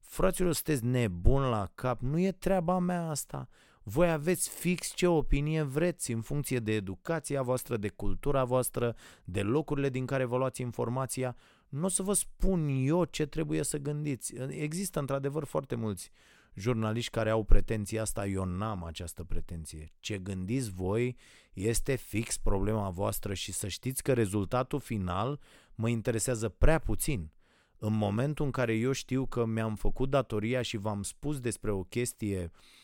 Fraților, 0.00 0.52
sunteți 0.52 0.84
nebun 0.84 1.42
la 1.42 1.70
cap, 1.74 2.00
nu 2.00 2.18
e 2.18 2.32
treaba 2.32 2.78
mea 2.78 3.08
asta. 3.08 3.48
Voi 3.86 4.10
aveți 4.10 4.48
fix 4.48 4.94
ce 4.94 5.06
opinie 5.06 5.62
vreți 5.62 6.12
în 6.12 6.20
funcție 6.20 6.58
de 6.58 6.72
educația 6.72 7.42
voastră, 7.42 7.76
de 7.76 7.88
cultura 7.88 8.44
voastră, 8.44 8.96
de 9.24 9.42
locurile 9.42 9.88
din 9.88 10.06
care 10.06 10.24
vă 10.24 10.36
luați 10.36 10.60
informația. 10.60 11.36
Nu 11.68 11.84
o 11.84 11.88
să 11.88 12.02
vă 12.02 12.12
spun 12.12 12.68
eu 12.68 13.04
ce 13.04 13.26
trebuie 13.26 13.62
să 13.62 13.78
gândiți. 13.78 14.34
Există 14.48 14.98
într-adevăr 14.98 15.44
foarte 15.44 15.74
mulți 15.74 16.10
jurnaliști 16.54 17.10
care 17.10 17.30
au 17.30 17.42
pretenția 17.42 18.02
asta, 18.02 18.26
eu 18.26 18.44
n-am 18.44 18.84
această 18.84 19.24
pretenție. 19.24 19.92
Ce 20.00 20.18
gândiți 20.18 20.70
voi 20.70 21.16
este 21.52 21.94
fix 21.94 22.36
problema 22.36 22.90
voastră 22.90 23.34
și 23.34 23.52
să 23.52 23.68
știți 23.68 24.02
că 24.02 24.12
rezultatul 24.12 24.80
final 24.80 25.40
mă 25.74 25.88
interesează 25.88 26.48
prea 26.48 26.78
puțin. 26.78 27.32
În 27.78 27.96
momentul 27.96 28.44
în 28.44 28.50
care 28.50 28.74
eu 28.74 28.92
știu 28.92 29.26
că 29.26 29.44
mi-am 29.44 29.74
făcut 29.74 30.10
datoria 30.10 30.62
și 30.62 30.76
v-am 30.76 31.02
spus 31.02 31.40
despre 31.40 31.70
o 31.70 31.82
chestie 31.82 32.42
uh, 32.42 32.82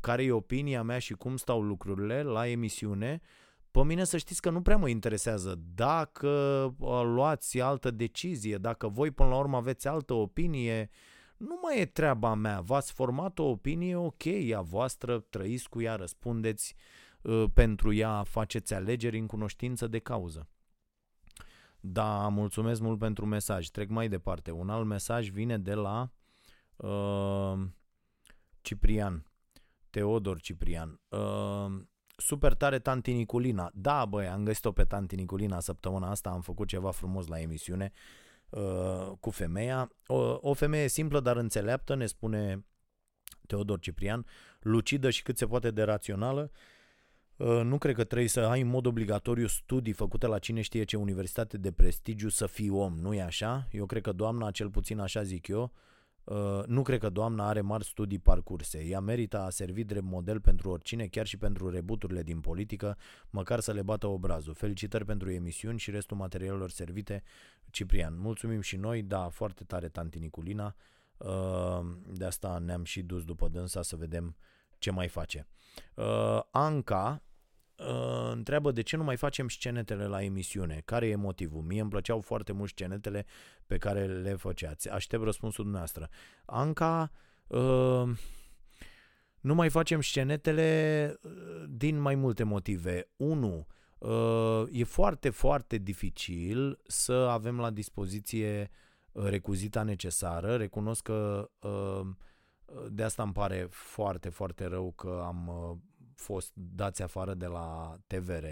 care 0.00 0.22
e 0.24 0.32
opinia 0.32 0.82
mea 0.82 0.98
și 0.98 1.12
cum 1.12 1.36
stau 1.36 1.62
lucrurile 1.62 2.22
la 2.22 2.48
emisiune, 2.48 3.20
pe 3.70 3.84
mine 3.84 4.04
să 4.04 4.16
știți 4.16 4.40
că 4.40 4.50
nu 4.50 4.62
prea 4.62 4.76
mă 4.76 4.88
interesează 4.88 5.60
dacă 5.74 6.28
uh, 6.78 7.02
luați 7.04 7.60
altă 7.60 7.90
decizie, 7.90 8.56
dacă 8.56 8.88
voi 8.88 9.10
până 9.10 9.28
la 9.28 9.36
urmă 9.36 9.56
aveți 9.56 9.88
altă 9.88 10.14
opinie, 10.14 10.90
nu 11.36 11.58
mai 11.62 11.80
e 11.80 11.86
treaba 11.86 12.34
mea. 12.34 12.60
V-ați 12.60 12.92
format 12.92 13.38
o 13.38 13.44
opinie, 13.44 13.96
ok, 13.96 14.26
a 14.56 14.60
voastră, 14.60 15.18
trăiți 15.18 15.68
cu 15.68 15.80
ea, 15.80 15.96
răspundeți 15.96 16.74
uh, 17.22 17.44
pentru 17.54 17.92
ea, 17.92 18.22
faceți 18.22 18.74
alegeri 18.74 19.18
în 19.18 19.26
cunoștință 19.26 19.86
de 19.86 19.98
cauză. 19.98 20.48
Da, 21.80 22.28
mulțumesc 22.28 22.80
mult 22.80 22.98
pentru 22.98 23.26
mesaj. 23.26 23.68
Trec 23.68 23.88
mai 23.88 24.08
departe. 24.08 24.50
Un 24.50 24.70
alt 24.70 24.86
mesaj 24.86 25.28
vine 25.28 25.58
de 25.58 25.74
la 25.74 26.10
uh, 26.76 27.58
Ciprian. 28.60 29.29
Teodor 29.90 30.40
Ciprian. 30.40 31.00
Uh, 31.08 31.82
super 32.16 32.54
tare 32.54 32.78
Tanti 32.78 33.12
Niculina. 33.12 33.70
Da, 33.74 34.04
băi, 34.04 34.26
am 34.26 34.44
găsit-o 34.44 34.72
pe 34.72 34.84
Tanti 34.84 35.16
Niculina 35.16 35.60
săptămâna 35.60 36.10
asta, 36.10 36.30
am 36.30 36.40
făcut 36.40 36.68
ceva 36.68 36.90
frumos 36.90 37.26
la 37.26 37.40
emisiune. 37.40 37.92
Uh, 37.94 38.30
Uh, 38.50 39.12
cu 39.20 39.30
femeia. 39.30 39.92
O, 40.06 40.38
o 40.40 40.52
femeie 40.52 40.88
simplă, 40.88 41.20
dar 41.20 41.36
înțeleaptă, 41.36 41.94
ne 41.94 42.06
spune 42.06 42.64
Teodor 43.46 43.78
Ciprian, 43.78 44.26
lucidă 44.60 45.10
și 45.10 45.22
cât 45.22 45.38
se 45.38 45.46
poate 45.46 45.70
de 45.70 45.82
rațională. 45.82 46.50
Uh, 47.36 47.60
nu 47.62 47.78
cred 47.78 47.94
că 47.94 48.04
trebuie 48.04 48.28
să 48.28 48.40
ai 48.40 48.60
în 48.60 48.66
mod 48.66 48.86
obligatoriu 48.86 49.46
studii 49.46 49.92
făcute 49.92 50.26
la 50.26 50.38
cine 50.38 50.60
știe 50.60 50.84
ce 50.84 50.96
universitate 50.96 51.58
de 51.58 51.72
prestigiu 51.72 52.28
să 52.28 52.46
fii 52.46 52.70
om, 52.70 52.98
nu 52.98 53.14
e 53.14 53.22
așa? 53.22 53.68
Eu 53.70 53.86
cred 53.86 54.02
că 54.02 54.12
doamna, 54.12 54.50
cel 54.50 54.70
puțin 54.70 54.98
așa 54.98 55.22
zic 55.22 55.48
eu, 55.48 55.62
Uh, 55.62 55.70
nu 56.66 56.82
cred 56.82 56.98
că 57.00 57.08
doamna 57.08 57.48
are 57.48 57.60
mari 57.60 57.84
studii 57.84 58.18
parcurse. 58.18 58.84
Ea 58.84 59.00
merită 59.00 59.40
a 59.40 59.50
servi 59.50 59.84
drept 59.84 60.04
model 60.04 60.40
pentru 60.40 60.70
oricine, 60.70 61.06
chiar 61.06 61.26
și 61.26 61.36
pentru 61.36 61.70
rebuturile 61.70 62.22
din 62.22 62.40
politică, 62.40 62.96
măcar 63.30 63.60
să 63.60 63.72
le 63.72 63.82
bată 63.82 64.06
obrazul. 64.06 64.54
Felicitări 64.54 65.04
pentru 65.04 65.30
emisiuni 65.30 65.78
și 65.78 65.90
restul 65.90 66.16
materialelor 66.16 66.70
servite, 66.70 67.22
Ciprian. 67.70 68.18
Mulțumim 68.18 68.60
și 68.60 68.76
noi, 68.76 69.02
da, 69.02 69.28
foarte 69.28 69.64
tare, 69.64 69.88
tanti 69.88 70.18
Niculina. 70.18 70.74
Uh, 71.16 71.80
de 72.12 72.24
asta 72.24 72.58
ne-am 72.58 72.84
și 72.84 73.02
dus 73.02 73.24
după 73.24 73.48
dânsa 73.48 73.82
să 73.82 73.96
vedem 73.96 74.36
ce 74.78 74.90
mai 74.90 75.08
face. 75.08 75.46
Uh, 75.94 76.40
Anca 76.50 77.22
uh, 77.76 78.30
întreabă 78.32 78.72
de 78.72 78.82
ce 78.82 78.96
nu 78.96 79.04
mai 79.04 79.16
facem 79.16 79.48
scenetele 79.48 80.06
la 80.06 80.22
emisiune. 80.22 80.82
Care 80.84 81.06
e 81.06 81.14
motivul? 81.14 81.62
Mie 81.62 81.80
îmi 81.80 81.90
plăceau 81.90 82.20
foarte 82.20 82.52
mult 82.52 82.70
scenetele 82.70 83.26
pe 83.70 83.78
care 83.78 84.06
le 84.06 84.34
făceați. 84.34 84.88
Aștept 84.88 85.24
răspunsul 85.24 85.62
dumneavoastră. 85.62 86.08
Anca, 86.44 87.10
uh, 87.46 88.10
nu 89.40 89.54
mai 89.54 89.68
facem 89.68 90.00
scenetele 90.00 91.14
uh, 91.22 91.30
din 91.68 91.98
mai 91.98 92.14
multe 92.14 92.42
motive. 92.42 93.08
Unu, 93.16 93.66
uh, 93.98 94.62
e 94.72 94.84
foarte, 94.84 95.30
foarte 95.30 95.76
dificil 95.76 96.80
să 96.86 97.12
avem 97.12 97.60
la 97.60 97.70
dispoziție 97.70 98.70
uh, 99.12 99.24
recuzita 99.24 99.82
necesară. 99.82 100.56
Recunosc 100.56 101.02
că 101.02 101.50
de 102.90 103.02
asta 103.02 103.22
îmi 103.22 103.32
pare 103.32 103.66
foarte, 103.70 104.28
foarte 104.28 104.66
rău 104.66 104.92
că 104.92 105.22
am 105.24 105.50
fost 106.14 106.52
dați 106.54 107.02
afară 107.02 107.34
de 107.34 107.46
la 107.46 107.96
TVR, 108.06 108.44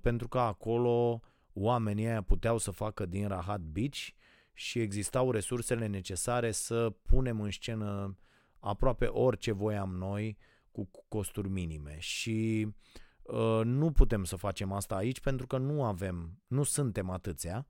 pentru 0.00 0.28
că 0.28 0.38
acolo 0.38 1.20
oamenii 1.58 2.06
aia 2.06 2.22
puteau 2.22 2.58
să 2.58 2.70
facă 2.70 3.06
din 3.06 3.28
Rahat 3.28 3.60
Beach 3.60 4.08
și 4.52 4.80
existau 4.80 5.30
resursele 5.30 5.86
necesare 5.86 6.50
să 6.50 6.90
punem 6.90 7.40
în 7.40 7.50
scenă 7.50 8.18
aproape 8.58 9.06
orice 9.06 9.52
voiam 9.52 9.96
noi 9.96 10.36
cu 10.70 10.90
costuri 11.08 11.48
minime 11.48 11.96
și 11.98 12.68
uh, 13.22 13.60
nu 13.64 13.92
putem 13.92 14.24
să 14.24 14.36
facem 14.36 14.72
asta 14.72 14.94
aici 14.94 15.20
pentru 15.20 15.46
că 15.46 15.58
nu 15.58 15.84
avem, 15.84 16.42
nu 16.46 16.62
suntem 16.62 17.10
atâția. 17.10 17.66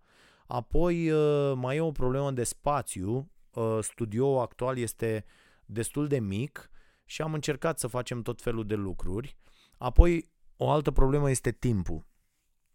Apoi 0.47 1.11
uh, 1.11 1.53
mai 1.57 1.76
e 1.76 1.80
o 1.80 1.91
problemă 1.91 2.30
de 2.30 2.45
spațiu, 2.45 3.30
uh, 3.51 3.78
studioul 3.80 4.39
actual 4.39 4.78
este 4.78 5.24
destul 5.64 6.07
de 6.07 6.18
mic 6.18 6.70
și 7.05 7.22
am 7.22 7.34
încercat 7.34 7.78
să 7.78 7.87
facem 7.87 8.22
tot 8.22 8.43
felul 8.43 8.66
de 8.66 8.74
lucruri. 8.74 9.37
Apoi 9.78 10.30
o 10.57 10.70
altă 10.70 10.91
problemă 10.91 11.30
este 11.30 11.51
timpul. 11.51 12.07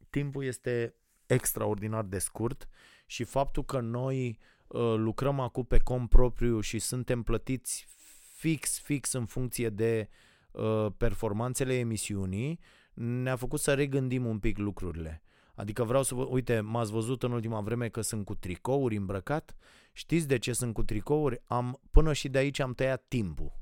Timpul 0.10 0.44
este 0.44 0.96
extraordinar 1.34 2.04
de 2.04 2.20
scurt 2.20 2.68
și 3.06 3.24
faptul 3.24 3.64
că 3.64 3.80
noi 3.80 4.40
uh, 4.68 4.94
lucrăm 4.98 5.40
acum 5.40 5.64
pe 5.64 5.78
cont 5.78 6.10
propriu 6.10 6.60
și 6.60 6.80
suntem 6.80 7.24
plătiți 7.24 7.86
fix, 8.36 8.80
fix 8.80 9.14
în 9.14 9.26
funcție 9.26 9.70
de 9.70 10.10
uh, 10.52 10.88
performanțele 10.98 11.74
emisiunii, 11.74 12.60
ne-a 12.94 13.36
făcut 13.36 13.60
să 13.60 13.74
regândim 13.74 14.26
un 14.26 14.40
pic 14.40 14.58
lucrurile. 14.58 15.24
Adică 15.56 15.84
vreau 15.84 16.04
să 16.04 16.16
vă... 16.16 16.24
Uite, 16.24 16.60
m-ați 16.60 16.92
văzut 16.92 17.24
în 17.24 17.32
ultima 17.32 17.62
vreme 17.62 17.90
că 17.90 18.02
sunt 18.02 18.26
cu 18.26 18.36
tricouri 18.36 18.96
îmbrăcat. 18.96 19.56
Știți 19.94 20.28
de 20.28 20.38
ce 20.38 20.54
sunt 20.54 20.74
cu 20.74 20.84
tricouri? 20.84 21.42
Am, 21.46 21.80
până 21.92 22.14
și 22.14 22.30
de 22.30 22.38
aici 22.38 22.60
am 22.60 22.74
tăiat 22.74 23.06
timpul. 23.08 23.61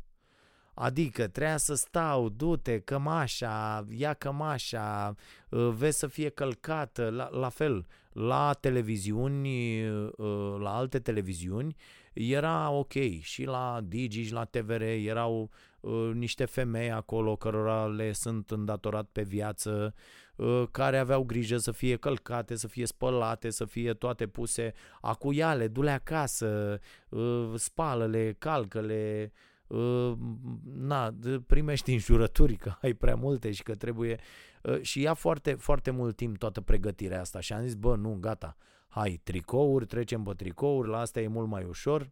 Adică 0.81 1.27
trebuia 1.27 1.57
să 1.57 1.73
stau, 1.73 2.29
du-te, 2.29 2.79
cămașa, 2.79 3.85
ia 3.89 4.13
cămașa, 4.13 5.15
uh, 5.49 5.69
vezi 5.77 5.97
să 5.97 6.07
fie 6.07 6.29
călcată, 6.29 7.09
la, 7.09 7.29
la 7.31 7.49
fel, 7.49 7.85
la 8.11 8.53
televiziuni, 8.53 9.87
uh, 9.89 10.55
la 10.59 10.75
alte 10.75 10.99
televiziuni, 10.99 11.75
era 12.13 12.69
ok. 12.69 12.93
Și 13.19 13.43
la 13.43 13.79
Digi 13.83 14.23
și 14.23 14.33
la 14.33 14.45
TVR 14.45 14.81
erau 14.81 15.49
uh, 15.79 16.11
niște 16.13 16.45
femei 16.45 16.91
acolo 16.91 17.35
cărora 17.35 17.85
le 17.85 18.11
sunt 18.11 18.51
îndatorat 18.51 19.05
pe 19.11 19.21
viață, 19.21 19.93
uh, 20.35 20.63
care 20.71 20.97
aveau 20.97 21.23
grijă 21.23 21.57
să 21.57 21.71
fie 21.71 21.95
călcate, 21.95 22.55
să 22.55 22.67
fie 22.67 22.85
spălate, 22.85 23.49
să 23.49 23.65
fie 23.65 23.93
toate 23.93 24.27
puse. 24.27 24.73
Acuiale, 25.01 25.67
du-le 25.67 25.91
acasă, 25.91 26.79
uh, 27.09 27.51
spală-le, 27.55 28.35
calcă-le, 28.37 29.31
uh, 29.33 29.47
na, 30.63 31.15
primești 31.47 31.91
înjurături 31.91 32.55
că 32.55 32.73
ai 32.81 32.93
prea 32.93 33.15
multe 33.15 33.51
și 33.51 33.63
că 33.63 33.75
trebuie 33.75 34.19
uh, 34.63 34.81
și 34.81 35.01
ia 35.01 35.13
foarte, 35.13 35.53
foarte 35.53 35.91
mult 35.91 36.15
timp 36.15 36.37
toată 36.37 36.61
pregătirea 36.61 37.19
asta 37.19 37.39
și 37.39 37.53
am 37.53 37.61
zis, 37.61 37.73
bă, 37.75 37.95
nu, 37.95 38.17
gata, 38.19 38.57
hai, 38.87 39.19
tricouri, 39.23 39.85
trecem 39.85 40.23
pe 40.23 40.33
tricouri, 40.33 40.89
la 40.89 40.99
asta 40.99 41.21
e 41.21 41.27
mult 41.27 41.47
mai 41.47 41.63
ușor 41.63 42.11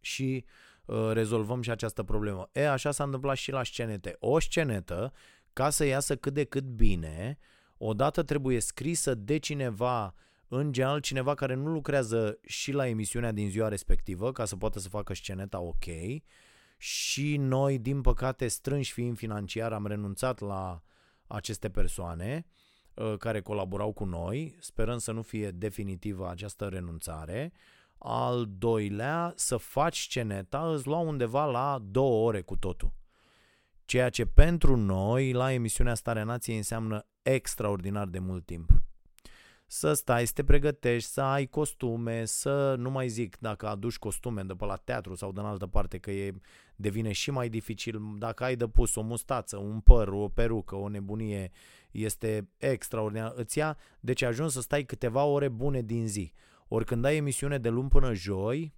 și 0.00 0.44
uh, 0.84 1.10
rezolvăm 1.12 1.62
și 1.62 1.70
această 1.70 2.02
problemă. 2.02 2.48
E, 2.52 2.68
așa 2.68 2.90
s-a 2.90 3.04
întâmplat 3.04 3.36
și 3.36 3.50
la 3.50 3.62
scenete. 3.62 4.16
O 4.18 4.38
scenetă, 4.38 5.12
ca 5.52 5.70
să 5.70 5.84
iasă 5.84 6.16
cât 6.16 6.34
de 6.34 6.44
cât 6.44 6.64
bine, 6.64 7.38
odată 7.76 8.22
trebuie 8.22 8.60
scrisă 8.60 9.14
de 9.14 9.38
cineva, 9.38 10.14
în 10.48 10.72
general 10.72 11.00
cineva 11.00 11.34
care 11.34 11.54
nu 11.54 11.68
lucrează 11.68 12.38
și 12.42 12.72
la 12.72 12.86
emisiunea 12.88 13.32
din 13.32 13.50
ziua 13.50 13.68
respectivă, 13.68 14.32
ca 14.32 14.44
să 14.44 14.56
poată 14.56 14.78
să 14.78 14.88
facă 14.88 15.14
sceneta 15.14 15.60
ok, 15.60 15.84
și 16.76 17.36
noi, 17.36 17.78
din 17.78 18.00
păcate, 18.00 18.48
strânși 18.48 18.92
fiind 18.92 19.16
financiar, 19.16 19.72
am 19.72 19.86
renunțat 19.86 20.40
la 20.40 20.82
aceste 21.26 21.70
persoane 21.70 22.46
uh, 22.94 23.14
care 23.18 23.40
colaborau 23.40 23.92
cu 23.92 24.04
noi, 24.04 24.56
sperăm 24.60 24.98
să 24.98 25.12
nu 25.12 25.22
fie 25.22 25.50
definitivă 25.50 26.28
această 26.30 26.68
renunțare. 26.68 27.52
Al 27.98 28.46
doilea, 28.48 29.32
să 29.36 29.56
faci 29.56 29.98
sceneta 29.98 30.72
îți 30.72 30.86
lua 30.86 30.98
undeva 30.98 31.44
la 31.44 31.78
două 31.82 32.26
ore 32.26 32.40
cu 32.40 32.56
totul. 32.56 32.92
Ceea 33.84 34.08
ce 34.08 34.26
pentru 34.26 34.76
noi, 34.76 35.32
la 35.32 35.52
emisiunea 35.52 35.94
Starea 35.94 36.24
Nației, 36.24 36.56
înseamnă 36.56 37.06
extraordinar 37.22 38.06
de 38.06 38.18
mult 38.18 38.46
timp 38.46 38.70
să 39.66 39.92
stai, 39.92 40.26
să 40.26 40.32
te 40.32 40.44
pregătești, 40.44 41.10
să 41.10 41.20
ai 41.20 41.46
costume, 41.46 42.24
să 42.24 42.74
nu 42.78 42.90
mai 42.90 43.08
zic 43.08 43.38
dacă 43.38 43.68
aduci 43.68 43.98
costume 43.98 44.42
de 44.42 44.54
pe 44.54 44.64
la 44.64 44.76
teatru 44.76 45.14
sau 45.14 45.32
din 45.32 45.42
altă 45.42 45.66
parte 45.66 45.98
că 45.98 46.10
e, 46.10 46.34
devine 46.76 47.12
și 47.12 47.30
mai 47.30 47.48
dificil, 47.48 48.00
dacă 48.18 48.44
ai 48.44 48.56
de 48.56 48.68
pus 48.68 48.94
o 48.94 49.02
mustață, 49.02 49.56
un 49.56 49.80
păr, 49.80 50.08
o 50.08 50.28
perucă, 50.28 50.74
o 50.74 50.88
nebunie, 50.88 51.50
este 51.90 52.48
extraordinar. 52.56 53.32
Îți 53.36 53.58
ia, 53.58 53.76
deci 54.00 54.22
ajungi 54.22 54.52
să 54.52 54.60
stai 54.60 54.84
câteva 54.84 55.24
ore 55.24 55.48
bune 55.48 55.82
din 55.82 56.08
zi. 56.08 56.32
Ori 56.68 56.84
când 56.84 57.04
ai 57.04 57.16
emisiune 57.16 57.58
de 57.58 57.68
luni 57.68 57.88
până 57.88 58.14
joi, 58.14 58.74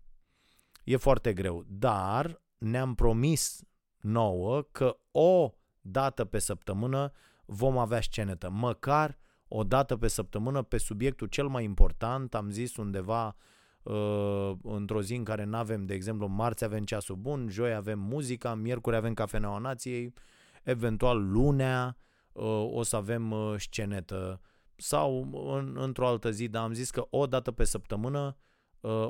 e 0.84 0.96
foarte 0.96 1.32
greu. 1.32 1.64
Dar 1.66 2.42
ne-am 2.58 2.94
promis 2.94 3.60
nouă 4.00 4.62
că 4.62 4.98
o 5.10 5.52
dată 5.80 6.24
pe 6.24 6.38
săptămână 6.38 7.12
vom 7.44 7.78
avea 7.78 8.00
scenetă, 8.00 8.50
măcar 8.50 9.18
o 9.48 9.64
dată 9.64 9.96
pe 9.96 10.08
săptămână 10.08 10.62
pe 10.62 10.78
subiectul 10.78 11.26
cel 11.26 11.46
mai 11.46 11.64
important, 11.64 12.34
am 12.34 12.50
zis 12.50 12.76
undeva 12.76 13.36
uh, 13.82 14.52
într-o 14.62 15.02
zi 15.02 15.14
în 15.14 15.24
care 15.24 15.44
nu 15.44 15.56
avem, 15.56 15.86
de 15.86 15.94
exemplu, 15.94 16.26
marți 16.26 16.64
avem 16.64 16.84
ceasul 16.84 17.16
bun, 17.16 17.48
joi 17.50 17.74
avem 17.74 17.98
muzica, 17.98 18.54
miercuri 18.54 18.96
avem 18.96 19.14
cafeneaua 19.14 19.58
nației, 19.58 20.12
eventual 20.62 21.30
lunea 21.30 21.96
uh, 22.32 22.68
o 22.72 22.82
să 22.82 22.96
avem 22.96 23.30
uh, 23.30 23.54
scenetă. 23.58 24.40
Sau 24.76 25.28
în, 25.56 25.76
într-o 25.80 26.06
altă 26.06 26.30
zi, 26.30 26.48
dar 26.48 26.62
am 26.62 26.72
zis 26.72 26.90
că 26.90 27.06
o 27.10 27.26
dată 27.26 27.50
pe 27.50 27.64
săptămână 27.64 28.26
Uh, 28.26 28.47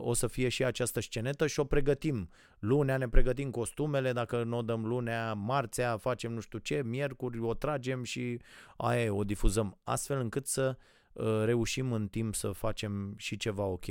o 0.01 0.13
să 0.13 0.27
fie 0.27 0.49
și 0.49 0.65
această 0.65 1.01
scenetă 1.01 1.47
și 1.47 1.61
o 1.61 1.65
pregătim. 1.65 2.31
Lunea 2.59 2.97
ne 2.97 3.09
pregătim 3.09 3.51
costumele, 3.51 4.13
dacă 4.13 4.43
nu 4.43 4.57
o 4.57 4.63
dăm 4.63 4.87
lunea, 4.87 5.33
marțea 5.33 5.97
facem 5.97 6.33
nu 6.33 6.41
știu 6.41 6.59
ce, 6.59 6.83
miercuri 6.85 7.41
o 7.41 7.55
tragem 7.55 8.03
și 8.03 8.41
aia 8.77 9.03
e, 9.03 9.11
o 9.11 9.25
difuzăm, 9.25 9.79
astfel 9.85 10.21
încât 10.21 10.47
să 10.47 10.77
uh, 11.13 11.43
reușim 11.45 11.93
în 11.93 12.09
timp 12.09 12.35
să 12.35 12.51
facem 12.51 13.15
și 13.17 13.37
ceva 13.37 13.65
ok. 13.65 13.85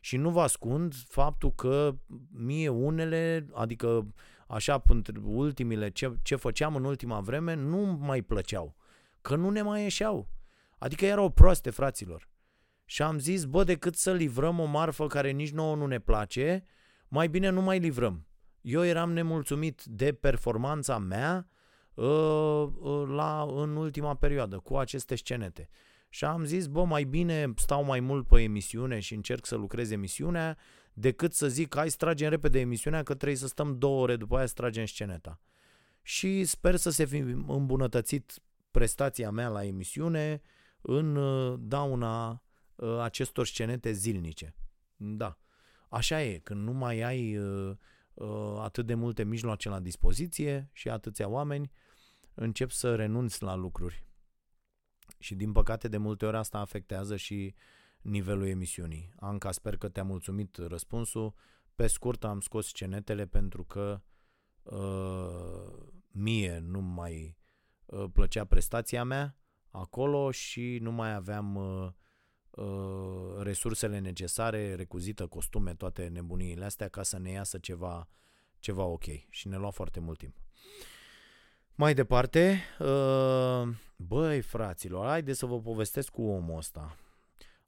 Și 0.00 0.16
nu 0.16 0.30
vă 0.30 0.40
ascund 0.40 0.94
faptul 0.94 1.52
că 1.54 1.94
mie 2.30 2.68
unele, 2.68 3.46
adică 3.52 4.14
așa 4.48 4.82
între 4.86 5.20
ultimile, 5.24 5.90
ce, 5.90 6.12
ce 6.22 6.36
făceam 6.36 6.76
în 6.76 6.84
ultima 6.84 7.20
vreme, 7.20 7.54
nu 7.54 7.98
mai 8.00 8.22
plăceau. 8.22 8.76
Că 9.20 9.36
nu 9.36 9.50
ne 9.50 9.62
mai 9.62 9.82
ieșeau. 9.82 10.28
Adică 10.78 11.06
erau 11.06 11.30
proaste, 11.30 11.70
fraților. 11.70 12.28
Și 12.90 13.02
am 13.02 13.18
zis, 13.18 13.44
bă, 13.44 13.64
decât 13.64 13.94
să 13.94 14.12
livrăm 14.12 14.58
o 14.58 14.64
marfă 14.64 15.06
care 15.06 15.30
nici 15.30 15.50
nouă 15.50 15.76
nu 15.76 15.86
ne 15.86 15.98
place, 15.98 16.64
mai 17.08 17.28
bine 17.28 17.48
nu 17.48 17.60
mai 17.60 17.78
livrăm. 17.78 18.26
Eu 18.60 18.84
eram 18.84 19.12
nemulțumit 19.12 19.82
de 19.84 20.12
performanța 20.12 20.98
mea 20.98 21.48
uh, 21.94 22.04
uh, 22.78 23.06
la, 23.06 23.46
în 23.56 23.76
ultima 23.76 24.14
perioadă 24.14 24.58
cu 24.58 24.76
aceste 24.76 25.14
scenete. 25.14 25.68
Și 26.08 26.24
am 26.24 26.44
zis, 26.44 26.66
bă, 26.66 26.84
mai 26.84 27.04
bine 27.04 27.52
stau 27.56 27.84
mai 27.84 28.00
mult 28.00 28.26
pe 28.26 28.42
emisiune 28.42 28.98
și 28.98 29.14
încerc 29.14 29.46
să 29.46 29.56
lucrez 29.56 29.90
emisiunea 29.90 30.56
decât 30.92 31.32
să 31.32 31.48
zic, 31.48 31.74
hai, 31.74 31.88
tragem 31.88 32.30
repede 32.30 32.60
emisiunea 32.60 33.02
că 33.02 33.14
trebuie 33.14 33.38
să 33.38 33.46
stăm 33.46 33.78
două 33.78 34.02
ore 34.02 34.16
după 34.16 34.36
aia 34.36 34.46
să 34.46 34.54
tragem 34.54 34.86
sceneta. 34.86 35.40
Și 36.02 36.44
sper 36.44 36.76
să 36.76 36.90
se 36.90 37.04
fi 37.04 37.16
îmbunătățit 37.46 38.32
prestația 38.70 39.30
mea 39.30 39.48
la 39.48 39.64
emisiune 39.64 40.40
în 40.80 41.16
uh, 41.16 41.58
dauna 41.60 42.30
uh, 42.30 42.38
acestor 43.00 43.46
scenete 43.46 43.92
zilnice. 43.92 44.54
Da. 44.96 45.38
Așa 45.88 46.22
e, 46.22 46.38
când 46.38 46.62
nu 46.62 46.72
mai 46.72 47.00
ai 47.00 47.38
uh, 47.38 47.76
uh, 48.14 48.56
atât 48.58 48.86
de 48.86 48.94
multe 48.94 49.24
mijloace 49.24 49.68
la 49.68 49.80
dispoziție 49.80 50.70
și 50.72 50.88
atâția 50.88 51.28
oameni, 51.28 51.70
încep 52.34 52.70
să 52.70 52.94
renunți 52.94 53.42
la 53.42 53.54
lucruri. 53.54 54.06
Și 55.18 55.34
din 55.34 55.52
păcate 55.52 55.88
de 55.88 55.96
multe 55.96 56.26
ori 56.26 56.36
asta 56.36 56.58
afectează 56.58 57.16
și 57.16 57.54
nivelul 58.00 58.46
emisiunii. 58.46 59.12
Anca, 59.16 59.52
sper 59.52 59.76
că 59.76 59.88
te-a 59.88 60.04
mulțumit 60.04 60.56
răspunsul. 60.56 61.34
Pe 61.74 61.86
scurt 61.86 62.24
am 62.24 62.40
scos 62.40 62.66
scenetele 62.66 63.26
pentru 63.26 63.64
că 63.64 64.02
uh, 64.62 65.88
mie 66.10 66.58
nu 66.58 66.80
mai 66.80 67.36
uh, 67.86 68.04
plăcea 68.12 68.44
prestația 68.44 69.04
mea 69.04 69.36
acolo 69.70 70.30
și 70.30 70.78
nu 70.80 70.92
mai 70.92 71.14
aveam 71.14 71.54
uh, 71.54 71.90
uh, 72.58 73.42
resursele 73.42 73.98
necesare, 73.98 74.74
recuzită, 74.74 75.26
costume, 75.26 75.74
toate 75.74 76.06
nebuniile 76.06 76.64
astea 76.64 76.88
ca 76.88 77.02
să 77.02 77.18
ne 77.18 77.30
iasă 77.30 77.58
ceva, 77.58 78.08
ceva 78.58 78.84
ok 78.84 79.04
și 79.30 79.48
ne 79.48 79.56
lua 79.56 79.70
foarte 79.70 80.00
mult 80.00 80.18
timp. 80.18 80.36
Mai 81.74 81.94
departe, 81.94 82.60
uh, 82.78 83.68
băi 83.96 84.40
fraților, 84.40 85.06
haideți 85.06 85.38
să 85.38 85.46
vă 85.46 85.60
povestesc 85.60 86.10
cu 86.10 86.22
omul 86.22 86.56
ăsta. 86.56 86.96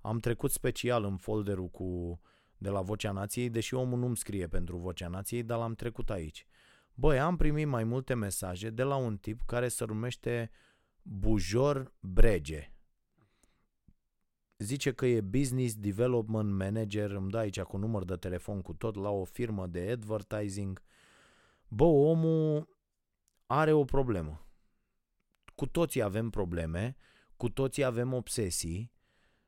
Am 0.00 0.18
trecut 0.18 0.50
special 0.50 1.04
în 1.04 1.16
folderul 1.16 1.68
cu 1.68 2.20
de 2.58 2.68
la 2.68 2.80
Vocea 2.80 3.12
Nației, 3.12 3.50
deși 3.50 3.74
omul 3.74 3.98
nu-mi 3.98 4.16
scrie 4.16 4.46
pentru 4.46 4.76
Vocea 4.76 5.08
Nației, 5.08 5.42
dar 5.42 5.58
l-am 5.58 5.74
trecut 5.74 6.10
aici. 6.10 6.46
Băi, 6.94 7.18
am 7.18 7.36
primit 7.36 7.66
mai 7.66 7.84
multe 7.84 8.14
mesaje 8.14 8.70
de 8.70 8.82
la 8.82 8.96
un 8.96 9.16
tip 9.16 9.40
care 9.46 9.68
se 9.68 9.84
numește 9.84 10.50
Bujor 11.02 11.92
Brege. 12.00 12.72
Zice 14.62 14.92
că 14.92 15.06
e 15.06 15.20
Business 15.20 15.74
Development 15.74 16.52
Manager, 16.52 17.10
îmi 17.10 17.30
dă 17.30 17.38
aici 17.38 17.60
cu 17.60 17.76
număr 17.76 18.04
de 18.04 18.14
telefon 18.14 18.62
cu 18.62 18.72
tot 18.72 18.94
la 18.94 19.10
o 19.10 19.24
firmă 19.24 19.66
de 19.66 19.90
advertising. 19.90 20.82
Bă, 21.68 21.84
omul 21.84 22.68
are 23.46 23.72
o 23.72 23.84
problemă. 23.84 24.46
Cu 25.54 25.66
toții 25.66 26.02
avem 26.02 26.30
probleme, 26.30 26.96
cu 27.36 27.48
toții 27.48 27.84
avem 27.84 28.12
obsesii, 28.12 28.92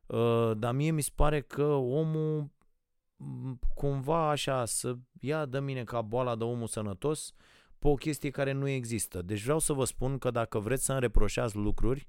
uh, 0.06 0.52
dar 0.56 0.74
mie 0.74 0.90
mi 0.90 1.02
se 1.02 1.10
pare 1.14 1.40
că 1.40 1.64
omul 1.72 2.50
cumva 3.74 4.28
așa 4.28 4.64
să 4.64 4.96
ia 5.20 5.46
de 5.46 5.60
mine 5.60 5.84
ca 5.84 6.02
boala 6.02 6.36
de 6.36 6.44
omul 6.44 6.66
sănătos 6.66 7.32
pe 7.78 7.88
o 7.88 7.94
chestie 7.94 8.30
care 8.30 8.52
nu 8.52 8.68
există. 8.68 9.22
Deci 9.22 9.42
vreau 9.42 9.58
să 9.58 9.72
vă 9.72 9.84
spun 9.84 10.18
că 10.18 10.30
dacă 10.30 10.58
vreți 10.58 10.84
să-mi 10.84 11.00
reproșați 11.00 11.56
lucruri, 11.56 12.06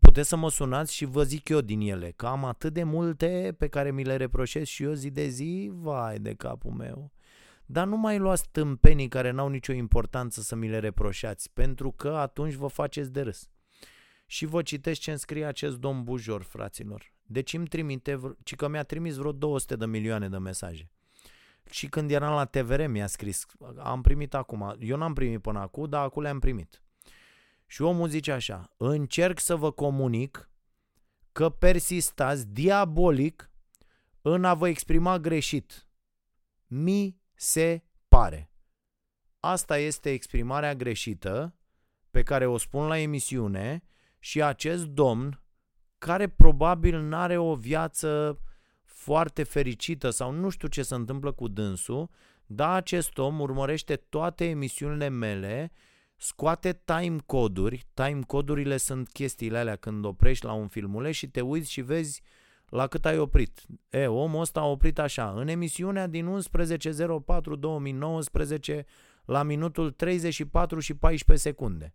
puteți 0.00 0.28
să 0.28 0.36
mă 0.36 0.50
sunați 0.50 0.94
și 0.94 1.04
vă 1.04 1.22
zic 1.22 1.48
eu 1.48 1.60
din 1.60 1.80
ele, 1.80 2.10
că 2.10 2.26
am 2.26 2.44
atât 2.44 2.72
de 2.72 2.82
multe 2.82 3.54
pe 3.58 3.68
care 3.68 3.90
mi 3.90 4.04
le 4.04 4.16
reproșez 4.16 4.66
și 4.66 4.82
eu 4.82 4.92
zi 4.92 5.10
de 5.10 5.28
zi, 5.28 5.70
vai 5.72 6.18
de 6.18 6.34
capul 6.34 6.72
meu. 6.72 7.12
Dar 7.66 7.86
nu 7.86 7.96
mai 7.96 8.18
luați 8.18 8.48
tâmpenii 8.50 9.08
care 9.08 9.30
n-au 9.30 9.48
nicio 9.48 9.72
importanță 9.72 10.40
să 10.40 10.54
mi 10.54 10.68
le 10.68 10.78
reproșați, 10.78 11.50
pentru 11.52 11.90
că 11.90 12.08
atunci 12.08 12.54
vă 12.54 12.66
faceți 12.66 13.12
de 13.12 13.20
râs. 13.20 13.50
Și 14.26 14.46
vă 14.46 14.62
citesc 14.62 15.00
ce 15.00 15.10
îmi 15.10 15.18
scrie 15.18 15.44
acest 15.44 15.76
domn 15.76 16.02
Bujor, 16.02 16.42
fraților. 16.42 17.14
Deci 17.22 17.52
îmi 17.52 17.66
trimite, 17.66 18.20
ci 18.42 18.54
că 18.54 18.68
mi-a 18.68 18.82
trimis 18.82 19.16
vreo 19.16 19.32
200 19.32 19.76
de 19.76 19.86
milioane 19.86 20.28
de 20.28 20.38
mesaje. 20.38 20.90
Și 21.70 21.88
când 21.88 22.10
eram 22.10 22.34
la 22.34 22.44
TVR 22.44 22.86
mi-a 22.86 23.06
scris, 23.06 23.46
am 23.78 24.00
primit 24.00 24.34
acum, 24.34 24.76
eu 24.78 24.96
n-am 24.96 25.14
primit 25.14 25.40
până 25.40 25.58
acum, 25.58 25.88
dar 25.88 26.04
acum 26.04 26.22
le-am 26.22 26.38
primit. 26.38 26.82
Și 27.66 27.82
omul 27.82 28.08
zice 28.08 28.32
așa, 28.32 28.74
încerc 28.76 29.40
să 29.40 29.56
vă 29.56 29.70
comunic 29.70 30.50
că 31.32 31.48
persistați 31.48 32.48
diabolic 32.48 33.50
în 34.22 34.44
a 34.44 34.54
vă 34.54 34.68
exprima 34.68 35.18
greșit. 35.18 35.86
Mi 36.66 37.20
se 37.34 37.82
pare. 38.08 38.50
Asta 39.40 39.78
este 39.78 40.10
exprimarea 40.10 40.74
greșită 40.74 41.56
pe 42.10 42.22
care 42.22 42.46
o 42.46 42.56
spun 42.56 42.86
la 42.86 42.98
emisiune 42.98 43.82
și 44.18 44.42
acest 44.42 44.84
domn, 44.84 45.42
care 45.98 46.28
probabil 46.28 46.98
nu 46.98 47.16
are 47.16 47.38
o 47.38 47.54
viață 47.54 48.40
foarte 48.84 49.42
fericită 49.42 50.10
sau 50.10 50.30
nu 50.30 50.48
știu 50.48 50.68
ce 50.68 50.82
se 50.82 50.94
întâmplă 50.94 51.32
cu 51.32 51.48
dânsul, 51.48 52.10
dar 52.46 52.76
acest 52.76 53.18
om 53.18 53.40
urmărește 53.40 53.96
toate 53.96 54.48
emisiunile 54.48 55.08
mele, 55.08 55.72
scoate 56.16 56.82
time 56.84 57.16
coduri, 57.26 57.86
time 57.94 58.20
codurile 58.26 58.76
sunt 58.76 59.08
chestiile 59.08 59.58
alea 59.58 59.76
când 59.76 60.04
oprești 60.04 60.44
la 60.44 60.52
un 60.52 60.68
filmuleș 60.68 61.16
și 61.16 61.28
te 61.28 61.40
uiți 61.40 61.70
și 61.70 61.80
vezi 61.80 62.22
la 62.68 62.86
cât 62.86 63.04
ai 63.04 63.18
oprit. 63.18 63.60
E, 63.90 64.06
omul 64.06 64.40
ăsta 64.40 64.60
a 64.60 64.66
oprit 64.66 64.98
așa, 64.98 65.30
în 65.30 65.48
emisiunea 65.48 66.06
din 66.06 66.38
11.04.2019 68.76 68.84
la 69.24 69.42
minutul 69.42 69.90
34 69.90 70.80
și 70.80 70.94
14 70.94 71.48
secunde. 71.48 71.94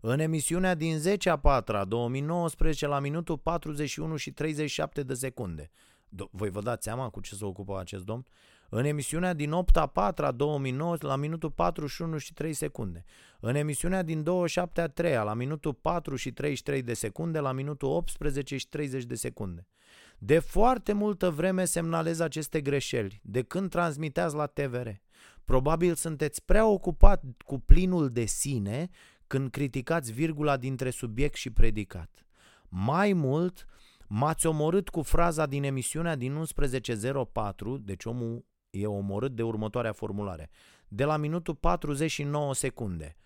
În 0.00 0.18
emisiunea 0.18 0.74
din 0.74 0.98
10 0.98 1.30
a 1.30 1.36
4 1.36 1.84
2019 1.84 2.86
la 2.86 2.98
minutul 2.98 3.38
41 3.38 4.16
și 4.16 4.32
37 4.32 5.02
de 5.02 5.14
secunde. 5.14 5.70
Do- 6.08 6.30
voi 6.30 6.50
vă 6.50 6.60
dați 6.60 6.84
seama 6.84 7.08
cu 7.08 7.20
ce 7.20 7.34
se 7.34 7.44
ocupă 7.44 7.78
acest 7.78 8.04
domn? 8.04 8.26
În 8.70 8.84
emisiunea 8.84 9.32
din 9.32 9.52
8 9.52 9.76
a 9.76 9.86
4 9.86 10.32
2009 10.32 10.96
la 11.00 11.16
minutul 11.16 11.50
41 11.50 12.18
și 12.18 12.32
3 12.32 12.52
secunde. 12.52 13.04
În 13.40 13.54
emisiunea 13.54 14.02
din 14.02 14.22
27 14.22 14.80
a 14.80 14.88
3 14.88 15.12
la 15.12 15.34
minutul 15.34 15.74
4 15.74 16.16
și 16.16 16.32
33 16.32 16.82
de 16.82 16.94
secunde 16.94 17.38
la 17.38 17.52
minutul 17.52 17.88
18 17.88 18.56
și 18.56 18.68
30 18.68 19.04
de 19.04 19.14
secunde. 19.14 19.66
De 20.18 20.38
foarte 20.38 20.92
multă 20.92 21.30
vreme 21.30 21.64
semnalez 21.64 22.20
aceste 22.20 22.60
greșeli, 22.60 23.20
de 23.22 23.42
când 23.42 23.70
transmiteați 23.70 24.34
la 24.34 24.46
TVR. 24.46 24.88
Probabil 25.44 25.94
sunteți 25.94 26.44
prea 26.44 26.66
ocupat 26.66 27.22
cu 27.44 27.58
plinul 27.58 28.08
de 28.08 28.24
sine 28.24 28.88
când 29.26 29.50
criticați 29.50 30.12
virgula 30.12 30.56
dintre 30.56 30.90
subiect 30.90 31.34
și 31.34 31.50
predicat. 31.50 32.26
Mai 32.68 33.12
mult, 33.12 33.66
m-ați 34.06 34.46
omorât 34.46 34.88
cu 34.88 35.02
fraza 35.02 35.46
din 35.46 35.62
emisiunea 35.62 36.16
din 36.16 36.32
1104, 36.32 37.78
deci 37.78 38.04
omul 38.04 38.44
e 38.70 38.86
omorât 38.86 39.34
de 39.34 39.42
următoarea 39.42 39.92
formulare, 39.92 40.50
de 40.88 41.04
la 41.04 41.16
minutul 41.16 41.54
49 41.54 42.54
secunde. 42.54 43.16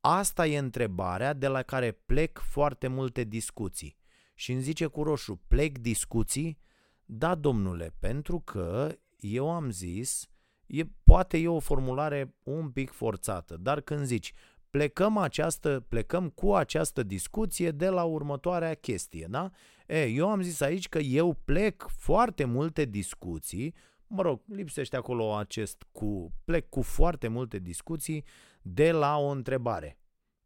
Asta 0.00 0.46
e 0.46 0.58
întrebarea 0.58 1.32
de 1.32 1.46
la 1.46 1.62
care 1.62 1.90
plec 1.90 2.38
foarte 2.38 2.86
multe 2.86 3.24
discuții. 3.24 3.96
Și 4.34 4.52
îmi 4.52 4.62
zice 4.62 4.86
cu 4.86 5.02
roșu, 5.02 5.40
plec 5.48 5.78
discuții? 5.78 6.58
Da, 7.04 7.34
domnule, 7.34 7.94
pentru 7.98 8.40
că 8.40 8.96
eu 9.20 9.50
am 9.50 9.70
zis, 9.70 10.30
e, 10.66 10.82
poate 11.04 11.38
e 11.38 11.48
o 11.48 11.58
formulare 11.58 12.34
un 12.42 12.70
pic 12.70 12.90
forțată, 12.90 13.56
dar 13.56 13.80
când 13.80 14.04
zici 14.04 14.32
plecăm, 14.70 15.16
această, 15.16 15.84
plecăm 15.88 16.28
cu 16.28 16.54
această 16.54 17.02
discuție 17.02 17.70
de 17.70 17.88
la 17.88 18.02
următoarea 18.02 18.74
chestie, 18.74 19.26
da? 19.30 19.50
E, 19.86 20.04
eu 20.04 20.30
am 20.30 20.42
zis 20.42 20.60
aici 20.60 20.88
că 20.88 20.98
eu 20.98 21.32
plec 21.44 21.86
foarte 21.88 22.44
multe 22.44 22.84
discuții, 22.84 23.74
mă 24.12 24.22
rog, 24.22 24.40
lipsește 24.46 24.96
acolo 24.96 25.36
acest 25.36 25.86
cu, 25.92 26.32
plec 26.44 26.68
cu 26.68 26.82
foarte 26.82 27.28
multe 27.28 27.58
discuții 27.58 28.24
de 28.62 28.90
la 28.90 29.18
o 29.18 29.28
întrebare, 29.28 29.98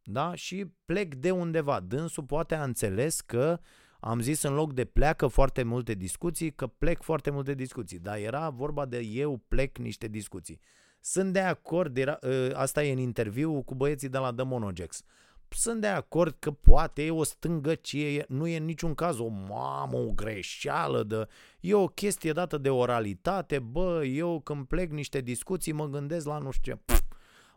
da? 0.03 0.35
Și 0.35 0.67
plec 0.85 1.14
de 1.14 1.31
undeva. 1.31 1.81
Dânsul 1.81 2.25
poate 2.25 2.55
a 2.55 2.62
înțeles 2.62 3.21
că 3.21 3.61
am 4.01 4.21
zis 4.21 4.43
în 4.43 4.55
loc 4.55 4.73
de 4.73 4.85
pleacă 4.85 5.27
foarte 5.27 5.62
multe 5.62 5.95
discuții, 5.95 6.53
că 6.53 6.67
plec 6.67 7.03
foarte 7.03 7.31
multe 7.31 7.55
discuții, 7.55 7.99
dar 7.99 8.17
era 8.17 8.51
vorba 8.51 8.87
de 8.87 8.99
eu 8.99 9.43
plec 9.49 9.79
niște 9.79 10.09
discuții. 10.09 10.61
Sunt 11.01 11.33
de 11.33 11.41
acord, 11.41 11.97
era, 11.97 12.19
ă, 12.23 12.57
asta 12.57 12.85
e 12.85 12.93
în 12.93 12.99
interviu 12.99 13.62
cu 13.62 13.75
băieții 13.75 14.09
de 14.09 14.19
la 14.19 14.33
The 14.33 14.45
Monogex. 14.45 15.03
Sunt 15.49 15.80
de 15.80 15.86
acord 15.86 16.36
că 16.38 16.51
poate 16.51 17.03
e 17.05 17.11
o 17.11 17.22
stângăcie, 17.22 18.24
nu 18.28 18.47
e 18.47 18.57
în 18.57 18.64
niciun 18.64 18.94
caz 18.94 19.18
o 19.18 19.28
mamă, 19.28 19.97
o 19.97 20.11
greșeală, 20.11 21.03
de, 21.03 21.26
e 21.61 21.74
o 21.74 21.86
chestie 21.86 22.32
dată 22.32 22.59
de 22.59 22.70
oralitate, 22.70 23.59
bă, 23.59 24.05
eu 24.05 24.40
când 24.40 24.66
plec 24.66 24.90
niște 24.90 25.20
discuții 25.20 25.72
mă 25.72 25.88
gândesc 25.88 26.26
la 26.26 26.38
nu 26.38 26.51
știu 26.51 26.72
ce. 26.72 26.80
Pff, 26.84 27.03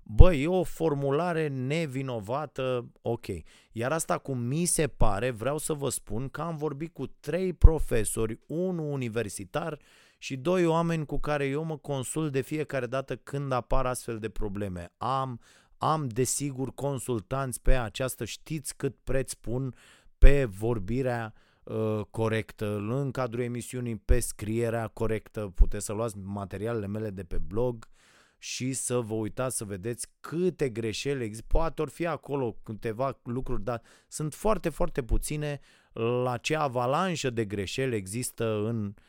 bă, 0.04 0.34
e 0.34 0.48
o 0.48 0.64
formulare 0.64 1.48
nevinovată, 1.48 2.90
ok. 3.02 3.26
Iar 3.72 3.92
asta 3.92 4.18
cum 4.18 4.40
mi 4.40 4.66
se 4.66 4.88
pare, 4.88 5.32
vreau 5.32 5.58
să 5.58 5.74
vă 5.74 5.90
spun 5.90 6.30
că 6.30 6.42
am 6.42 6.56
vorbit 6.56 6.94
cu 6.94 7.08
trei 7.08 7.54
profesori, 7.54 8.40
unul 8.48 8.92
universitar 8.92 9.80
și 10.18 10.38
doi 10.38 10.66
oameni 10.66 11.06
cu 11.06 11.20
care 11.20 11.46
eu 11.46 11.64
mă 11.64 11.78
consult 11.78 12.32
de 12.32 12.42
fiecare 12.42 12.86
dată 12.86 13.16
când 13.16 13.52
apar 13.52 13.86
astfel 13.86 14.20
de 14.20 14.30
probleme. 14.30 14.94
Am, 14.98 15.40
am 15.80 16.08
desigur 16.08 16.74
consultanți 16.74 17.62
pe 17.62 17.74
această, 17.74 18.26
știți 18.26 18.76
cât 18.76 18.96
preț 19.04 19.34
pun 19.34 19.76
pe 20.18 20.46
vorbirea 20.46 21.34
uh, 21.64 22.02
corectă, 22.10 22.76
în 22.76 23.12
cadrul 23.12 23.44
emisiunii 23.44 23.96
pe 23.96 24.20
scrierea 24.20 24.88
corectă, 24.88 25.52
puteți 25.56 25.86
să 25.86 25.94
luați 25.94 26.18
materialele 26.18 26.88
mele 26.88 27.10
de 27.10 27.24
pe 27.24 27.38
blog 27.38 27.88
și 28.38 28.74
să 28.74 29.00
vă 29.00 29.14
uitați 29.14 29.58
să 29.58 29.66
vedeți 29.66 30.08
câte 30.20 30.70
greșeli 30.70 31.24
există. 31.24 31.48
Poate 31.48 31.82
ori 31.82 31.92
fi 31.92 32.06
acolo 32.06 32.56
câteva 32.64 33.20
lucruri, 33.24 33.64
dar 33.64 33.82
sunt 34.08 34.34
foarte, 34.34 34.70
foarte 34.70 35.04
puține 35.04 35.60
la 36.24 36.38
ce 36.38 36.56
avalanșă 36.56 37.30
de 37.30 37.46
greșeli 37.46 37.96
există 37.96 38.46
în 38.46 38.86
uh, 38.86 38.94
Uh, 38.94 39.09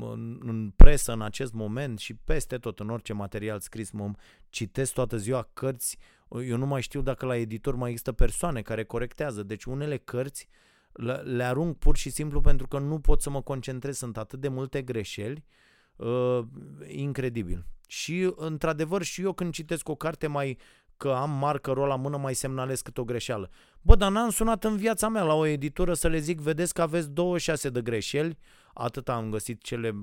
în, 0.00 0.40
în 0.40 0.72
presă 0.76 1.12
în 1.12 1.22
acest 1.22 1.52
moment 1.52 1.98
și 1.98 2.14
peste 2.14 2.58
tot 2.58 2.80
în 2.80 2.90
orice 2.90 3.12
material 3.12 3.60
scris 3.60 3.90
mă 3.90 4.10
citesc 4.48 4.92
toată 4.92 5.16
ziua 5.16 5.48
cărți 5.52 5.98
eu 6.28 6.56
nu 6.56 6.66
mai 6.66 6.82
știu 6.82 7.00
dacă 7.00 7.26
la 7.26 7.36
editor 7.36 7.74
mai 7.74 7.90
există 7.90 8.12
persoane 8.12 8.62
care 8.62 8.84
corectează 8.84 9.42
deci 9.42 9.64
unele 9.64 9.96
cărți 9.96 10.48
le, 10.92 11.14
le 11.14 11.44
arunc 11.44 11.78
pur 11.78 11.96
și 11.96 12.10
simplu 12.10 12.40
pentru 12.40 12.66
că 12.66 12.78
nu 12.78 12.98
pot 12.98 13.22
să 13.22 13.30
mă 13.30 13.42
concentrez 13.42 13.96
sunt 13.96 14.16
atât 14.16 14.40
de 14.40 14.48
multe 14.48 14.82
greșeli 14.82 15.44
Uh, 15.96 16.44
incredibil. 16.86 17.64
Și, 17.86 18.32
într-adevăr, 18.36 19.02
și 19.02 19.22
eu 19.22 19.32
când 19.32 19.52
citesc 19.52 19.88
o 19.88 19.94
carte 19.94 20.26
mai 20.26 20.58
că 20.96 21.10
am 21.10 21.30
markerul 21.30 21.86
la 21.86 21.96
mână, 21.96 22.16
mai 22.16 22.34
semnalez 22.34 22.80
cât 22.80 22.98
o 22.98 23.04
greșeală. 23.04 23.50
Bă, 23.80 23.94
dar 23.94 24.10
n-am 24.10 24.30
sunat 24.30 24.64
în 24.64 24.76
viața 24.76 25.08
mea 25.08 25.22
la 25.22 25.34
o 25.34 25.46
editură 25.46 25.94
să 25.94 26.08
le 26.08 26.18
zic, 26.18 26.40
vedeți 26.40 26.74
că 26.74 26.82
aveți 26.82 27.10
26 27.10 27.68
de 27.68 27.82
greșeli, 27.82 28.38
atât 28.74 29.08
am 29.08 29.30
găsit 29.30 29.62
cele, 29.62 29.94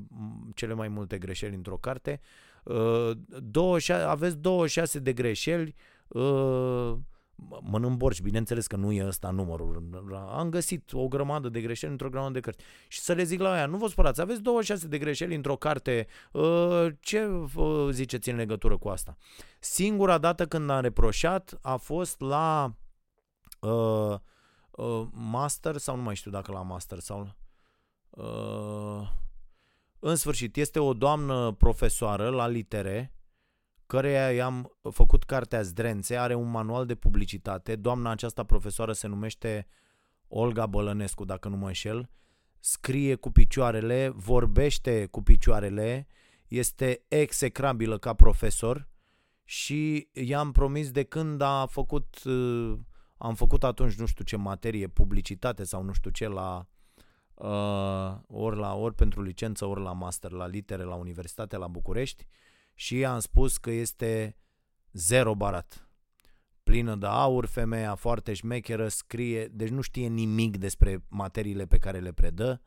cele 0.56 0.74
mai 0.74 0.88
multe 0.88 1.18
greșeli 1.18 1.56
într-o 1.56 1.78
carte, 1.78 2.20
uh, 2.64 3.12
26, 3.42 4.04
aveți 4.04 4.38
26 4.38 5.00
de 5.00 5.14
greșeli, 5.14 5.76
uh, 6.08 6.94
mănânc 7.62 7.98
borș, 7.98 8.20
bineînțeles 8.20 8.68
că 8.68 8.76
nu 8.76 8.92
e 8.92 9.06
ăsta 9.08 9.30
numărul. 9.30 9.84
Am 10.32 10.50
găsit 10.50 10.94
o 10.94 11.08
grămadă 11.08 11.50
de 11.50 11.62
greșeli 11.62 11.92
într-o 11.92 12.10
grămadă 12.10 12.34
de 12.34 12.40
cărți. 12.40 12.64
Și 12.88 13.00
să 13.00 13.14
le 13.14 13.24
zic 13.24 13.40
la 13.40 13.52
aia, 13.52 13.66
nu 13.66 13.78
vă 13.78 13.88
spărați, 13.88 14.22
aveți 14.22 14.42
26 14.42 14.88
de 14.88 14.98
greșeli 14.98 15.36
într-o 15.36 15.56
carte, 15.56 16.08
ă, 16.34 16.90
ce 17.00 17.30
ziceți 17.92 18.30
în 18.30 18.36
legătură 18.36 18.78
cu 18.78 18.90
asta? 18.90 19.18
Singura 19.60 20.18
dată 20.18 20.46
când 20.46 20.70
am 20.70 20.82
reproșat 20.82 21.58
a 21.62 21.76
fost 21.76 22.20
la 22.20 22.74
uh, 23.60 24.16
uh, 24.72 25.08
master, 25.12 25.78
sau 25.78 25.96
nu 25.96 26.02
mai 26.02 26.16
știu 26.16 26.32
dacă 26.32 26.52
la 26.52 26.62
master 26.62 27.00
sau... 27.00 27.38
Uh, 28.10 29.10
în 30.00 30.16
sfârșit, 30.16 30.56
este 30.56 30.80
o 30.80 30.94
doamnă 30.94 31.52
profesoară 31.52 32.30
la 32.30 32.48
litere, 32.48 33.14
căreia 33.86 34.32
i-am 34.32 34.78
făcut 34.92 35.24
cartea 35.24 35.62
Zdrențe, 35.62 36.18
are 36.18 36.34
un 36.34 36.50
manual 36.50 36.86
de 36.86 36.96
publicitate. 36.96 37.76
Doamna 37.76 38.10
aceasta 38.10 38.44
profesoară 38.44 38.94
se 38.94 39.08
numește 39.08 39.68
Olga 40.28 40.66
Bălănescu, 40.66 41.26
dacă 41.26 41.48
nu 41.48 41.58
mă 41.58 41.68
înșel. 41.68 42.10
Scrie 42.60 43.16
cu 43.16 43.32
picioarele, 43.32 44.10
vorbește 44.16 45.06
cu 45.06 45.24
picioarele, 45.24 46.08
este 46.48 47.04
execrabilă 47.08 47.98
ca 47.98 48.14
profesor 48.14 48.90
și 49.44 50.10
i-am 50.14 50.52
promis 50.52 50.92
de 50.92 51.04
când 51.04 51.42
a 51.42 51.66
făcut, 51.66 52.24
uh, 52.24 52.78
am 53.18 53.36
făcut 53.36 53.64
atunci 53.64 53.96
nu 53.96 54.06
știu 54.06 54.24
ce 54.24 54.36
materie, 54.36 54.88
publicitate 54.88 55.64
sau 55.64 55.84
nu 55.84 55.92
știu 55.92 56.12
ce 56.12 56.28
la 56.28 56.68
uh, 57.40 58.18
ori 58.28 58.58
la 58.58 58.76
ori 58.76 58.96
pentru 58.96 59.22
licență, 59.22 59.66
ori 59.66 59.82
la 59.82 59.94
master, 59.94 60.32
la 60.32 60.48
litere 60.48 60.84
la 60.84 60.96
Universitatea 60.96 61.58
la 61.58 61.68
București 61.68 62.26
și 62.74 63.06
am 63.06 63.20
spus 63.20 63.58
că 63.58 63.72
este 63.72 64.36
zero 64.92 65.36
barat. 65.36 65.90
Plină 66.64 66.96
de 66.96 67.06
aur, 67.06 67.46
femeia 67.46 67.96
foarte 67.96 68.34
șmecheră, 68.34 68.88
scrie, 68.88 69.46
deci 69.46 69.70
nu 69.70 69.82
știe 69.82 70.08
nimic 70.08 70.58
despre 70.58 71.04
materiile 71.08 71.66
pe 71.66 71.78
care 71.78 72.00
le 72.00 72.12
predă, 72.12 72.50
a, 72.52 72.62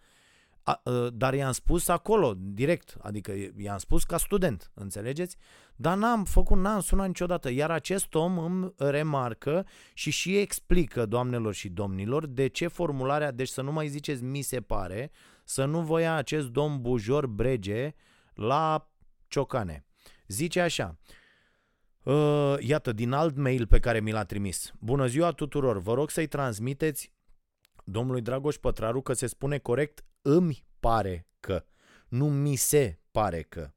a, 0.63 0.81
ă, 0.87 1.11
dar 1.11 1.35
i-am 1.35 1.53
spus 1.53 1.89
acolo, 1.89 2.35
direct, 2.37 2.97
adică 3.01 3.33
i-am 3.57 3.79
spus 3.79 4.05
ca 4.05 4.17
student, 4.17 4.71
înțelegeți? 4.75 5.37
Dar 5.77 5.97
n-am 5.97 6.25
făcut, 6.25 6.59
n-am 6.59 6.81
sunat 6.81 7.07
niciodată, 7.07 7.51
iar 7.51 7.71
acest 7.71 8.15
om 8.15 8.39
îmi 8.39 8.73
remarcă 8.77 9.67
și 9.95 10.11
și 10.11 10.37
explică, 10.39 11.07
doamnelor 11.07 11.55
și 11.55 11.69
domnilor, 11.69 12.27
de 12.27 12.47
ce 12.47 12.67
formularea, 12.67 13.31
deci 13.31 13.49
să 13.49 13.63
nu 13.63 13.73
mai 13.73 13.89
ziceți 13.89 14.23
mi 14.23 14.43
se 14.43 14.61
pare, 14.61 15.11
să 15.45 15.65
nu 15.65 15.81
voia 15.81 16.15
acest 16.15 16.49
domn 16.49 16.81
Bujor 16.81 17.27
Brege 17.27 17.95
la 18.35 18.91
ciocane. 19.27 19.87
Zice 20.27 20.61
așa, 20.61 20.99
uh, 22.03 22.55
iată, 22.59 22.93
din 22.93 23.13
alt 23.13 23.37
mail 23.37 23.67
pe 23.67 23.79
care 23.79 24.01
mi 24.01 24.13
l-a 24.13 24.25
trimis. 24.25 24.73
Bună 24.81 25.07
ziua 25.07 25.31
tuturor, 25.31 25.79
vă 25.79 25.95
rog 25.95 26.11
să-i 26.11 26.27
transmiteți 26.27 27.13
domnului 27.85 28.21
Dragoș 28.21 28.57
Pătraru 28.57 29.01
că 29.01 29.13
se 29.13 29.27
spune 29.27 29.59
corect 29.59 30.05
îmi 30.23 30.65
pare 30.81 31.27
că, 31.41 31.65
nu 32.09 32.31
mi 32.31 32.57
se 32.57 32.99
pare 33.11 33.43
că. 33.43 33.71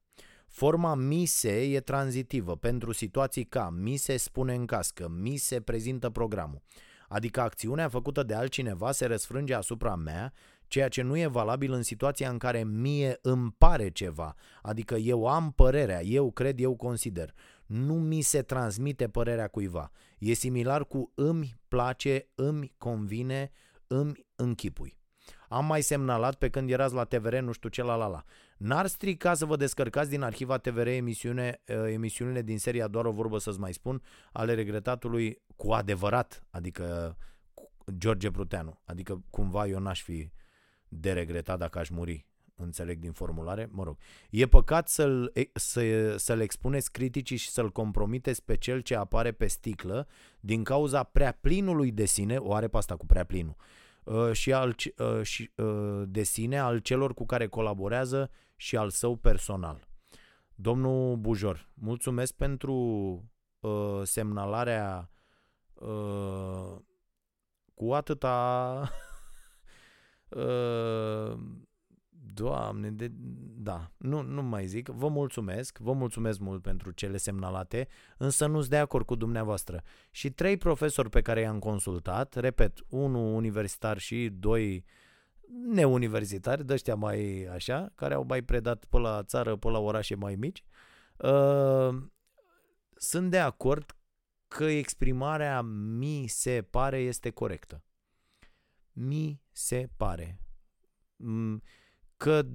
Forma 0.48 0.96
mi 0.96 1.26
se 1.26 1.62
e 1.62 1.80
tranzitivă 1.80 2.56
pentru 2.58 2.92
situații 2.92 3.44
ca 3.44 3.70
mi 3.70 3.96
se 3.98 4.18
spune 4.18 4.56
în 4.56 4.66
cască, 4.66 5.10
mi 5.10 5.38
se 5.38 5.62
prezintă 5.62 6.10
programul. 6.10 6.62
Adică 7.08 7.42
acțiunea 7.42 7.90
făcută 7.90 8.24
de 8.24 8.34
altcineva 8.34 8.92
se 8.92 9.06
răsfrânge 9.06 9.54
asupra 9.54 9.96
mea 9.96 10.34
ceea 10.68 10.88
ce 10.88 11.02
nu 11.02 11.18
e 11.18 11.28
valabil 11.28 11.72
în 11.72 11.84
situația 11.84 12.30
în 12.30 12.38
care 12.38 12.64
mie 12.64 13.18
îmi 13.22 13.52
pare 13.58 13.90
ceva, 13.90 14.36
adică 14.62 14.96
eu 14.96 15.28
am 15.28 15.52
părerea, 15.52 16.04
eu 16.04 16.32
cred, 16.32 16.60
eu 16.60 16.76
consider. 16.76 17.34
Nu 17.66 17.94
mi 17.94 18.22
se 18.22 18.42
transmite 18.42 19.08
părerea 19.08 19.48
cuiva. 19.48 19.92
E 20.18 20.34
similar 20.34 20.86
cu 20.86 21.12
îmi 21.16 21.60
place, 21.68 22.28
îmi 22.36 22.74
convine, 22.78 23.52
îmi 23.88 24.26
închipui. 24.36 24.98
Am 25.50 25.66
mai 25.66 25.82
semnalat 25.82 26.36
pe 26.36 26.50
când 26.50 26.70
erați 26.70 26.94
la 26.94 27.04
TVR, 27.04 27.36
nu 27.36 27.52
știu 27.52 27.70
ce 27.70 27.84
la 27.84 27.96
la 27.96 28.08
la. 28.08 28.24
N-ar 28.58 28.88
strica 28.88 29.34
să 29.34 29.46
vă 29.46 29.56
descărcați 29.56 30.10
din 30.10 30.22
arhiva 30.22 30.58
TVR 30.58 30.88
emisiune, 30.88 31.62
uh, 31.68 31.76
emisiunile 31.92 32.42
din 32.42 32.60
seria 32.60 32.88
Doar 32.88 33.06
o 33.06 33.12
vorbă 33.12 33.38
să-ți 33.38 33.60
mai 33.60 33.74
spun, 33.74 34.02
ale 34.32 34.54
regretatului 34.54 35.42
cu 35.56 35.72
adevărat, 35.72 36.44
adică 36.50 37.18
George 37.98 38.32
Pruteanu. 38.32 38.80
Adică 38.86 39.24
cumva 39.30 39.68
eu 39.68 39.80
n-aș 39.80 40.02
fi 40.02 40.32
de 40.88 41.12
regretat 41.12 41.58
dacă 41.58 41.80
aș 41.80 41.90
muri, 41.90 42.26
înțeleg 42.56 43.00
din 43.00 43.12
formulare, 43.12 43.70
mă 43.72 43.84
rog. 43.84 43.98
E 44.30 44.46
păcat 44.46 44.88
să-l, 44.88 45.34
să, 45.54 46.16
să-l 46.18 46.40
expuneți 46.40 46.92
criticii 46.92 47.38
și 47.38 47.50
să-l 47.50 47.72
compromiteți 47.72 48.44
pe 48.44 48.56
cel 48.56 48.80
ce 48.80 48.96
apare 48.96 49.32
pe 49.32 49.48
sticlă 49.48 50.08
din 50.40 50.64
cauza 50.64 51.04
prea 51.04 51.38
plinului 51.42 51.92
de 51.92 52.06
sine, 52.06 52.38
o 52.38 52.54
are 52.54 52.68
pe 52.68 52.78
asta 52.78 52.96
cu 52.96 53.06
prea 53.06 53.24
plinul, 53.24 53.56
uh, 53.58 53.85
și, 54.32 54.54
al, 54.54 54.76
uh, 54.98 55.22
și 55.22 55.52
uh, 55.56 56.04
de 56.06 56.24
sine 56.24 56.60
al 56.60 56.80
celor 56.80 57.14
cu 57.14 57.26
care 57.26 57.48
colaborează 57.48 58.30
și 58.56 58.78
al 58.78 58.90
său 58.90 59.16
personal. 59.16 59.88
Domnul 60.56 61.16
Bujor, 61.16 61.70
mulțumesc 61.74 62.34
pentru 62.34 62.74
uh, 63.60 64.02
semnalarea 64.04 65.10
uh, 65.74 66.76
cu 67.74 67.94
atâta 67.94 68.78
Uh, 70.30 71.38
Doamne, 72.36 72.92
de, 72.92 73.12
da, 73.58 73.92
nu, 73.98 74.22
nu 74.22 74.42
mai 74.42 74.66
zic, 74.66 74.88
vă 74.88 75.08
mulțumesc, 75.08 75.78
vă 75.78 75.94
mulțumesc 75.94 76.40
mult 76.40 76.62
pentru 76.62 76.92
cele 76.92 77.18
semnalate, 77.18 77.88
însă 78.18 78.46
nu-s 78.46 78.68
de 78.68 78.78
acord 78.78 79.06
cu 79.06 79.16
dumneavoastră. 79.16 79.82
Și 80.12 80.32
trei 80.32 80.58
profesori 80.58 81.10
pe 81.10 81.22
care 81.22 81.42
i-am 81.42 81.60
consultat, 81.60 82.36
repet, 82.36 82.80
unul 82.90 83.34
universitar 83.34 83.98
și 83.98 84.30
doi 84.30 84.86
neuniversitari, 85.72 86.66
de 86.66 86.74
ăștia 86.74 86.96
mai 86.96 87.46
așa, 87.46 87.92
care 87.96 88.14
au 88.14 88.26
mai 88.28 88.42
predat 88.42 88.86
pe 88.86 88.98
la 88.98 89.24
țară, 89.24 89.56
pe 89.56 89.70
la 89.70 89.80
orașe 89.80 90.16
mai 90.16 90.36
mici, 90.36 90.64
uh, 91.18 91.96
sunt 92.96 93.32
de 93.32 93.40
acord 93.40 93.96
că 94.48 94.64
exprimarea 94.64 95.62
mi 95.62 96.26
se 96.28 96.62
pare 96.70 96.98
este 96.98 97.30
corectă. 97.30 97.84
Mi 98.92 99.42
se 99.52 99.90
pare. 99.98 100.40
Mm, 101.16 101.62
că 102.18 102.46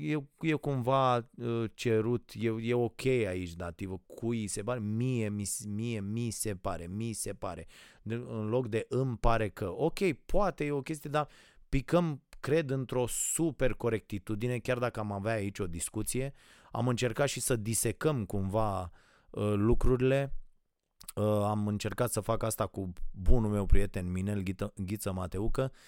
e, 0.00 0.16
e 0.40 0.52
cumva 0.52 1.16
uh, 1.16 1.70
cerut, 1.74 2.30
e, 2.34 2.54
e 2.60 2.74
ok 2.74 3.06
aici 3.06 3.54
dativă, 3.54 4.02
cui 4.06 4.46
se 4.46 4.62
pare, 4.62 4.80
mie, 4.80 5.28
mi, 5.28 5.48
mie, 5.68 6.00
mi 6.00 6.30
se 6.30 6.54
pare, 6.54 6.86
mi 6.86 7.12
se 7.12 7.32
pare, 7.32 7.66
în 8.02 8.48
loc 8.48 8.68
de 8.68 8.86
îmi 8.88 9.16
pare 9.16 9.48
că, 9.48 9.70
ok, 9.70 10.12
poate 10.26 10.64
e 10.64 10.70
o 10.70 10.82
chestie, 10.82 11.10
dar 11.10 11.28
picăm, 11.68 12.22
cred, 12.40 12.70
într-o 12.70 13.06
super 13.06 13.72
corectitudine, 13.72 14.58
chiar 14.58 14.78
dacă 14.78 15.00
am 15.00 15.12
avea 15.12 15.32
aici 15.32 15.58
o 15.58 15.66
discuție, 15.66 16.32
am 16.70 16.88
încercat 16.88 17.28
și 17.28 17.40
să 17.40 17.56
disecăm 17.56 18.24
cumva 18.24 18.90
uh, 19.30 19.52
lucrurile 19.56 20.34
Uh, 21.14 21.24
am 21.24 21.66
încercat 21.66 22.10
să 22.10 22.20
fac 22.20 22.42
asta 22.42 22.66
cu 22.66 22.92
bunul 23.12 23.50
meu 23.50 23.66
prieten 23.66 24.10
Minel 24.10 24.42
Ghiță, 24.42 24.72
Ghiță 24.76 25.12
Mateucă. 25.12 25.70
Uh, 25.72 25.78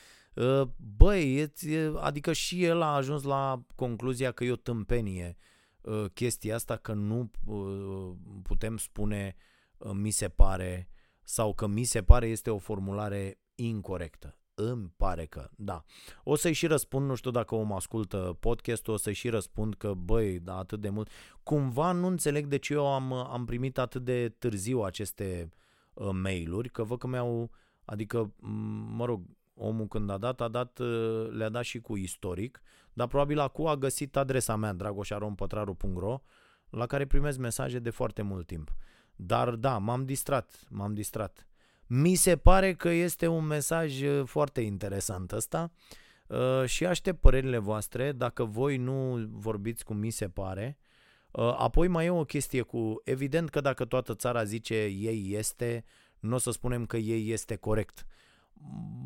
băi, 0.97 1.37
e, 1.61 1.93
adică 2.01 2.33
și 2.33 2.65
el 2.65 2.81
a 2.81 2.95
ajuns 2.95 3.23
la 3.23 3.65
concluzia 3.75 4.31
că 4.31 4.45
e 4.45 4.51
o 4.51 4.57
tâmpenie 4.57 5.37
uh, 5.81 6.05
chestia 6.15 6.55
asta, 6.55 6.77
că 6.77 6.93
nu 6.93 7.31
uh, 7.45 8.17
putem 8.43 8.77
spune 8.77 9.37
uh, 9.79 9.91
mi 9.95 10.11
se 10.11 10.29
pare 10.29 10.89
sau 11.23 11.55
că 11.55 11.67
mi 11.67 11.85
se 11.85 12.03
pare 12.03 12.27
este 12.27 12.51
o 12.51 12.59
formulare 12.59 13.39
incorrectă 13.55 14.37
îmi 14.55 14.93
pare 14.97 15.27
că, 15.27 15.51
da. 15.57 15.85
O 16.25 16.35
să-i 16.35 16.53
și 16.53 16.67
răspund, 16.67 17.07
nu 17.07 17.15
știu 17.15 17.31
dacă 17.31 17.55
om 17.55 17.73
ascultă 17.73 18.37
podcastul, 18.41 18.93
o 18.93 18.97
să-i 18.97 19.15
și 19.15 19.29
răspund 19.29 19.75
că, 19.75 19.95
băi, 19.95 20.41
da, 20.41 20.57
atât 20.57 20.81
de 20.81 20.89
mult. 20.89 21.09
Cumva 21.43 21.93
nu 21.93 22.07
înțeleg 22.07 22.47
de 22.47 22.57
ce 22.57 22.73
eu 22.73 22.87
am, 22.87 23.13
am 23.13 23.45
primit 23.45 23.79
atât 23.79 24.05
de 24.05 24.29
târziu 24.29 24.81
aceste 24.81 25.49
uh, 25.95 26.09
mail-uri, 26.13 26.71
că 26.71 26.85
văd 26.85 26.99
că 26.99 27.07
mi-au, 27.07 27.51
adică, 27.85 28.33
mă 28.89 29.05
rog, 29.05 29.23
omul 29.63 29.87
când 29.87 30.11
a 30.11 30.19
dat, 30.19 30.41
a 30.41 30.49
dat, 30.49 30.79
uh, 30.79 31.29
le-a 31.31 31.49
dat 31.49 31.65
și 31.65 31.81
cu 31.81 31.97
istoric, 31.97 32.63
dar 32.93 33.07
probabil 33.07 33.39
acum 33.39 33.67
a 33.67 33.77
găsit 33.77 34.17
adresa 34.17 34.57
mea, 34.57 34.73
dragoșarompătraru.ro, 34.73 36.21
la 36.71 36.87
care 36.87 37.07
primesc 37.07 37.39
mesaje 37.39 37.79
de 37.79 37.91
foarte 37.91 38.23
mult 38.23 38.47
timp. 38.47 38.75
Dar 39.17 39.51
da, 39.51 39.79
m-am 39.79 40.05
distrat, 40.05 40.61
m-am 40.69 40.95
distrat. 40.95 41.47
Mi 41.87 42.15
se 42.15 42.37
pare 42.37 42.75
că 42.75 42.89
este 42.89 43.27
un 43.27 43.45
mesaj 43.45 44.03
uh, 44.03 44.23
foarte 44.25 44.61
interesant 44.61 45.33
ăsta. 45.33 45.73
uh, 46.27 46.65
și 46.67 46.87
aștept 46.87 47.21
părerile 47.21 47.59
voastre. 47.59 48.13
Dacă 48.13 48.45
voi 48.45 48.77
nu 48.77 49.27
vorbiți 49.31 49.85
cum 49.85 49.97
mi 49.97 50.11
se 50.11 50.29
pare, 50.29 50.79
uh, 51.31 51.55
apoi 51.59 51.89
mai 51.89 52.07
e 52.07 52.11
o 52.11 52.25
chestie 52.25 52.63
cu, 52.63 53.01
evident 53.05 53.51
că 53.51 53.61
dacă 53.61 53.85
toată 53.85 54.15
țara 54.15 54.45
zice 54.45 54.85
ei 54.85 55.35
este, 55.35 55.85
nu 56.19 56.35
o 56.35 56.39
să 56.39 56.51
spunem 56.51 56.87
că 56.87 56.97
ei 56.97 57.31
este 57.31 57.57
corect. 57.57 58.07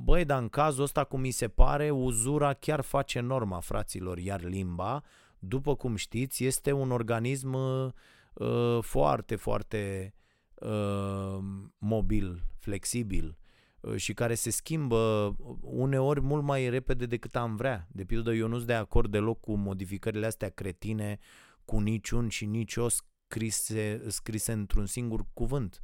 Băi, 0.05 0.25
dar 0.25 0.43
în 0.43 0.49
cazul 0.49 0.83
ăsta, 0.83 1.05
cum 1.05 1.21
mi 1.21 1.31
se 1.31 1.49
pare, 1.49 1.91
uzura 1.91 2.53
chiar 2.53 2.81
face 2.81 3.21
norma, 3.21 3.61
fraților, 3.61 4.19
iar 4.19 4.43
limba, 4.43 5.03
după 5.39 5.77
cum 5.77 5.97
știți, 5.97 6.45
este 6.45 6.73
un 6.73 6.91
organism 6.91 7.53
uh, 7.53 8.79
foarte, 8.81 9.37
foarte 9.37 10.15
uh, 10.55 11.39
mobil, 11.79 12.43
flexibil 12.59 13.39
uh, 13.81 13.97
și 13.97 14.13
care 14.15 14.35
se 14.35 14.51
schimbă 14.51 15.35
uneori 15.61 16.21
mult 16.21 16.43
mai 16.43 16.69
repede 16.69 17.07
decât 17.07 17.37
am 17.37 17.57
vrea. 17.57 17.89
De 17.91 18.05
pildă, 18.05 18.33
eu 18.33 18.49
nu 18.49 18.55
sunt 18.55 18.67
de 18.67 18.75
acord 18.75 19.11
deloc 19.11 19.41
cu 19.41 19.55
modificările 19.57 20.27
astea 20.27 20.49
cretine, 20.49 21.19
cu 21.65 21.79
niciun 21.79 22.29
și 22.29 22.47
nici 22.47 22.77
o 22.77 22.87
scrise, 22.89 24.05
scrise 24.09 24.53
într-un 24.53 24.87
singur 24.87 25.27
cuvânt. 25.33 25.81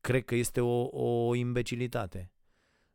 Cred 0.00 0.24
că 0.24 0.34
este 0.34 0.60
o, 0.60 0.88
o 1.26 1.34
imbecilitate. 1.34 2.32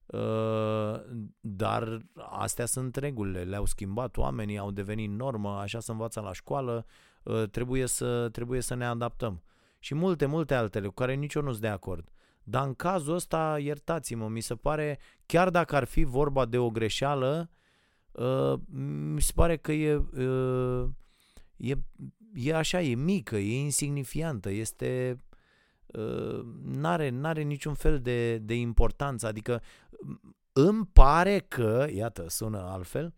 Uh, 0.05 1.01
dar 1.39 2.05
astea 2.15 2.65
sunt 2.65 2.95
regulile, 2.95 3.43
le-au 3.43 3.65
schimbat 3.65 4.17
oamenii, 4.17 4.57
au 4.57 4.71
devenit 4.71 5.09
normă, 5.09 5.49
așa 5.49 5.79
se 5.79 5.91
învață 5.91 6.19
la 6.19 6.33
școală, 6.33 6.85
uh, 7.23 7.43
trebuie 7.49 7.85
să, 7.85 8.29
trebuie 8.29 8.61
să 8.61 8.73
ne 8.73 8.85
adaptăm. 8.85 9.43
Și 9.79 9.95
multe, 9.95 10.25
multe 10.25 10.53
altele 10.53 10.87
cu 10.87 10.93
care 10.93 11.13
nici 11.13 11.33
eu 11.33 11.41
nu 11.41 11.49
sunt 11.49 11.61
de 11.61 11.67
acord. 11.67 12.11
Dar 12.43 12.65
în 12.65 12.73
cazul 12.73 13.13
ăsta, 13.13 13.59
iertați-mă, 13.59 14.27
mi 14.27 14.41
se 14.41 14.55
pare, 14.55 14.99
chiar 15.25 15.49
dacă 15.49 15.75
ar 15.75 15.83
fi 15.83 16.03
vorba 16.03 16.45
de 16.45 16.57
o 16.57 16.69
greșeală, 16.69 17.49
uh, 18.11 18.53
mi 19.13 19.21
se 19.21 19.31
pare 19.35 19.57
că 19.57 19.71
e, 19.71 20.01
e, 21.55 21.75
e 22.33 22.55
așa, 22.55 22.81
e 22.81 22.95
mică, 22.95 23.37
e 23.37 23.59
insignifiantă, 23.59 24.49
este 24.49 25.17
n-are, 26.63 27.09
n-are 27.09 27.41
niciun 27.41 27.73
fel 27.73 28.01
de, 28.01 28.37
de 28.37 28.55
importanță, 28.55 29.27
adică 29.27 29.61
îmi 30.53 30.85
pare 30.85 31.39
că, 31.39 31.87
iată, 31.93 32.25
sună 32.27 32.59
altfel, 32.59 33.13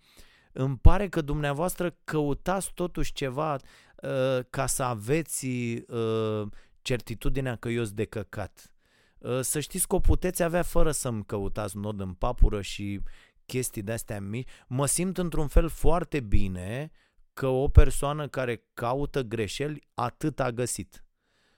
îmi 0.51 0.77
pare 0.77 1.09
că 1.09 1.21
dumneavoastră 1.21 1.97
căutați 2.03 2.71
totuși 2.73 3.13
ceva 3.13 3.53
uh, 3.53 4.39
ca 4.49 4.65
să 4.65 4.83
aveți 4.83 5.47
uh, 5.87 6.47
certitudinea 6.81 7.55
că 7.55 7.69
eu 7.69 7.83
sunt 7.83 7.95
de 7.95 8.05
căcat. 8.05 8.73
Uh, 9.17 9.39
să 9.41 9.59
știți 9.59 9.87
că 9.87 9.95
o 9.95 9.99
puteți 9.99 10.43
avea 10.43 10.61
fără 10.61 10.91
să-mi 10.91 11.25
căutați 11.25 11.77
nod 11.77 11.99
în 11.99 12.13
papură 12.13 12.61
și 12.61 13.01
chestii 13.45 13.81
de-astea 13.81 14.21
mici. 14.21 14.49
Mă 14.67 14.85
simt 14.85 15.17
într-un 15.17 15.47
fel 15.47 15.69
foarte 15.69 16.19
bine 16.19 16.91
că 17.33 17.47
o 17.47 17.67
persoană 17.67 18.27
care 18.27 18.63
caută 18.73 19.21
greșeli 19.21 19.87
atât 19.93 20.39
a 20.39 20.51
găsit 20.51 21.04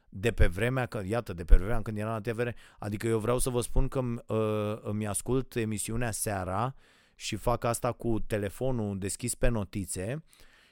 de 0.09 0.31
pe 0.31 0.47
vremea, 0.47 0.85
că, 0.85 1.01
iată, 1.05 1.33
de 1.33 1.43
pe 1.43 1.55
vremea 1.55 1.81
când 1.81 1.97
era 1.97 2.11
la 2.11 2.21
TVR, 2.21 2.47
adică 2.79 3.07
eu 3.07 3.19
vreau 3.19 3.37
să 3.37 3.49
vă 3.49 3.61
spun 3.61 3.87
că 3.87 3.99
uh, 3.99 4.79
îmi 4.81 5.07
ascult 5.07 5.55
emisiunea 5.55 6.11
seara 6.11 6.75
și 7.15 7.35
fac 7.35 7.63
asta 7.63 7.91
cu 7.91 8.19
telefonul 8.19 8.99
deschis 8.99 9.35
pe 9.35 9.47
notițe 9.47 10.23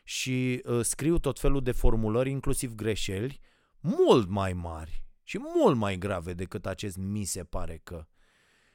și 0.03 0.61
uh, 0.65 0.79
scriu 0.81 1.17
tot 1.17 1.39
felul 1.39 1.63
de 1.63 1.71
formulări, 1.71 2.29
inclusiv 2.29 2.75
greșeli, 2.75 3.39
mult 3.79 4.29
mai 4.29 4.53
mari 4.53 5.03
și 5.23 5.39
mult 5.55 5.75
mai 5.75 5.97
grave 5.97 6.33
decât 6.33 6.65
acest 6.65 6.97
mi 6.97 7.23
se 7.23 7.43
pare 7.43 7.81
că. 7.83 8.05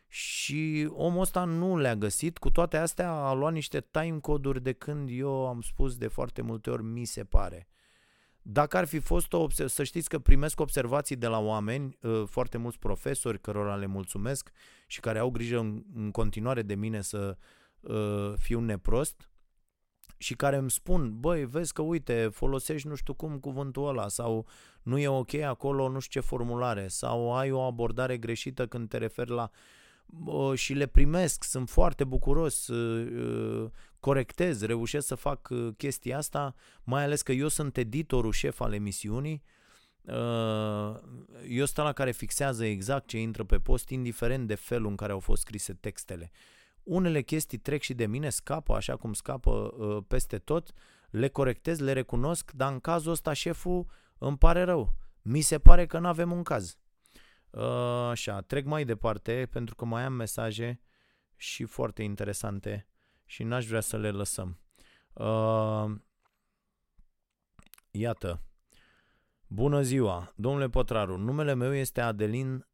Și 0.09 0.89
omul 0.91 1.21
ăsta 1.21 1.45
nu 1.45 1.79
le-a 1.79 1.97
găsit, 1.97 2.39
cu 2.39 2.51
toate 2.51 2.77
astea 2.77 3.11
a 3.13 3.33
luat 3.33 3.53
niște 3.53 3.87
timecode-uri 3.91 4.63
de 4.63 4.73
când 4.73 5.09
eu 5.13 5.47
am 5.47 5.61
spus 5.61 5.97
de 5.97 6.07
foarte 6.07 6.43
multe 6.43 6.71
ori 6.71 6.83
mi 6.83 7.05
se 7.05 7.25
pare. 7.25 7.69
Dacă 8.53 8.77
ar 8.77 8.85
fi 8.85 8.99
fost 8.99 9.33
o 9.33 9.47
să 9.67 9.85
știți 9.85 10.09
că 10.09 10.19
primesc 10.19 10.61
observații 10.61 11.17
de 11.17 11.27
la 11.27 11.39
oameni, 11.39 11.99
uh, 12.03 12.23
foarte 12.27 12.59
mulți 12.59 12.79
profesori 12.79 13.41
cărora 13.41 13.75
le 13.75 13.87
mulțumesc 13.87 14.51
și 14.87 15.01
care 15.01 15.19
au 15.19 15.31
grijă 15.31 15.59
în, 15.59 15.83
în 15.95 16.11
continuare 16.11 16.63
de 16.63 16.75
mine 16.75 17.01
să 17.01 17.37
uh, 17.81 18.33
fiu 18.37 18.61
neprost 18.61 19.31
și 20.17 20.35
care 20.35 20.57
îmi 20.57 20.71
spun, 20.71 21.21
băi, 21.21 21.45
vezi 21.45 21.73
că 21.73 21.83
uite, 21.83 22.29
folosești 22.33 22.89
nu 22.89 22.95
știu 22.95 23.15
cum 23.15 23.39
cuvântul 23.39 23.89
ăla 23.89 24.09
sau 24.09 24.47
nu 24.83 24.99
e 24.99 25.09
ok 25.09 25.35
acolo 25.35 25.89
nu 25.89 25.99
știu 25.99 26.21
ce 26.21 26.27
formulare 26.27 26.89
sau 26.89 27.37
ai 27.37 27.51
o 27.51 27.61
abordare 27.61 28.19
greșită 28.19 28.67
când 28.67 28.89
te 28.89 28.99
referi 28.99 29.31
la 29.31 29.51
și 30.55 30.73
le 30.73 30.87
primesc, 30.87 31.45
sunt 31.45 31.69
foarte 31.69 32.05
bucuros, 32.05 32.69
uh, 32.69 33.71
corectez, 34.01 34.63
reușesc 34.63 35.07
să 35.07 35.15
fac 35.15 35.49
uh, 35.51 35.69
chestia 35.77 36.17
asta, 36.17 36.55
mai 36.85 37.03
ales 37.03 37.23
că 37.23 37.33
eu 37.33 37.49
sunt 37.49 37.77
editorul 37.77 38.33
șef 38.33 38.61
al 38.61 38.73
emisiunii, 38.73 39.43
uh, 40.03 41.01
eu 41.49 41.65
sunt 41.65 41.87
la 41.87 41.93
care 41.93 42.11
fixează 42.11 42.65
exact 42.65 43.07
ce 43.07 43.19
intră 43.19 43.45
pe 43.45 43.59
post, 43.59 43.89
indiferent 43.89 44.47
de 44.47 44.55
felul 44.55 44.91
în 44.91 44.97
care 44.97 45.13
au 45.13 45.19
fost 45.19 45.41
scrise 45.41 45.75
textele. 45.75 46.31
Unele 46.83 47.23
chestii 47.23 47.59
trec 47.59 47.83
și 47.83 47.95
de 47.95 48.07
mine, 48.07 48.29
scapă 48.29 48.75
așa 48.75 48.97
cum 48.97 49.13
scapă 49.13 49.75
peste 50.09 50.39
tot, 50.39 50.73
le 51.11 51.29
corectez, 51.29 51.79
le 51.79 51.93
recunosc, 51.93 52.51
dar 52.51 52.73
în 52.73 52.81
cazul 52.81 53.13
ăsta 53.13 53.33
șeful 53.33 53.87
îmi 54.19 54.39
pare 54.39 54.63
rău. 54.63 54.95
Mi 55.23 55.41
se 55.41 55.59
pare 55.59 55.87
că 55.87 55.99
nu 55.99 56.09
avem 56.09 56.33
un 56.33 56.43
caz. 56.43 56.79
Așa, 58.11 58.41
trec 58.41 58.65
mai 58.65 58.85
departe 58.85 59.49
pentru 59.51 59.75
că 59.75 59.85
mai 59.85 60.03
am 60.03 60.13
mesaje 60.13 60.81
și 61.37 61.65
foarte 61.65 62.03
interesante 62.03 62.90
și 63.31 63.43
n-aș 63.43 63.67
vrea 63.67 63.81
să 63.81 63.97
le 63.97 64.11
lăsăm. 64.11 64.59
Uh, 65.13 65.91
iată. 67.91 68.43
Bună 69.47 69.83
ziua, 69.83 70.33
domnule 70.37 70.69
Pătraru. 70.69 71.17
Numele 71.19 71.55
meu 71.55 71.75
este 71.75 72.01
Adelin 72.01 72.67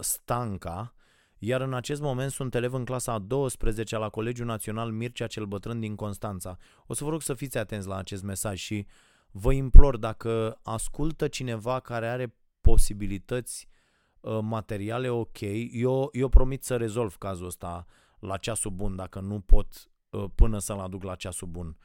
Stanca, 0.00 0.94
iar 1.38 1.60
în 1.60 1.74
acest 1.74 2.00
moment 2.00 2.30
sunt 2.30 2.54
elev 2.54 2.72
în 2.72 2.84
clasa 2.84 3.12
a 3.12 3.18
12 3.18 3.96
la 3.96 4.08
Colegiul 4.08 4.46
Național 4.46 4.90
Mircea 4.90 5.26
cel 5.26 5.44
Bătrân 5.44 5.80
din 5.80 5.94
Constanța. 5.94 6.56
O 6.86 6.94
să 6.94 7.04
vă 7.04 7.10
rog 7.10 7.22
să 7.22 7.34
fiți 7.34 7.58
atenți 7.58 7.88
la 7.88 7.96
acest 7.96 8.22
mesaj 8.22 8.58
și 8.58 8.86
vă 9.30 9.52
implor 9.52 9.96
dacă 9.96 10.58
ascultă 10.62 11.28
cineva 11.28 11.80
care 11.80 12.08
are 12.08 12.36
posibilități 12.60 13.68
Uh, 14.20 14.38
materiale 14.42 15.08
ok. 15.08 15.40
Eu, 15.72 16.08
eu 16.12 16.28
promit 16.28 16.64
să 16.64 16.76
rezolv 16.76 17.16
cazul 17.16 17.46
ăsta 17.46 17.86
la 18.18 18.36
ceasul 18.36 18.70
bun, 18.70 18.96
dacă 18.96 19.20
nu 19.20 19.40
pot 19.40 19.66
uh, 19.66 19.82
până 20.34 20.58
să-l 20.58 20.78
aduc 20.78 21.02
la 21.02 21.14
ceasul 21.14 21.48
bun. 21.48 21.76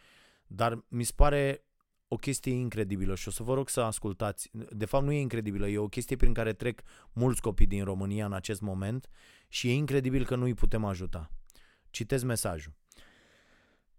Dar 0.47 0.83
mi 0.87 1.03
se 1.03 1.11
pare 1.15 1.65
o 2.07 2.15
chestie 2.15 2.51
incredibilă 2.51 3.15
și 3.15 3.27
o 3.27 3.31
să 3.31 3.43
vă 3.43 3.53
rog 3.53 3.69
să 3.69 3.81
ascultați. 3.81 4.49
De 4.69 4.85
fapt 4.85 5.03
nu 5.03 5.11
e 5.11 5.19
incredibilă, 5.19 5.67
e 5.67 5.77
o 5.77 5.87
chestie 5.87 6.15
prin 6.15 6.33
care 6.33 6.53
trec 6.53 6.81
mulți 7.13 7.41
copii 7.41 7.65
din 7.65 7.83
România 7.83 8.25
în 8.25 8.33
acest 8.33 8.61
moment 8.61 9.09
și 9.47 9.67
e 9.67 9.73
incredibil 9.73 10.25
că 10.25 10.35
nu 10.35 10.43
îi 10.43 10.53
putem 10.53 10.85
ajuta. 10.85 11.31
Citez 11.89 12.23
mesajul. 12.23 12.73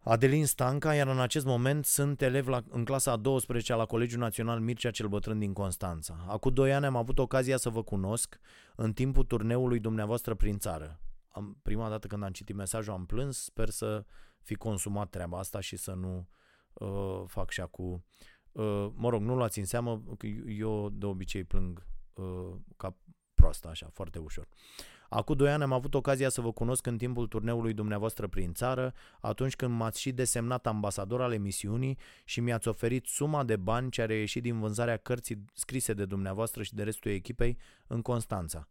Adelin 0.09 0.47
Stanca, 0.47 0.95
iar 0.95 1.07
în 1.07 1.21
acest 1.21 1.45
moment 1.45 1.85
sunt 1.85 2.23
elev 2.23 2.49
la, 2.49 2.63
în 2.69 2.85
clasa 2.85 3.13
a 3.13 3.17
12 3.17 3.75
la 3.75 3.85
Colegiul 3.85 4.21
Național 4.21 4.61
Mircea 4.61 4.91
cel 4.91 5.09
Bătrân 5.09 5.39
din 5.39 5.53
Constanța. 5.53 6.25
Acum 6.29 6.53
doi 6.53 6.73
ani 6.73 6.87
am 6.87 6.97
avut 6.97 7.19
ocazia 7.19 7.57
să 7.57 7.71
vă 7.71 7.83
cunosc 7.83 8.41
în 8.77 8.93
timpul 8.93 9.25
turneului 9.25 9.79
dumneavoastră 9.79 10.35
prin 10.35 10.59
țară. 10.59 11.01
Am, 11.37 11.59
prima 11.63 11.89
dată 11.89 12.07
când 12.07 12.23
am 12.23 12.33
citit 12.33 12.57
mesajul 12.57 12.93
am 12.93 13.07
plâns, 13.07 13.43
sper 13.43 13.69
să 13.69 14.05
fi 14.43 14.55
consumat 14.55 15.11
treaba 15.11 15.39
asta 15.39 15.61
și 15.61 15.77
să 15.77 15.93
nu 15.93 16.29
uh, 16.73 17.23
fac 17.27 17.51
și 17.51 17.63
cu... 17.71 18.05
Uh, 18.53 18.91
mă 18.95 19.09
rog, 19.09 19.23
nu 19.23 19.37
luați 19.37 19.59
în 19.59 19.65
seamă, 19.65 20.03
că 20.19 20.27
eu 20.47 20.89
de 20.91 21.07
obicei 21.07 21.45
plâng 21.45 21.87
uh, 22.15 22.55
ca 22.77 22.97
proastă, 23.35 23.69
așa, 23.69 23.89
foarte 23.93 24.19
ușor. 24.19 24.47
Uh, 24.51 24.97
Acum 25.09 25.37
doi 25.37 25.51
ani 25.51 25.63
am 25.63 25.73
avut 25.73 25.95
ocazia 25.95 26.29
să 26.29 26.41
vă 26.41 26.53
cunosc 26.53 26.87
în 26.87 26.97
timpul 26.97 27.27
turneului 27.27 27.73
dumneavoastră 27.73 28.27
prin 28.27 28.53
țară, 28.53 28.95
atunci 29.21 29.57
când 29.57 29.75
m-ați 29.75 30.01
și 30.01 30.13
desemnat 30.13 30.67
ambasador 30.67 31.23
al 31.23 31.33
emisiunii 31.33 31.99
și 32.25 32.41
mi-ați 32.41 32.69
oferit 32.69 33.07
suma 33.07 33.45
de 33.45 33.57
bani 33.57 33.91
ce 33.91 34.03
a 34.03 34.07
reieșit 34.07 34.43
din 34.43 34.59
vânzarea 34.59 34.97
cărții 34.97 35.45
scrise 35.53 35.93
de 35.93 36.05
dumneavoastră 36.05 36.63
și 36.63 36.75
de 36.75 36.83
restul 36.83 37.11
echipei 37.11 37.59
în 37.87 38.03
Constanța. 38.03 38.69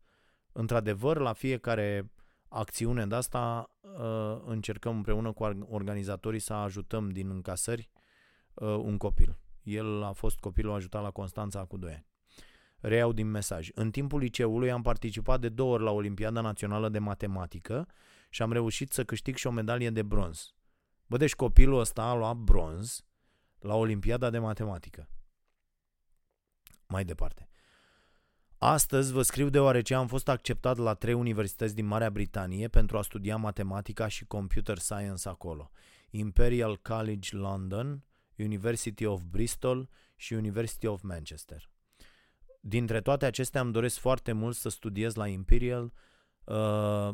Într-adevăr, 0.52 1.18
la 1.18 1.34
fiecare 1.34 2.12
acțiune 2.48 3.06
de 3.06 3.16
asta 3.16 3.72
uh, 3.82 4.42
încercăm 4.46 4.96
împreună 4.96 5.32
cu 5.32 5.44
organizatorii 5.70 6.40
să 6.40 6.54
ajutăm 6.54 7.10
din 7.10 7.30
încasări 7.30 7.90
uh, 8.54 8.68
un 8.68 8.98
copil. 8.98 9.38
El 9.64 10.04
a 10.04 10.12
fost 10.12 10.40
copilul 10.40 10.74
ajutat 10.74 11.02
la 11.02 11.12
Constanța 11.12 11.66
cu 11.66 11.78
2 11.78 11.92
ani. 11.92 12.06
Reiau 12.80 13.12
din 13.12 13.32
mesaj. 13.32 13.70
În 13.74 13.92
timpul 13.92 14.20
liceului 14.20 14.72
am 14.72 14.82
participat 14.82 15.40
de 15.40 15.50
două 15.50 15.74
ori 15.74 15.84
la 15.84 15.92
Olimpiada 15.92 16.42
Națională 16.42 16.90
de 16.90 17.00
Matematică 17.00 17.88
și 18.30 18.42
am 18.42 18.52
reușit 18.52 18.92
să 18.92 19.04
câștig 19.04 19.36
și 19.36 19.48
o 19.48 19.52
medalie 19.52 19.90
de 19.90 20.02
bronz. 20.02 20.54
Bă, 21.08 21.18
deci 21.18 21.36
copilul 21.36 21.80
ăsta 21.80 22.04
a 22.04 22.14
luat 22.14 22.36
bronz 22.36 23.06
la 23.60 23.76
Olimpiada 23.76 24.30
de 24.30 24.40
Matematică. 24.40 25.10
Mai 26.88 27.06
departe. 27.06 27.50
Astăzi 28.68 29.12
vă 29.12 29.22
scriu 29.22 29.50
deoarece 29.50 29.94
am 29.94 30.08
fost 30.08 30.28
acceptat 30.28 30.78
la 30.78 30.94
trei 30.94 31.14
universități 31.14 31.76
din 31.76 31.86
Marea 31.86 32.10
Britanie 32.10 32.68
pentru 32.68 32.98
a 32.98 33.02
studia 33.02 33.36
matematica 33.36 34.08
și 34.08 34.26
computer 34.26 34.78
science 34.78 35.30
acolo. 35.30 35.72
Imperial 36.10 36.78
College 36.78 37.36
London, 37.36 38.04
University 38.38 39.06
of 39.06 39.22
Bristol 39.22 39.90
și 40.16 40.34
University 40.34 40.88
of 40.88 41.02
Manchester. 41.02 41.70
Dintre 42.60 43.02
toate 43.02 43.26
acestea 43.26 43.62
îmi 43.62 43.72
doresc 43.72 43.98
foarte 43.98 44.32
mult 44.32 44.56
să 44.56 44.70
studiez 44.70 45.16
la 45.16 45.28
Imperial, 45.28 45.94
uh, 46.44 47.10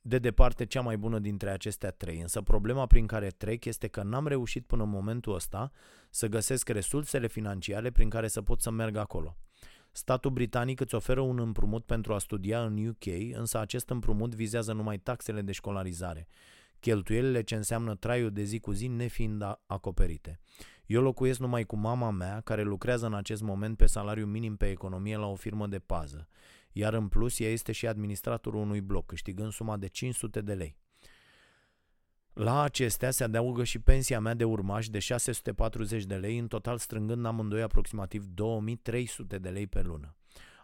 de 0.00 0.18
departe 0.18 0.66
cea 0.66 0.80
mai 0.80 0.96
bună 0.96 1.18
dintre 1.18 1.50
acestea 1.50 1.90
trei, 1.90 2.20
însă 2.20 2.42
problema 2.42 2.86
prin 2.86 3.06
care 3.06 3.28
trec 3.28 3.64
este 3.64 3.88
că 3.88 4.02
n-am 4.02 4.26
reușit 4.26 4.66
până 4.66 4.82
în 4.82 4.90
momentul 4.90 5.34
ăsta 5.34 5.70
să 6.10 6.26
găsesc 6.26 6.68
resursele 6.68 7.26
financiare 7.26 7.90
prin 7.90 8.08
care 8.08 8.28
să 8.28 8.42
pot 8.42 8.60
să 8.60 8.70
merg 8.70 8.96
acolo. 8.96 9.36
Statul 9.96 10.30
britanic 10.30 10.80
îți 10.80 10.94
oferă 10.94 11.20
un 11.20 11.38
împrumut 11.38 11.84
pentru 11.84 12.14
a 12.14 12.18
studia 12.18 12.64
în 12.64 12.86
UK, 12.86 13.06
însă 13.32 13.58
acest 13.58 13.90
împrumut 13.90 14.34
vizează 14.34 14.72
numai 14.72 14.98
taxele 14.98 15.42
de 15.42 15.52
școlarizare, 15.52 16.26
cheltuielile 16.80 17.42
ce 17.42 17.54
înseamnă 17.54 17.94
traiul 17.94 18.30
de 18.30 18.42
zi 18.42 18.58
cu 18.58 18.72
zi 18.72 18.86
nefiind 18.86 19.42
acoperite. 19.66 20.40
Eu 20.86 21.02
locuiesc 21.02 21.38
numai 21.38 21.64
cu 21.64 21.76
mama 21.76 22.10
mea, 22.10 22.40
care 22.40 22.62
lucrează 22.62 23.06
în 23.06 23.14
acest 23.14 23.42
moment 23.42 23.76
pe 23.76 23.86
salariu 23.86 24.26
minim 24.26 24.56
pe 24.56 24.70
economie 24.70 25.16
la 25.16 25.26
o 25.26 25.34
firmă 25.34 25.66
de 25.66 25.78
pază, 25.78 26.28
iar 26.72 26.94
în 26.94 27.08
plus 27.08 27.38
ea 27.38 27.50
este 27.50 27.72
și 27.72 27.86
administratorul 27.86 28.60
unui 28.60 28.80
bloc, 28.80 29.06
câștigând 29.06 29.52
suma 29.52 29.76
de 29.76 29.86
500 29.86 30.40
de 30.40 30.54
lei. 30.54 30.76
La 32.38 32.62
acestea 32.62 33.10
se 33.10 33.24
adaugă 33.24 33.64
și 33.64 33.78
pensia 33.78 34.20
mea 34.20 34.34
de 34.34 34.44
urmaș 34.44 34.88
de 34.88 34.98
640 34.98 36.04
de 36.04 36.14
lei, 36.14 36.38
în 36.38 36.46
total 36.46 36.78
strângând 36.78 37.26
amândoi 37.26 37.62
aproximativ 37.62 38.24
2300 38.24 39.38
de 39.38 39.48
lei 39.48 39.66
pe 39.66 39.82
lună. 39.82 40.16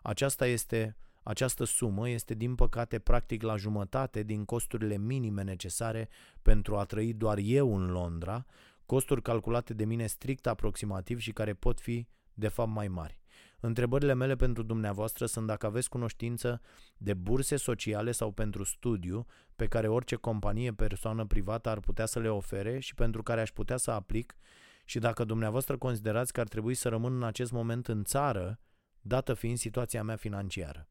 Aceasta 0.02 0.46
este, 0.46 0.96
această 1.22 1.64
sumă 1.64 2.08
este 2.08 2.34
din 2.34 2.54
păcate 2.54 2.98
practic 2.98 3.42
la 3.42 3.56
jumătate 3.56 4.22
din 4.22 4.44
costurile 4.44 4.96
minime 4.96 5.42
necesare 5.42 6.08
pentru 6.42 6.76
a 6.76 6.84
trăi 6.84 7.12
doar 7.12 7.38
eu 7.40 7.76
în 7.76 7.90
Londra, 7.90 8.44
costuri 8.86 9.22
calculate 9.22 9.74
de 9.74 9.84
mine 9.84 10.06
strict 10.06 10.46
aproximativ 10.46 11.18
și 11.18 11.32
care 11.32 11.54
pot 11.54 11.80
fi 11.80 12.06
de 12.34 12.48
fapt 12.48 12.70
mai 12.70 12.88
mari. 12.88 13.21
Întrebările 13.64 14.14
mele 14.14 14.36
pentru 14.36 14.62
dumneavoastră 14.62 15.26
sunt 15.26 15.46
dacă 15.46 15.66
aveți 15.66 15.88
cunoștință 15.88 16.60
de 16.96 17.14
burse 17.14 17.56
sociale 17.56 18.12
sau 18.12 18.30
pentru 18.32 18.62
studiu 18.62 19.26
pe 19.56 19.66
care 19.66 19.88
orice 19.88 20.16
companie, 20.16 20.72
persoană 20.72 21.26
privată 21.26 21.68
ar 21.68 21.80
putea 21.80 22.06
să 22.06 22.18
le 22.18 22.28
ofere 22.28 22.78
și 22.78 22.94
pentru 22.94 23.22
care 23.22 23.40
aș 23.40 23.50
putea 23.50 23.76
să 23.76 23.90
aplic 23.90 24.36
și 24.84 24.98
dacă 24.98 25.24
dumneavoastră 25.24 25.78
considerați 25.78 26.32
că 26.32 26.40
ar 26.40 26.48
trebui 26.48 26.74
să 26.74 26.88
rămân 26.88 27.14
în 27.14 27.22
acest 27.22 27.52
moment 27.52 27.88
în 27.88 28.04
țară, 28.04 28.60
dată 29.00 29.34
fiind 29.34 29.58
situația 29.58 30.02
mea 30.02 30.16
financiară. 30.16 30.88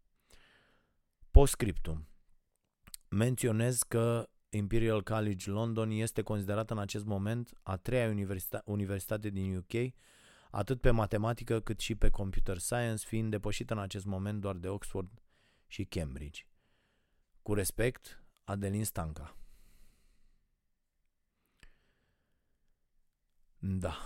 Postscriptum. 1.32 2.08
Menționez 3.10 3.80
că 3.88 4.30
Imperial 4.50 5.04
College 5.04 5.50
London 5.50 5.90
este 5.90 6.22
considerată 6.22 6.74
în 6.74 6.80
acest 6.80 7.06
moment 7.06 7.50
a 7.64 7.78
treia 7.78 8.08
universitate, 8.08 8.64
universitate 8.66 9.30
din 9.30 9.56
UK 9.56 9.94
atât 10.52 10.82
pe 10.82 10.90
matematică 10.90 11.60
cât 11.60 11.80
și 11.80 11.96
pe 11.96 12.10
computer 12.10 12.58
science, 12.58 13.06
fiind 13.08 13.30
depășită 13.30 13.74
în 13.74 13.80
acest 13.80 14.06
moment 14.06 14.42
doar 14.42 14.56
de 14.56 14.68
Oxford 14.68 15.22
și 15.68 15.86
Cambridge. 15.86 16.42
Cu 17.42 17.54
respect, 17.54 18.24
Adelin 18.44 18.86
Stanca. 18.86 19.36
Da. 23.60 23.98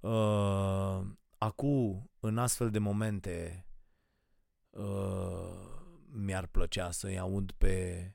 Uh, 0.00 1.06
acum, 1.38 2.10
în 2.20 2.38
astfel 2.38 2.70
de 2.70 2.78
momente, 2.78 3.66
uh, 4.70 5.78
mi-ar 6.10 6.46
plăcea 6.46 6.90
să-i 6.90 7.18
aud 7.18 7.52
pe 7.52 8.12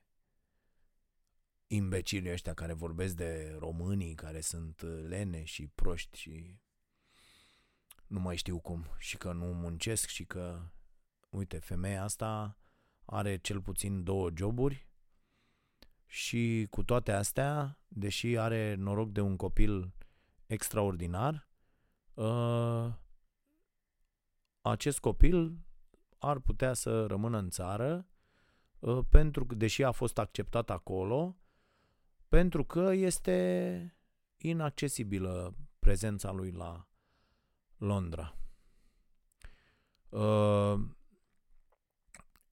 imbecilii 1.68 2.32
ăștia 2.32 2.53
care 2.53 2.74
vorbesc 2.74 3.16
de 3.16 3.55
românii 3.59 4.14
care 4.14 4.41
sunt 4.41 4.82
uh, 4.82 5.03
lene 5.07 5.43
și 5.43 5.68
proști 5.68 6.18
și 6.18 6.59
nu 8.07 8.20
mai 8.20 8.36
știu 8.36 8.59
cum 8.59 8.86
și 8.97 9.18
că 9.18 9.32
nu 9.32 9.45
muncesc 9.45 10.07
și 10.07 10.26
că 10.26 10.61
uite, 11.30 11.59
femeia 11.59 12.03
asta 12.03 12.57
are 13.05 13.38
cel 13.38 13.61
puțin 13.61 14.03
două 14.03 14.30
joburi 14.36 14.88
și 16.05 16.68
cu 16.70 16.84
toate 16.84 17.11
astea, 17.11 17.80
deși 17.88 18.38
are 18.38 18.76
noroc 18.76 19.11
de 19.11 19.22
un 19.22 19.36
copil 19.36 19.93
extraordinar, 20.45 21.49
uh, 22.14 22.93
acest 24.61 24.99
copil 24.99 25.57
ar 26.18 26.39
putea 26.39 26.74
să 26.74 27.05
rămână 27.05 27.38
în 27.38 27.49
țară 27.49 28.07
uh, 28.80 28.99
pentru 29.09 29.45
că, 29.45 29.55
deși 29.55 29.84
a 29.84 29.91
fost 29.91 30.18
acceptat 30.18 30.70
acolo, 30.70 31.38
pentru 32.34 32.64
că 32.64 32.92
este 32.94 33.98
inaccesibilă 34.38 35.56
prezența 35.80 36.32
lui 36.32 36.52
la 36.52 36.88
Londra. 37.78 38.38
Uh, 40.10 40.80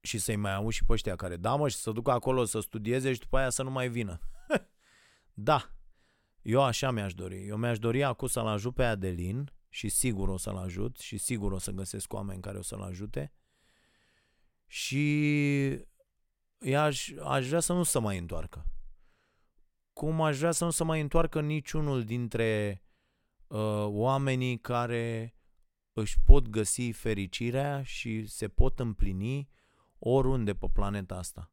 și 0.02 0.18
să-i 0.18 0.36
mai 0.36 0.54
auzi 0.54 0.78
și 0.78 0.86
pe 0.86 0.94
ăștia 0.94 1.16
care, 1.16 1.36
da 1.36 1.56
mă, 1.56 1.70
și 1.70 1.76
să 1.76 1.92
ducă 1.92 2.12
acolo 2.12 2.46
să 2.46 2.60
studieze 2.60 3.14
și 3.14 3.20
după 3.20 3.38
aia 3.38 3.50
să 3.50 3.64
nu 3.64 3.72
mai 3.72 3.90
vină. 3.90 4.20
da, 5.34 5.72
eu 6.42 6.64
așa 6.64 6.92
mi-aș 6.92 7.14
dori. 7.14 7.48
Eu 7.48 7.58
mi-aș 7.58 7.80
dori 7.80 8.04
acum 8.04 8.28
să-l 8.28 8.48
ajut 8.48 8.76
pe 8.76 8.84
Adelin 8.84 9.52
și 9.70 9.90
sigur 9.90 10.30
o 10.30 10.38
să-l 10.38 10.58
ajut 10.58 10.98
și 10.98 11.18
sigur 11.18 11.52
o 11.52 11.58
să 11.58 11.72
găsesc 11.72 12.14
oameni 12.14 12.42
care 12.42 12.58
o 12.58 12.62
să-l 12.62 12.82
ajute 12.82 13.34
și 14.68 15.86
aș, 16.76 17.12
aș 17.24 17.48
vrea 17.48 17.60
să 17.60 17.74
nu 17.74 17.84
se 17.84 18.00
mai 18.00 18.18
întoarcă 18.18 18.66
cum 19.94 20.22
aș 20.22 20.38
vrea 20.38 20.52
să 20.52 20.64
nu 20.64 20.70
se 20.70 20.84
mai 20.84 21.02
întoarcă 21.02 21.42
niciunul 21.42 22.04
dintre 22.04 22.82
uh, 23.48 23.86
oamenii 23.86 24.58
care 24.60 25.36
își 25.94 26.18
pot 26.26 26.48
găsi 26.48 26.92
fericirea 26.92 27.84
și 27.84 28.26
se 28.26 28.48
pot 28.48 28.80
împlini 28.80 29.50
oriunde 30.00 30.54
pe 30.54 30.68
planeta 30.74 31.16
asta. 31.16 31.52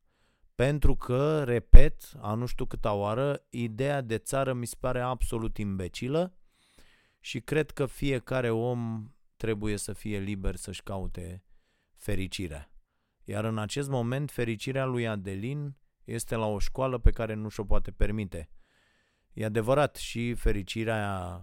Pentru 0.55 0.95
că, 0.95 1.45
repet, 1.45 2.13
a 2.21 2.35
nu 2.35 2.47
știu 2.47 2.67
câta 2.67 2.93
oară, 2.93 3.47
ideea 3.51 4.01
de 4.01 4.19
țară 4.19 4.53
mi 4.53 4.67
se 4.67 4.77
pare 4.79 5.01
absolut 5.01 5.59
imbecilă 5.59 6.39
și 7.21 7.41
cred 7.41 7.71
că 7.71 7.87
fiecare 7.87 8.51
om 8.51 9.13
trebuie 9.37 9.77
să 9.77 9.93
fie 9.93 10.19
liber 10.19 10.57
să-și 10.57 10.83
caute 10.83 11.45
fericirea. 11.97 12.73
Iar 13.25 13.45
în 13.45 13.59
acest 13.59 13.89
moment, 13.89 14.31
fericirea 14.31 14.85
lui 14.85 15.09
Adelin 15.09 15.77
este 16.09 16.35
la 16.35 16.47
o 16.47 16.59
școală 16.59 16.99
pe 16.99 17.11
care 17.11 17.35
nu 17.35 17.49
și-o 17.49 17.65
poate 17.65 17.91
permite. 17.91 18.51
E 19.33 19.45
adevărat 19.45 19.97
și 19.97 20.35
fericirea 20.35 21.43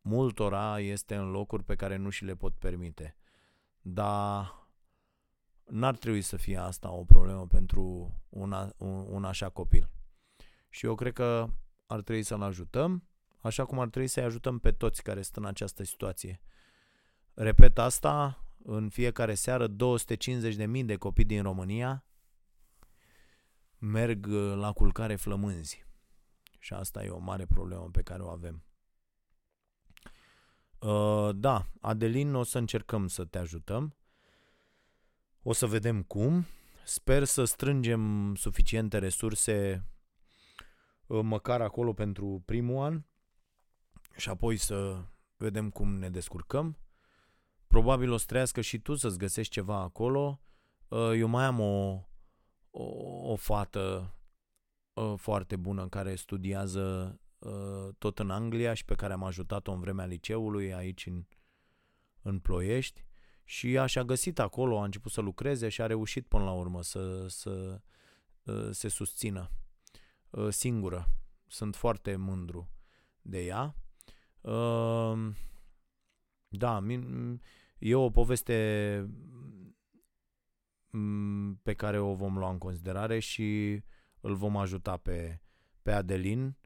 multora 0.00 0.80
este 0.80 1.14
în 1.14 1.30
locuri 1.30 1.64
pe 1.64 1.74
care 1.74 1.96
nu 1.96 2.10
și 2.10 2.24
le 2.24 2.34
pot 2.34 2.54
permite. 2.54 3.16
Dar 3.80 4.54
n-ar 5.64 5.96
trebui 5.96 6.22
să 6.22 6.36
fie 6.36 6.56
asta 6.56 6.90
o 6.90 7.04
problemă 7.04 7.46
pentru 7.46 8.14
una, 8.28 8.72
un, 8.76 9.06
un 9.08 9.24
așa 9.24 9.48
copil. 9.48 9.90
Și 10.68 10.86
eu 10.86 10.94
cred 10.94 11.12
că 11.12 11.48
ar 11.86 12.00
trebui 12.00 12.22
să-l 12.22 12.42
ajutăm, 12.42 13.08
așa 13.40 13.64
cum 13.64 13.78
ar 13.78 13.88
trebui 13.88 14.08
să-i 14.08 14.22
ajutăm 14.22 14.58
pe 14.58 14.72
toți 14.72 15.02
care 15.02 15.22
sunt 15.22 15.36
în 15.36 15.44
această 15.44 15.84
situație. 15.84 16.40
Repet 17.34 17.78
asta, 17.78 18.44
în 18.62 18.88
fiecare 18.88 19.34
seară 19.34 19.68
250.000 19.68 20.84
de 20.84 20.96
copii 20.96 21.24
din 21.24 21.42
România 21.42 22.04
merg 23.80 24.26
uh, 24.26 24.54
la 24.56 24.72
culcare 24.72 25.16
flămânzi. 25.16 25.84
Și 26.58 26.72
asta 26.72 27.04
e 27.04 27.08
o 27.08 27.18
mare 27.18 27.46
problemă 27.46 27.88
pe 27.92 28.02
care 28.02 28.22
o 28.22 28.28
avem. 28.28 28.64
Uh, 30.78 31.30
da, 31.34 31.66
Adelin, 31.80 32.34
o 32.34 32.42
să 32.42 32.58
încercăm 32.58 33.08
să 33.08 33.24
te 33.24 33.38
ajutăm. 33.38 33.96
O 35.42 35.52
să 35.52 35.66
vedem 35.66 36.02
cum. 36.02 36.46
Sper 36.84 37.24
să 37.24 37.44
strângem 37.44 38.34
suficiente 38.34 38.98
resurse 38.98 39.84
uh, 41.06 41.20
măcar 41.22 41.60
acolo 41.60 41.92
pentru 41.92 42.42
primul 42.44 42.84
an 42.84 43.02
și 44.16 44.28
apoi 44.28 44.56
să 44.56 45.04
vedem 45.36 45.70
cum 45.70 45.94
ne 45.94 46.10
descurcăm. 46.10 46.78
Probabil 47.66 48.12
o 48.12 48.16
să 48.16 48.24
trăiască 48.26 48.60
și 48.60 48.78
tu 48.78 48.94
să-ți 48.94 49.18
găsești 49.18 49.52
ceva 49.52 49.76
acolo. 49.76 50.40
Uh, 50.88 51.12
eu 51.16 51.28
mai 51.28 51.44
am 51.44 51.60
o, 51.60 52.04
o, 52.70 52.84
o 53.32 53.36
fată 53.36 54.14
uh, 54.92 55.14
foarte 55.16 55.56
bună 55.56 55.88
care 55.88 56.14
studiază 56.14 57.18
uh, 57.38 57.88
tot 57.98 58.18
în 58.18 58.30
Anglia 58.30 58.74
și 58.74 58.84
pe 58.84 58.94
care 58.94 59.12
am 59.12 59.24
ajutat-o 59.24 59.72
în 59.72 59.80
vremea 59.80 60.04
liceului 60.04 60.74
aici 60.74 61.06
în, 61.06 61.24
în 62.22 62.38
Ploiești 62.38 63.04
și 63.44 63.78
așa 63.78 64.04
găsit 64.04 64.38
acolo, 64.38 64.80
a 64.80 64.84
început 64.84 65.12
să 65.12 65.20
lucreze 65.20 65.68
și 65.68 65.82
a 65.82 65.86
reușit 65.86 66.26
până 66.26 66.44
la 66.44 66.52
urmă 66.52 66.82
să, 66.82 67.26
să 67.28 67.80
uh, 68.42 68.68
se 68.70 68.88
susțină 68.88 69.50
uh, 70.30 70.48
singură. 70.48 71.10
Sunt 71.46 71.76
foarte 71.76 72.16
mândru 72.16 72.70
de 73.22 73.44
ea. 73.44 73.74
Uh, 74.40 75.28
da, 76.48 76.80
E 77.78 77.94
o 77.94 78.10
poveste 78.10 79.04
mm, 79.06 79.69
pe 81.62 81.74
care 81.74 81.98
o 81.98 82.14
vom 82.14 82.38
lua 82.38 82.50
în 82.50 82.58
considerare 82.58 83.18
și 83.18 83.80
îl 84.20 84.34
vom 84.34 84.56
ajuta 84.56 84.96
pe, 84.96 85.40
pe 85.82 85.92
Adelin 85.92 86.56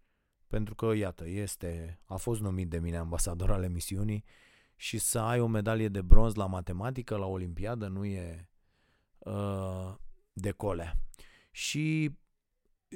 pentru 0.54 0.74
că, 0.74 0.94
iată, 0.94 1.28
este, 1.28 2.00
a 2.04 2.16
fost 2.16 2.40
numit 2.40 2.68
de 2.68 2.78
mine 2.78 2.96
ambasador 2.96 3.50
al 3.50 3.62
emisiunii 3.62 4.24
și 4.76 4.98
să 4.98 5.18
ai 5.18 5.40
o 5.40 5.46
medalie 5.46 5.88
de 5.88 6.02
bronz 6.02 6.34
la 6.34 6.46
matematică, 6.46 7.16
la 7.16 7.26
Olimpiadă, 7.26 7.86
nu 7.86 8.04
e 8.04 8.48
uh, 9.18 9.94
de 10.32 10.50
colea. 10.50 10.98
Și 11.50 12.16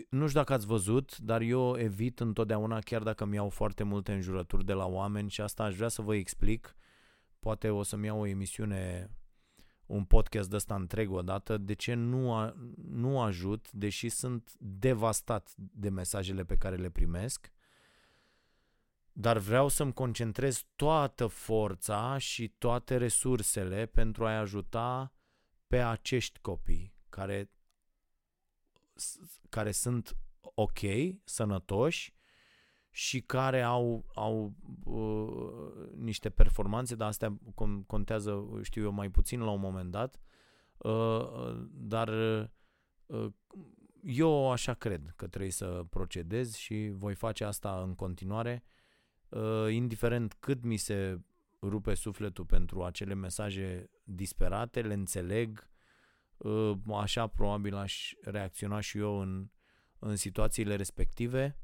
nu 0.08 0.26
știu 0.26 0.38
dacă 0.38 0.52
ați 0.52 0.66
văzut, 0.66 1.18
dar 1.18 1.40
eu 1.40 1.76
evit 1.78 2.20
întotdeauna, 2.20 2.78
chiar 2.78 3.02
dacă 3.02 3.24
mi 3.24 3.34
iau 3.34 3.48
foarte 3.48 3.82
multe 3.82 4.12
înjurături 4.12 4.64
de 4.64 4.72
la 4.72 4.86
oameni 4.86 5.30
și 5.30 5.40
asta 5.40 5.62
aș 5.62 5.76
vrea 5.76 5.88
să 5.88 6.02
vă 6.02 6.14
explic. 6.14 6.76
Poate 7.40 7.68
o 7.68 7.82
să-mi 7.82 8.06
iau 8.06 8.20
o 8.20 8.26
emisiune, 8.26 9.10
un 9.88 10.04
podcast 10.04 10.50
de 10.50 10.56
ăsta 10.56 10.74
întreg 10.74 11.10
odată, 11.10 11.58
de 11.58 11.72
ce 11.72 11.94
nu, 11.94 12.34
a, 12.34 12.54
nu 12.88 13.20
ajut, 13.20 13.72
deși 13.72 14.08
sunt 14.08 14.52
devastat 14.58 15.52
de 15.56 15.88
mesajele 15.88 16.44
pe 16.44 16.56
care 16.56 16.76
le 16.76 16.90
primesc, 16.90 17.52
dar 19.12 19.38
vreau 19.38 19.68
să-mi 19.68 19.92
concentrez 19.92 20.64
toată 20.76 21.26
forța 21.26 22.18
și 22.18 22.48
toate 22.48 22.96
resursele 22.96 23.86
pentru 23.86 24.26
a-i 24.26 24.36
ajuta 24.36 25.12
pe 25.66 25.78
acești 25.82 26.38
copii 26.40 26.94
care 27.08 27.50
care 29.48 29.70
sunt 29.70 30.16
ok, 30.40 30.78
sănătoși 31.24 32.17
și 32.90 33.20
care 33.20 33.62
au, 33.62 34.04
au 34.14 34.54
uh, 34.84 35.90
niște 35.96 36.30
performanțe, 36.30 36.94
dar 36.94 37.08
astea 37.08 37.38
contează, 37.86 38.44
știu 38.62 38.82
eu, 38.82 38.92
mai 38.92 39.10
puțin 39.10 39.40
la 39.40 39.50
un 39.50 39.60
moment 39.60 39.90
dat, 39.90 40.20
uh, 40.78 41.66
dar 41.72 42.08
uh, 43.06 43.32
eu 44.02 44.50
așa 44.50 44.74
cred 44.74 45.12
că 45.16 45.26
trebuie 45.26 45.50
să 45.50 45.84
procedez 45.90 46.54
și 46.54 46.90
voi 46.92 47.14
face 47.14 47.44
asta 47.44 47.82
în 47.82 47.94
continuare, 47.94 48.64
uh, 49.28 49.66
indiferent 49.70 50.34
cât 50.40 50.62
mi 50.62 50.76
se 50.76 51.20
rupe 51.62 51.94
sufletul 51.94 52.44
pentru 52.44 52.84
acele 52.84 53.14
mesaje 53.14 53.90
disperate, 54.04 54.80
le 54.80 54.94
înțeleg, 54.94 55.68
Ă, 56.44 56.78
așa 56.92 57.26
probabil 57.26 57.74
aș 57.74 58.12
reacționa 58.22 58.80
și 58.80 58.98
eu 58.98 59.20
în, 59.20 59.50
în 59.98 60.16
situațiile 60.16 60.74
respective. 60.74 61.58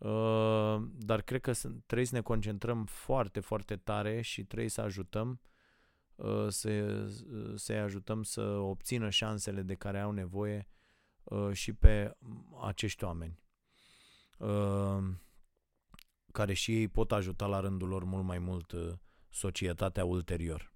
Ă, 0.00 0.78
dar 0.96 1.22
cred 1.22 1.40
că 1.40 1.52
trebuie 1.86 2.06
să 2.06 2.14
ne 2.14 2.20
concentrăm 2.20 2.84
foarte, 2.84 3.40
foarte 3.40 3.76
tare 3.76 4.20
și 4.20 4.44
trebuie 4.44 4.68
să 4.70 4.80
ajutăm 4.80 5.40
ă, 6.18 6.48
să, 6.48 7.04
să-i 7.54 7.78
ajutăm 7.78 8.22
să 8.22 8.42
obțină 8.42 9.10
șansele 9.10 9.62
de 9.62 9.74
care 9.74 10.00
au 10.00 10.10
nevoie 10.10 10.68
și 11.52 11.72
pe 11.72 12.16
acești 12.62 13.04
oameni 13.04 13.42
care 16.32 16.52
și 16.52 16.76
ei 16.76 16.88
pot 16.88 17.12
ajuta 17.12 17.46
la 17.46 17.60
rândul 17.60 17.88
lor 17.88 18.04
mult 18.04 18.24
mai 18.24 18.38
mult 18.38 18.74
societatea 19.28 20.04
ulterior. 20.04 20.73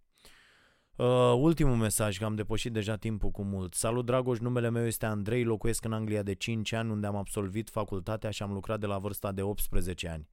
Uh, 0.98 1.34
ultimul 1.36 1.76
mesaj, 1.76 2.18
că 2.18 2.24
am 2.24 2.34
depășit 2.34 2.72
deja 2.72 2.96
timpul 2.96 3.30
cu 3.30 3.42
mult. 3.42 3.74
Salut 3.74 4.04
Dragoș, 4.04 4.38
numele 4.38 4.70
meu 4.70 4.86
este 4.86 5.06
Andrei, 5.06 5.44
locuiesc 5.44 5.84
în 5.84 5.92
Anglia 5.92 6.22
de 6.22 6.34
5 6.34 6.72
ani, 6.72 6.90
unde 6.90 7.06
am 7.06 7.16
absolvit 7.16 7.70
facultatea 7.70 8.30
și 8.30 8.42
am 8.42 8.52
lucrat 8.52 8.80
de 8.80 8.86
la 8.86 8.98
vârsta 8.98 9.32
de 9.32 9.42
18 9.42 10.08
ani. 10.08 10.28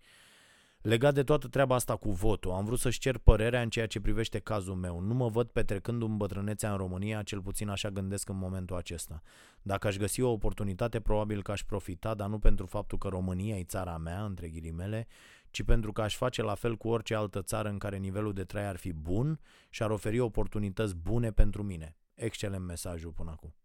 Legat 0.81 1.13
de 1.13 1.23
toată 1.23 1.47
treaba 1.47 1.75
asta 1.75 1.95
cu 1.95 2.11
votul, 2.11 2.51
am 2.51 2.65
vrut 2.65 2.79
să-și 2.79 2.99
cer 2.99 3.17
părerea 3.17 3.61
în 3.61 3.69
ceea 3.69 3.87
ce 3.87 3.99
privește 3.99 4.39
cazul 4.39 4.75
meu. 4.75 4.99
Nu 4.99 5.13
mă 5.13 5.29
văd 5.29 5.47
petrecându-mi 5.47 6.17
bătrânețea 6.17 6.71
în 6.71 6.77
România, 6.77 7.23
cel 7.23 7.41
puțin 7.41 7.69
așa 7.69 7.89
gândesc 7.89 8.29
în 8.29 8.37
momentul 8.37 8.75
acesta. 8.75 9.21
Dacă 9.61 9.87
aș 9.87 9.97
găsi 9.97 10.21
o 10.21 10.31
oportunitate, 10.31 10.99
probabil 10.99 11.43
că 11.43 11.51
aș 11.51 11.63
profita, 11.63 12.13
dar 12.13 12.27
nu 12.27 12.39
pentru 12.39 12.65
faptul 12.65 12.97
că 12.97 13.07
România 13.07 13.57
e 13.57 13.63
țara 13.63 13.97
mea, 13.97 14.23
între 14.23 14.49
ghilimele, 14.49 15.07
ci 15.55 15.63
pentru 15.63 15.91
că 15.91 16.01
aș 16.01 16.15
face 16.15 16.41
la 16.41 16.55
fel 16.55 16.75
cu 16.75 16.87
orice 16.87 17.15
altă 17.15 17.41
țară 17.41 17.69
în 17.69 17.77
care 17.77 17.97
nivelul 17.97 18.33
de 18.33 18.43
trai 18.43 18.67
ar 18.67 18.75
fi 18.75 18.93
bun 18.93 19.39
și 19.69 19.83
ar 19.83 19.89
oferi 19.89 20.19
oportunități 20.19 20.95
bune 20.95 21.31
pentru 21.31 21.63
mine. 21.63 21.95
Excelent 22.13 22.65
mesajul 22.65 23.11
până 23.11 23.31
acum. 23.31 23.55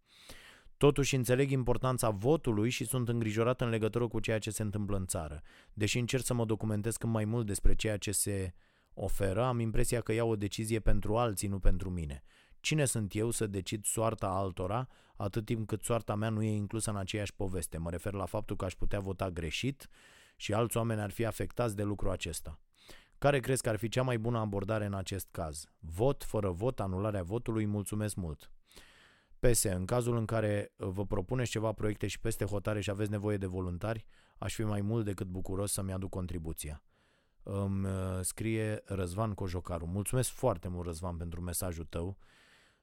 Totuși 0.77 1.15
înțeleg 1.15 1.51
importanța 1.51 2.11
votului 2.11 2.71
și 2.71 2.85
sunt 2.85 3.09
îngrijorat 3.09 3.61
în 3.61 3.69
legătură 3.69 4.09
cu 4.09 4.21
ceea 4.21 4.39
ce 4.39 4.51
se 4.51 4.63
întâmplă 4.63 4.97
în 4.97 5.07
țară. 5.07 5.43
Deși 5.73 5.99
încerc 5.99 6.25
să 6.25 6.35
mă 6.35 6.45
documentez 6.45 6.97
cât 6.97 7.09
mai 7.09 7.25
mult 7.25 7.47
despre 7.47 7.75
ceea 7.75 7.97
ce 7.97 8.13
se 8.13 8.55
oferă, 8.95 9.45
am 9.45 9.61
impresia 9.61 10.01
că 10.01 10.13
iau 10.13 10.31
o 10.31 10.37
decizie 10.37 10.81
pentru 10.81 11.17
alții, 11.17 11.49
nu 11.49 11.59
pentru 11.59 11.91
mine. 11.91 12.23
Cine 12.61 12.85
sunt 12.85 13.15
eu 13.15 13.31
să 13.31 13.47
decid 13.47 13.85
soarta 13.85 14.27
altora, 14.27 14.89
atât 15.17 15.45
timp 15.45 15.67
cât 15.67 15.83
soarta 15.83 16.15
mea 16.15 16.29
nu 16.29 16.43
e 16.43 16.51
inclusă 16.51 16.91
în 16.91 16.97
aceeași 16.97 17.35
poveste? 17.35 17.79
Mă 17.79 17.91
refer 17.91 18.13
la 18.13 18.25
faptul 18.25 18.57
că 18.57 18.65
aș 18.65 18.75
putea 18.75 19.01
vota 19.01 19.31
greșit 19.31 19.89
și 20.41 20.53
alți 20.53 20.77
oameni 20.77 21.01
ar 21.01 21.11
fi 21.11 21.25
afectați 21.25 21.77
de 21.77 21.83
lucrul 21.83 22.11
acesta. 22.11 22.61
Care 23.19 23.41
crezi 23.41 23.63
că 23.63 23.69
ar 23.69 23.77
fi 23.77 23.89
cea 23.89 24.03
mai 24.03 24.19
bună 24.19 24.39
abordare 24.39 24.85
în 24.85 24.95
acest 24.95 25.29
caz? 25.31 25.65
Vot, 25.79 26.25
fără 26.25 26.51
vot, 26.51 26.81
anularea 26.81 27.23
votului, 27.23 27.67
mulțumesc 27.67 28.15
mult. 28.15 28.53
PS, 29.39 29.63
în 29.63 29.85
cazul 29.85 30.17
în 30.17 30.25
care 30.25 30.73
vă 30.77 31.07
propuneți 31.07 31.51
ceva 31.51 31.73
proiecte 31.73 32.07
și 32.07 32.21
peste 32.21 32.45
hotare 32.45 32.81
și 32.81 32.91
aveți 32.91 33.11
nevoie 33.11 33.37
de 33.37 33.47
voluntari, 33.47 34.07
aș 34.39 34.55
fi 34.55 34.63
mai 34.63 34.81
mult 34.81 35.05
decât 35.05 35.27
bucuros 35.27 35.73
să-mi 35.73 35.93
aduc 35.93 36.11
contribuția. 36.11 36.83
Îmi 37.43 37.87
uh, 37.87 38.19
scrie 38.21 38.83
Răzvan 38.85 39.35
Cojocaru. 39.35 39.87
Mulțumesc 39.87 40.31
foarte 40.31 40.69
mult, 40.69 40.87
Răzvan, 40.87 41.17
pentru 41.17 41.41
mesajul 41.41 41.85
tău. 41.85 42.19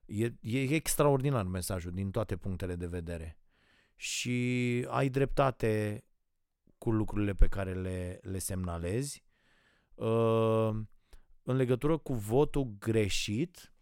E, 0.06 0.26
e 0.40 0.76
extraordinar 0.76 1.44
mesajul 1.44 1.92
din 1.92 2.12
toate 2.12 2.36
punctele 2.36 2.76
de 2.76 2.88
vedere. 2.88 3.38
Și 3.96 4.86
ai 4.90 5.10
dreptate 5.10 6.02
cu 6.78 6.92
lucrurile 6.92 7.34
pe 7.34 7.48
care 7.48 7.74
le, 7.74 8.20
le 8.22 8.38
semnalezi. 8.38 9.26
Uh, 9.96 10.70
în 11.44 11.56
legătură 11.56 11.98
cu 11.98 12.14
votul 12.14 12.76
greșit, 12.80 13.74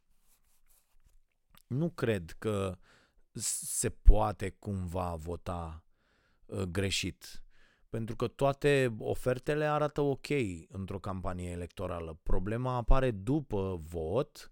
nu 1.68 1.90
cred 1.90 2.36
că 2.40 2.78
se 3.32 3.90
poate 3.90 4.50
cumva 4.50 5.16
vota 5.16 5.86
uh, 6.46 6.62
greșit. 6.62 7.44
Pentru 7.90 8.16
că 8.16 8.28
toate 8.28 8.96
ofertele 9.00 9.66
arată 9.66 10.02
ok 10.02 10.28
într-o 10.68 11.00
campanie 11.00 11.50
electorală. 11.50 12.20
Problema 12.24 12.76
apare 12.76 13.12
după 13.12 13.82
vot, 13.84 14.52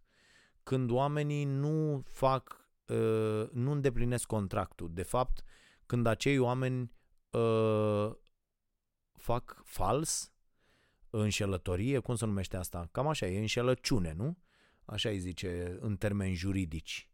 când 0.63 0.89
oamenii 0.89 1.43
nu 1.43 2.03
fac, 2.05 2.69
uh, 2.87 3.49
nu 3.51 3.71
îndeplinesc 3.71 4.25
contractul. 4.25 4.93
De 4.93 5.03
fapt, 5.03 5.43
când 5.85 6.05
acei 6.05 6.37
oameni 6.37 6.91
uh, 7.31 8.11
fac 9.23 9.61
fals, 9.65 10.33
înșelătorie, 11.09 11.99
cum 11.99 12.15
se 12.15 12.25
numește 12.25 12.57
asta? 12.57 12.87
Cam 12.91 13.07
așa, 13.07 13.25
e 13.25 13.39
înșelăciune, 13.39 14.13
nu? 14.17 14.37
Așa 14.85 15.09
îi 15.09 15.19
zice 15.19 15.77
în 15.79 15.95
termeni 15.95 16.33
juridici. 16.33 17.09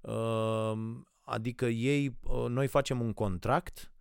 Ehm, 0.00 1.08
adică 1.20 1.66
ei, 1.66 2.18
ă, 2.26 2.48
noi 2.48 2.66
facem 2.66 3.00
un 3.00 3.12
contract 3.12 3.92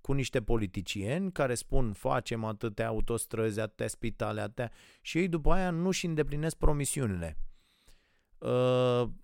cu 0.00 0.12
niște 0.12 0.42
politicieni 0.42 1.32
care 1.32 1.54
spun 1.54 1.92
facem 1.92 2.44
atâtea 2.44 2.86
autostrăzi, 2.86 3.60
atâtea 3.60 3.88
spitale, 3.88 4.40
atâtea 4.40 4.70
și 5.00 5.18
ei 5.18 5.28
după 5.28 5.52
aia 5.52 5.70
nu 5.70 5.90
și 5.90 6.06
îndeplinesc 6.06 6.56
promisiunile. 6.56 7.38
Ehm, 8.38 9.20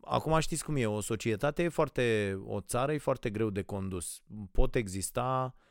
acum 0.00 0.38
știți 0.38 0.64
cum 0.64 0.76
e, 0.76 0.86
o 0.86 1.00
societate 1.00 1.62
e 1.62 1.68
foarte, 1.68 2.38
o 2.44 2.60
țară 2.60 2.92
e 2.92 2.98
foarte 2.98 3.30
greu 3.30 3.50
de 3.50 3.62
condus. 3.62 4.22
Pot 4.52 4.74
exista 4.74 5.54
uh, 5.56 5.60
Uh, 5.60 5.66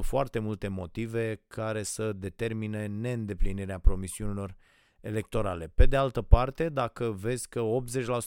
foarte 0.00 0.38
multe 0.38 0.68
motive 0.68 1.42
care 1.46 1.82
să 1.82 2.12
determine 2.12 2.86
neîndeplinirea 2.86 3.78
promisiunilor 3.78 4.56
electorale. 5.00 5.72
Pe 5.74 5.86
de 5.86 5.96
altă 5.96 6.22
parte, 6.22 6.68
dacă 6.68 7.10
vezi 7.10 7.48
că 7.48 7.62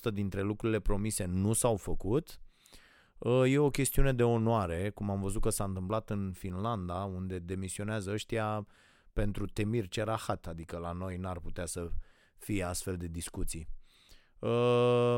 80% 0.10 0.14
dintre 0.14 0.42
lucrurile 0.42 0.80
promise 0.80 1.26
nu 1.26 1.54
s-au 1.54 1.76
făcut, 1.76 2.42
uh, 3.18 3.52
e 3.52 3.58
o 3.58 3.70
chestiune 3.70 4.14
de 4.14 4.24
onoare, 4.24 4.90
cum 4.90 5.10
am 5.10 5.22
văzut 5.22 5.42
că 5.42 5.50
s-a 5.50 5.64
întâmplat 5.64 6.10
în 6.10 6.32
Finlanda, 6.36 7.04
unde 7.04 7.40
demisionează 7.40 8.12
ăștia 8.12 8.68
pentru 9.14 9.46
temir 9.46 9.88
cerahat, 9.88 10.48
adică 10.48 10.78
la 10.78 10.92
noi 10.92 11.18
n-ar 11.18 11.40
putea 11.40 11.66
să 11.66 11.92
fie 12.38 12.64
astfel 12.64 12.98
de 12.98 13.08
discuții. 13.08 13.68
Uh, 14.40 15.18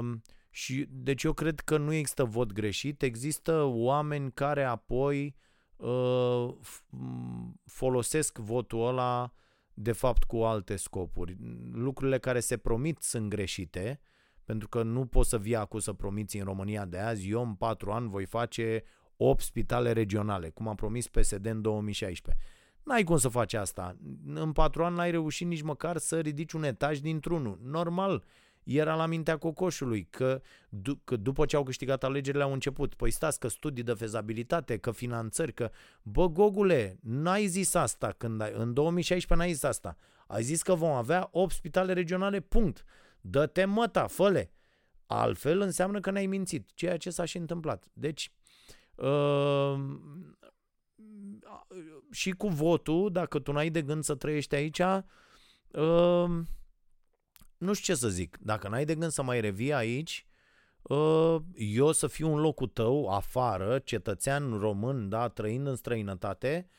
și 0.50 0.86
deci 0.90 1.24
eu 1.24 1.34
cred 1.34 1.60
că 1.60 1.78
nu 1.78 1.94
există 1.94 2.24
vot 2.24 2.52
greșit, 2.52 3.02
există 3.02 3.62
oameni 3.64 4.32
care 4.32 4.64
apoi 4.64 5.24
Uh, 5.26 5.45
folosesc 7.66 8.38
votul 8.38 8.88
ăla 8.88 9.34
de 9.74 9.92
fapt 9.92 10.24
cu 10.24 10.38
alte 10.38 10.76
scopuri. 10.76 11.38
Lucrurile 11.72 12.20
care 12.20 12.40
se 12.40 12.58
promit 12.58 13.02
sunt 13.02 13.30
greșite, 13.30 14.00
pentru 14.44 14.68
că 14.68 14.84
nu 14.84 15.06
poți 15.06 15.30
să 15.30 15.38
vii 15.38 15.56
acum 15.56 15.80
să 15.80 15.94
promiți 15.94 16.38
în 16.38 16.44
România 16.44 16.86
de 16.86 16.98
azi, 16.98 17.30
eu 17.30 17.42
în 17.42 17.54
patru 17.54 17.92
ani 17.92 18.10
voi 18.10 18.26
face 18.26 18.84
8 19.18 19.42
spitale 19.42 19.92
regionale, 19.92 20.50
cum 20.50 20.68
a 20.68 20.76
promis 20.76 21.08
PSD 21.08 21.46
în 21.46 21.62
2016. 21.62 22.44
N-ai 22.84 23.04
cum 23.04 23.18
să 23.18 23.30
faci 23.30 23.54
asta. 23.54 23.98
În 24.26 24.52
patru 24.52 24.84
ani 24.84 24.96
n-ai 24.96 25.12
reușit 25.12 25.48
nici 25.48 25.62
măcar 25.62 25.98
să 25.98 26.20
ridici 26.20 26.52
un 26.52 26.64
etaj 26.64 27.00
dintr-unul. 27.00 27.60
Normal, 27.64 28.24
era 28.66 28.96
la 28.96 29.06
mintea 29.06 29.38
cocoșului 29.38 30.08
că, 30.10 30.42
d- 30.68 31.04
că 31.04 31.16
după 31.16 31.46
ce 31.46 31.56
au 31.56 31.64
câștigat 31.64 32.04
alegerile 32.04 32.44
au 32.44 32.54
început. 32.54 32.94
Păi 32.94 33.12
stați 33.12 33.40
că 33.40 33.48
studii 33.48 33.84
de 33.84 33.94
fezabilitate, 33.94 34.78
că 34.78 34.92
finanțări, 34.92 35.54
că... 35.54 35.72
Bă, 36.02 36.28
Gogule, 36.28 36.98
n-ai 37.02 37.48
zis 37.48 37.74
asta 37.74 38.12
când 38.18 38.42
ai... 38.42 38.52
În 38.56 38.74
2016 38.74 39.46
n-ai 39.46 39.54
zis 39.54 39.64
asta. 39.64 39.98
Ai 40.28 40.44
zis 40.44 40.62
că 40.62 40.74
vom 40.74 40.92
avea 40.92 41.28
8 41.32 41.54
spitale 41.54 41.94
regionale, 41.94 42.40
punct. 42.40 42.84
Dă-te 43.22 43.66
măta, 43.66 44.08
fă 44.08 44.48
Altfel 45.08 45.62
înseamnă 45.62 46.00
că 46.00 46.12
ne-ai 46.12 46.26
mințit, 46.26 46.70
ceea 46.74 46.98
ce 46.98 47.10
s-a 47.10 47.26
și 47.26 47.38
întâmplat. 47.38 47.88
Deci, 47.94 48.32
uh, 48.96 49.76
și 52.12 52.32
cu 52.32 52.48
votul, 52.48 53.12
dacă 53.12 53.40
tu 53.40 53.52
n-ai 53.52 53.70
de 53.70 53.82
gând 53.82 54.04
să 54.04 54.16
trăiești 54.16 54.56
aici, 54.56 54.80
uh, 54.80 56.26
nu 57.58 57.74
știu 57.74 57.94
ce 57.94 58.00
să 58.00 58.10
zic. 58.10 58.38
Dacă 58.42 58.68
n-ai 58.68 58.86
de 58.86 58.96
gând 58.96 59.12
să 59.12 59.24
mai 59.24 59.42
revii 59.42 59.74
aici, 59.74 60.26
uh, 60.82 61.38
eu 61.56 61.92
să 61.92 62.08
fiu 62.08 62.34
în 62.34 62.40
locul 62.40 62.68
tău, 62.68 63.08
afară, 63.10 63.80
cetățean 63.80 64.58
român, 64.60 65.10
da, 65.10 65.28
trăind 65.28 65.68
în 65.68 65.76
străinătate, 65.76 66.70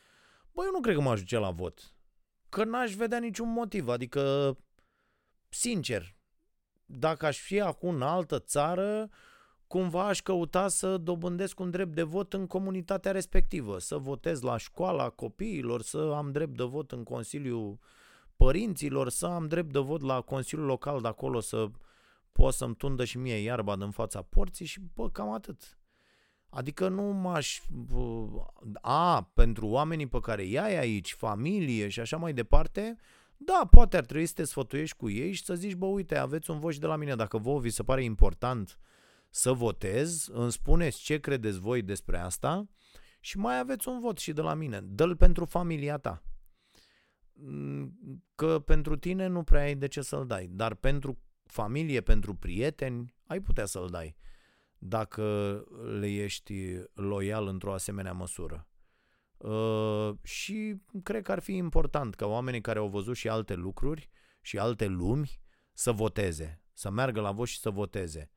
bă, 0.53 0.63
eu 0.65 0.71
nu 0.71 0.81
cred 0.81 0.95
că 0.95 1.01
mă 1.01 1.11
ajunge 1.11 1.39
la 1.39 1.51
vot. 1.51 1.95
Că 2.49 2.65
n-aș 2.65 2.95
vedea 2.95 3.19
niciun 3.19 3.53
motiv, 3.53 3.89
adică, 3.89 4.57
sincer, 5.49 6.17
dacă 6.87 7.27
aș 7.27 7.39
fi 7.39 7.61
acum 7.61 7.95
în 7.95 8.03
altă 8.03 8.39
țară, 8.39 9.09
cumva 9.67 10.09
aș 10.09 10.21
căuta 10.21 10.69
să 10.69 10.97
dobândesc 10.97 11.61
un 11.61 11.71
drept 11.71 11.95
de 11.95 12.03
vot 12.03 12.33
în 12.33 12.47
comunitatea 12.47 13.13
respectivă, 13.13 13.79
să 13.79 13.97
votez 13.97 14.41
la 14.41 14.57
școala 14.57 15.09
copiilor, 15.09 15.83
să 15.83 16.13
am 16.17 16.33
drept 16.33 16.57
de 16.57 16.65
vot 16.65 16.93
în 16.93 17.03
Consiliul 17.03 17.79
Părinților, 18.37 19.09
să 19.09 19.27
am 19.27 19.47
drept 19.47 19.73
de 19.73 19.79
vot 19.79 20.03
la 20.03 20.21
Consiliul 20.21 20.67
Local 20.67 21.01
de 21.01 21.09
acolo, 21.09 21.41
să 21.41 21.71
pot 22.33 22.55
să-mi 22.55 22.75
tundă 22.75 23.05
și 23.05 23.19
mie 23.19 23.37
iarba 23.37 23.77
din 23.77 23.91
fața 23.91 24.23
porții 24.23 24.67
și 24.67 24.81
bă, 24.95 25.11
cam 25.11 25.31
atât. 25.33 25.79
Adică 26.49 26.89
nu 26.89 27.03
m-aș... 27.03 27.61
A, 28.81 29.31
pentru 29.35 29.67
oamenii 29.67 30.07
pe 30.07 30.21
care 30.21 30.45
i 30.45 30.59
ai 30.59 30.79
aici, 30.79 31.15
familie 31.15 31.89
și 31.89 32.01
așa 32.01 32.17
mai 32.17 32.33
departe, 32.33 32.97
da, 33.37 33.69
poate 33.71 33.97
ar 33.97 34.05
trebui 34.05 34.27
să 34.27 34.33
te 34.35 34.45
sfătuiești 34.45 34.97
cu 34.97 35.11
ei 35.11 35.33
și 35.33 35.45
să 35.45 35.55
zici, 35.55 35.75
bă, 35.75 35.87
uite, 35.87 36.17
aveți 36.17 36.51
un 36.51 36.59
vot 36.59 36.73
și 36.73 36.79
de 36.79 36.87
la 36.87 36.97
mine, 36.97 37.15
dacă 37.15 37.39
vouă 37.39 37.61
vi 37.61 37.71
se 37.71 37.83
pare 37.83 38.05
important 38.05 38.79
să 39.31 39.53
votez, 39.53 40.29
îmi 40.33 40.53
spuneți 40.53 41.03
ce 41.03 41.21
credeți 41.21 41.59
voi 41.59 41.83
despre 41.83 42.19
asta 42.19 42.69
și 43.21 43.39
mai 43.39 43.59
aveți 43.59 43.89
un 43.89 44.01
vot 44.01 44.19
și 44.19 44.33
de 44.33 44.41
la 44.41 44.55
mine. 44.55 44.81
Dă-l 44.81 45.17
pentru 45.17 45.45
familia 45.45 45.99
ta. 45.99 46.23
Că 48.35 48.59
pentru 48.59 48.97
tine 48.97 49.27
nu 49.27 49.43
prea 49.43 49.63
ai 49.63 49.75
de 49.75 49.87
ce 49.87 50.03
să-l 50.03 50.27
dai, 50.27 50.47
dar 50.51 50.75
pentru 50.75 51.19
familie, 51.47 52.01
pentru 52.01 52.35
prieteni, 52.35 53.15
ai 53.27 53.41
putea 53.41 53.65
să-l 53.65 53.89
dai 53.91 54.17
dacă 54.79 55.65
le 55.99 56.07
ești 56.07 56.55
loial 56.95 57.47
într-o 57.47 57.73
asemenea 57.73 58.13
măsură. 58.13 58.69
Uh, 59.37 60.11
și 60.23 60.77
cred 61.03 61.23
că 61.23 61.33
ar 61.33 61.41
fi 61.41 61.57
important 61.57 62.15
ca 62.15 62.27
oamenii 62.27 62.61
care 62.61 62.79
au 62.79 62.89
văzut 62.89 63.17
și 63.17 63.29
alte 63.29 63.55
lucruri 63.55 64.11
și 64.41 64.59
alte 64.59 64.87
lumi 64.87 65.41
să 65.73 65.93
voteze, 65.93 66.63
să 66.73 66.91
meargă 66.91 67.21
la 67.21 67.33
vot 67.33 67.47
și 67.47 67.59
să 67.59 67.71
voteze. 67.71 68.31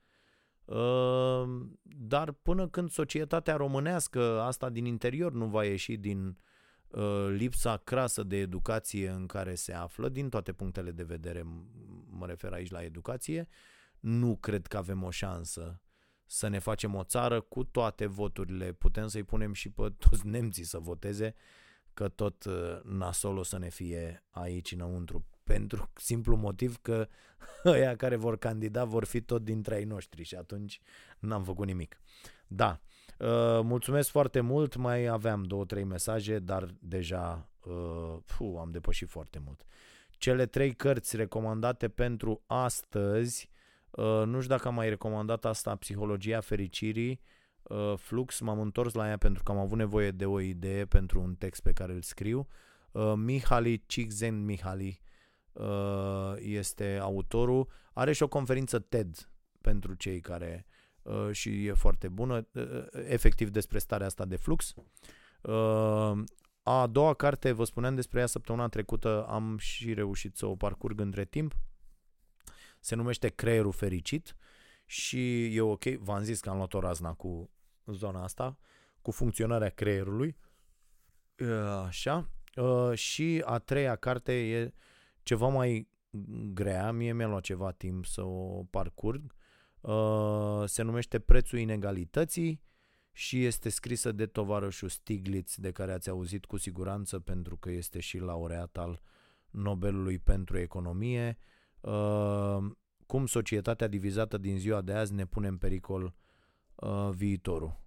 Uh, 0.65 1.43
dar 1.83 2.31
până 2.31 2.67
când 2.67 2.89
societatea 2.89 3.55
românească, 3.55 4.41
asta 4.41 4.69
din 4.69 4.85
interior, 4.85 5.31
nu 5.31 5.45
va 5.45 5.65
ieși 5.65 5.97
din 5.97 6.25
uh, 6.25 6.35
lipsa 7.29 7.77
crasă 7.77 8.23
de 8.23 8.37
educație 8.37 9.09
în 9.09 9.25
care 9.25 9.55
se 9.55 9.73
află, 9.73 10.09
din 10.09 10.29
toate 10.29 10.51
punctele 10.51 10.91
de 10.91 11.03
vedere, 11.03 11.43
mă 12.09 12.25
refer 12.25 12.53
aici 12.53 12.71
la 12.71 12.83
educație, 12.83 13.47
nu 13.99 14.35
cred 14.35 14.67
că 14.67 14.77
avem 14.77 15.03
o 15.03 15.09
șansă 15.09 15.81
să 16.25 16.47
ne 16.47 16.59
facem 16.59 16.95
o 16.95 17.03
țară 17.03 17.41
cu 17.41 17.63
toate 17.63 18.05
voturile. 18.05 18.71
Putem 18.71 19.07
să-i 19.07 19.23
punem 19.23 19.53
și 19.53 19.69
pe 19.69 19.93
toți 19.97 20.27
nemții 20.27 20.63
să 20.63 20.79
voteze, 20.79 21.35
că 21.93 22.07
tot 22.07 22.43
uh, 22.43 22.79
nasol 22.83 23.37
o 23.37 23.43
să 23.43 23.57
ne 23.57 23.69
fie 23.69 24.23
aici 24.29 24.71
înăuntru. 24.71 25.25
Pentru 25.43 25.91
simplu 25.95 26.35
motiv 26.35 26.77
că 26.81 27.07
ăia 27.65 27.95
care 27.95 28.15
vor 28.15 28.37
candida 28.37 28.85
vor 28.85 29.05
fi 29.05 29.21
tot 29.21 29.43
dintre 29.43 29.75
ai 29.75 29.83
noștri 29.83 30.23
și 30.23 30.35
atunci 30.35 30.79
n-am 31.19 31.43
făcut 31.43 31.65
nimic. 31.65 32.01
Da, 32.47 32.81
uh, 33.19 33.59
mulțumesc 33.63 34.09
foarte 34.09 34.39
mult, 34.39 34.75
mai 34.75 35.05
aveam 35.05 35.43
două, 35.43 35.65
trei 35.65 35.83
mesaje, 35.83 36.39
dar 36.39 36.67
deja 36.79 37.49
uh, 37.59 38.17
puh, 38.37 38.57
am 38.59 38.71
depășit 38.71 39.09
foarte 39.09 39.41
mult. 39.45 39.65
Cele 40.09 40.45
trei 40.45 40.73
cărți 40.73 41.15
recomandate 41.15 41.87
pentru 41.87 42.43
astăzi 42.45 43.49
Uh, 43.91 44.23
nu 44.25 44.41
știu 44.41 44.55
dacă 44.55 44.67
am 44.67 44.73
mai 44.73 44.89
recomandat 44.89 45.45
asta, 45.45 45.75
Psihologia 45.75 46.39
Fericirii, 46.39 47.21
uh, 47.63 47.93
Flux, 47.97 48.39
m-am 48.39 48.59
întors 48.59 48.93
la 48.93 49.07
ea 49.07 49.17
pentru 49.17 49.43
că 49.43 49.51
am 49.51 49.57
avut 49.57 49.77
nevoie 49.77 50.11
de 50.11 50.25
o 50.25 50.39
idee 50.39 50.85
pentru 50.85 51.21
un 51.21 51.35
text 51.35 51.61
pe 51.61 51.71
care 51.71 51.93
îl 51.93 52.01
scriu. 52.01 52.47
Uh, 52.91 53.13
Mihali 53.15 53.83
Cixen 53.85 54.45
Mihali 54.45 55.01
uh, 55.53 56.33
este 56.37 56.97
autorul. 57.01 57.67
Are 57.93 58.11
și 58.11 58.23
o 58.23 58.27
conferință 58.27 58.79
TED 58.79 59.29
pentru 59.61 59.93
cei 59.93 60.19
care 60.19 60.65
uh, 60.65 60.78
și 61.31 61.65
e 61.65 61.73
foarte 61.73 62.07
bună, 62.07 62.47
uh, 62.51 62.85
efectiv 62.91 63.49
despre 63.49 63.79
starea 63.79 64.05
asta 64.05 64.25
de 64.25 64.35
flux. 64.35 64.73
Uh, 65.41 66.23
a 66.63 66.87
doua 66.87 67.13
carte, 67.13 67.51
vă 67.51 67.63
spuneam 67.63 67.95
despre 67.95 68.19
ea 68.19 68.25
săptămâna 68.25 68.67
trecută, 68.67 69.25
am 69.29 69.57
și 69.57 69.93
reușit 69.93 70.35
să 70.35 70.45
o 70.45 70.55
parcurg 70.55 70.99
între 70.99 71.25
timp. 71.25 71.57
Se 72.79 72.95
numește 72.95 73.27
creierul 73.27 73.71
fericit 73.71 74.35
și 74.85 75.55
e 75.55 75.61
ok, 75.61 75.83
v-am 75.83 76.23
zis 76.23 76.39
că 76.39 76.49
am 76.49 76.55
luat 76.55 76.73
o 76.73 76.79
razna 76.79 77.13
cu 77.13 77.49
zona 77.85 78.23
asta, 78.23 78.57
cu 79.01 79.11
funcționarea 79.11 79.69
creierului, 79.69 80.37
așa, 81.85 82.29
și 82.93 83.41
a 83.45 83.57
treia 83.57 83.95
carte 83.95 84.49
e 84.49 84.73
ceva 85.23 85.47
mai 85.47 85.87
grea, 86.53 86.91
mie 86.91 87.13
mi-a 87.13 87.27
luat 87.27 87.41
ceva 87.41 87.71
timp 87.71 88.05
să 88.05 88.21
o 88.21 88.63
parcurg, 88.63 89.33
se 90.65 90.81
numește 90.81 91.19
Prețul 91.19 91.59
inegalității 91.59 92.61
și 93.11 93.45
este 93.45 93.69
scrisă 93.69 94.11
de 94.11 94.25
tovarășul 94.25 94.89
Stiglitz, 94.89 95.55
de 95.55 95.71
care 95.71 95.91
ați 95.91 96.09
auzit 96.09 96.45
cu 96.45 96.57
siguranță, 96.57 97.19
pentru 97.19 97.57
că 97.57 97.71
este 97.71 97.99
și 97.99 98.17
laureat 98.17 98.77
al 98.77 99.01
Nobelului 99.49 100.19
pentru 100.19 100.57
economie. 100.57 101.37
Uh, 101.79 102.57
cum 103.05 103.25
societatea 103.25 103.87
divizată 103.87 104.37
din 104.37 104.57
ziua 104.57 104.81
de 104.81 104.93
azi 104.93 105.13
ne 105.13 105.25
pune 105.25 105.47
în 105.47 105.57
pericol 105.57 106.15
uh, 106.75 107.09
viitorul. 107.11 107.81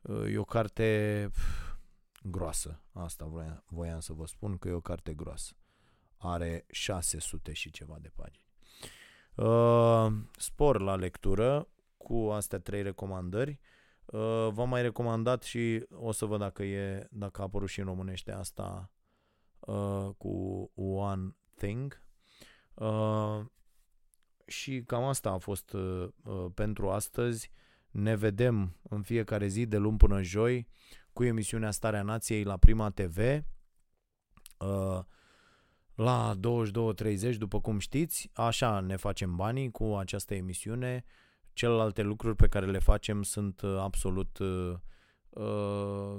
Uh, 0.00 0.32
e 0.32 0.38
o 0.38 0.44
carte 0.44 1.28
pf, 1.30 1.76
groasă, 2.22 2.82
asta 2.92 3.24
voiam, 3.24 3.64
voiam 3.66 4.00
să 4.00 4.12
vă 4.12 4.26
spun 4.26 4.58
că 4.58 4.68
e 4.68 4.72
o 4.72 4.80
carte 4.80 5.14
groasă. 5.14 5.56
Are 6.16 6.64
600 6.70 7.52
și 7.52 7.70
ceva 7.70 7.98
de 8.00 8.10
pagini. 8.14 8.43
Uh, 9.34 10.06
spor 10.38 10.80
la 10.80 10.94
lectură 10.94 11.68
cu 11.96 12.14
astea 12.14 12.58
trei 12.58 12.82
recomandări. 12.82 13.60
Uh, 14.04 14.48
v-am 14.50 14.68
mai 14.68 14.82
recomandat 14.82 15.42
și 15.42 15.86
o 15.90 16.12
să 16.12 16.24
văd 16.24 16.38
dacă, 16.38 16.62
e, 16.62 17.08
dacă 17.10 17.40
a 17.40 17.44
apărut 17.44 17.68
și 17.68 17.80
în 17.80 17.86
românește 17.86 18.32
asta 18.32 18.90
uh, 19.60 20.08
cu 20.16 20.70
One 20.74 21.36
Thing 21.56 22.04
Uh, 22.74 23.44
și 24.46 24.82
cam 24.82 25.02
asta 25.02 25.30
a 25.30 25.38
fost 25.38 25.72
uh, 25.72 26.08
uh, 26.24 26.46
pentru 26.54 26.90
astăzi. 26.90 27.50
Ne 27.90 28.14
vedem 28.14 28.76
în 28.82 29.02
fiecare 29.02 29.46
zi 29.46 29.66
de 29.66 29.76
luni 29.76 29.96
până 29.96 30.22
joi 30.22 30.68
cu 31.12 31.24
emisiunea 31.24 31.70
Starea 31.70 32.02
Nației 32.02 32.42
la 32.42 32.56
Prima 32.56 32.90
TV 32.90 33.18
uh, 34.58 35.00
la 35.94 36.34
22.30, 36.36 37.36
după 37.36 37.60
cum 37.60 37.78
știți. 37.78 38.30
Așa 38.32 38.80
ne 38.80 38.96
facem 38.96 39.36
banii 39.36 39.70
cu 39.70 39.84
această 39.84 40.34
emisiune. 40.34 41.04
Celelalte 41.52 42.02
lucruri 42.02 42.36
pe 42.36 42.48
care 42.48 42.66
le 42.66 42.78
facem 42.78 43.22
sunt 43.22 43.60
uh, 43.60 43.76
absolut 43.78 44.38
uh, 44.38 44.74
uh, 45.28 46.18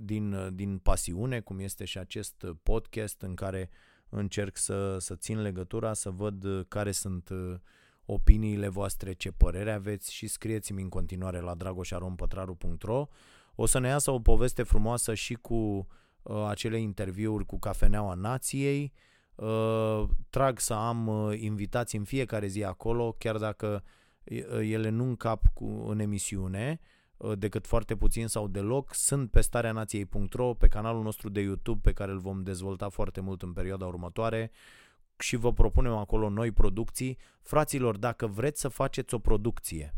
din, 0.00 0.54
din 0.54 0.78
pasiune, 0.78 1.40
cum 1.40 1.58
este 1.58 1.84
și 1.84 1.98
acest 1.98 2.46
podcast 2.62 3.22
în 3.22 3.34
care 3.34 3.70
uh, 3.72 3.94
încerc 4.14 4.56
să, 4.56 4.98
să 4.98 5.14
țin 5.14 5.42
legătura, 5.42 5.92
să 5.92 6.10
văd 6.10 6.44
uh, 6.44 6.64
care 6.68 6.90
sunt 6.90 7.28
uh, 7.28 7.54
opiniile 8.04 8.68
voastre, 8.68 9.12
ce 9.12 9.30
părere 9.30 9.72
aveți 9.72 10.12
și 10.12 10.26
scrieți-mi 10.26 10.82
în 10.82 10.88
continuare 10.88 11.40
la 11.40 11.54
dragoșarompătraru.ro 11.54 13.06
O 13.54 13.66
să 13.66 13.78
ne 13.78 13.88
iasă 13.88 14.10
o 14.10 14.20
poveste 14.20 14.62
frumoasă 14.62 15.14
și 15.14 15.34
cu 15.34 15.54
uh, 15.54 15.84
acele 16.48 16.80
interviuri 16.80 17.46
cu 17.46 17.58
Cafeneaua 17.58 18.14
Nației. 18.14 18.92
Uh, 19.34 20.04
trag 20.30 20.58
să 20.58 20.74
am 20.74 21.06
uh, 21.06 21.40
invitații 21.40 21.98
în 21.98 22.04
fiecare 22.04 22.46
zi 22.46 22.64
acolo, 22.64 23.14
chiar 23.18 23.36
dacă 23.36 23.82
uh, 24.24 24.38
ele 24.60 24.88
nu 24.88 25.04
încap 25.04 25.42
cu, 25.52 25.64
în 25.64 25.98
emisiune, 25.98 26.80
uh, 27.16 27.38
decât 27.38 27.66
foarte 27.66 27.96
puțin 27.96 28.26
sau 28.26 28.48
deloc, 28.48 28.94
sunt 28.94 29.30
pe 29.30 29.40
starea 29.40 29.72
nației.ro, 29.72 30.54
pe 30.54 30.68
canalul 30.68 31.02
nostru 31.02 31.28
de 31.28 31.40
YouTube 31.40 31.80
pe 31.82 31.92
care 31.92 32.12
îl 32.12 32.18
vom 32.18 32.42
dezvolta 32.42 32.88
foarte 32.88 33.20
mult 33.20 33.42
în 33.42 33.52
perioada 33.52 33.86
următoare 33.86 34.50
și 35.18 35.36
vă 35.36 35.52
propunem 35.52 35.92
acolo 35.92 36.28
noi 36.28 36.50
producții. 36.50 37.18
Fraților, 37.42 37.96
dacă 37.96 38.26
vreți 38.26 38.60
să 38.60 38.68
faceți 38.68 39.14
o 39.14 39.18
producție 39.18 39.94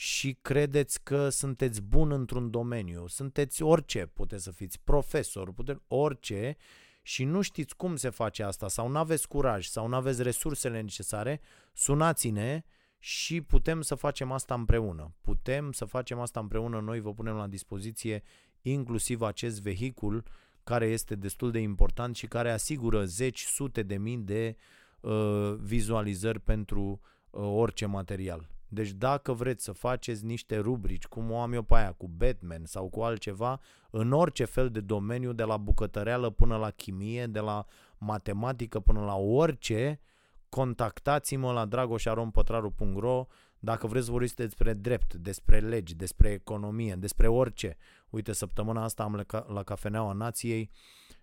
și 0.00 0.38
credeți 0.42 1.02
că 1.02 1.28
sunteți 1.28 1.82
bun 1.82 2.12
într-un 2.12 2.50
domeniu, 2.50 3.06
sunteți 3.06 3.62
orice, 3.62 4.06
puteți 4.06 4.42
să 4.42 4.50
fiți 4.50 4.80
profesor, 4.84 5.52
puteți 5.52 5.80
orice 5.88 6.56
și 7.02 7.24
nu 7.24 7.40
știți 7.40 7.76
cum 7.76 7.96
se 7.96 8.08
face 8.08 8.42
asta 8.42 8.68
sau 8.68 8.88
nu 8.88 8.98
aveți 8.98 9.28
curaj 9.28 9.66
sau 9.66 9.86
nu 9.86 9.96
aveți 9.96 10.22
resursele 10.22 10.80
necesare, 10.80 11.40
sunați-ne 11.72 12.62
și 12.98 13.40
putem 13.40 13.80
să 13.80 13.94
facem 13.94 14.32
asta 14.32 14.54
împreună. 14.54 15.14
Putem 15.20 15.72
să 15.72 15.84
facem 15.84 16.18
asta 16.18 16.40
împreună, 16.40 16.80
noi 16.80 17.00
vă 17.00 17.12
punem 17.14 17.34
la 17.34 17.46
dispoziție 17.46 18.22
inclusiv 18.62 19.22
acest 19.22 19.62
vehicul 19.62 20.24
care 20.64 20.86
este 20.86 21.14
destul 21.14 21.50
de 21.50 21.58
important 21.58 22.16
și 22.16 22.26
care 22.26 22.50
asigură 22.50 23.04
zeci, 23.04 23.42
sute 23.42 23.82
de 23.82 23.96
mii 23.96 24.18
de 24.18 24.56
uh, 25.00 25.54
vizualizări 25.60 26.40
pentru 26.40 27.00
uh, 27.30 27.42
orice 27.42 27.86
material. 27.86 28.56
Deci 28.68 28.90
dacă 28.90 29.32
vreți 29.32 29.64
să 29.64 29.72
faceți 29.72 30.24
niște 30.24 30.58
rubrici, 30.58 31.06
cum 31.06 31.30
o 31.30 31.40
am 31.40 31.52
eu 31.52 31.62
pe 31.62 31.74
aia, 31.74 31.92
cu 31.92 32.08
Batman 32.08 32.64
sau 32.64 32.88
cu 32.88 33.00
altceva, 33.00 33.60
în 33.90 34.12
orice 34.12 34.44
fel 34.44 34.70
de 34.70 34.80
domeniu, 34.80 35.32
de 35.32 35.42
la 35.42 35.56
bucătăreală 35.56 36.30
până 36.30 36.56
la 36.56 36.70
chimie, 36.70 37.26
de 37.26 37.40
la 37.40 37.66
matematică 37.98 38.80
până 38.80 39.00
la 39.00 39.16
orice, 39.16 40.00
contactați-mă 40.48 41.52
la 41.52 41.64
dragoșarompătraru.ro 41.64 43.26
dacă 43.58 43.86
vreți 43.86 44.04
să 44.04 44.10
vorbiți 44.10 44.36
despre 44.36 44.72
drept, 44.72 45.14
despre 45.14 45.58
legi, 45.58 45.94
despre 45.94 46.30
economie, 46.30 46.94
despre 46.94 47.28
orice. 47.28 47.76
Uite, 48.10 48.32
săptămâna 48.32 48.82
asta 48.82 49.02
am 49.02 49.26
la 49.52 49.62
Cafeneaua 49.62 50.12
Nației 50.12 50.70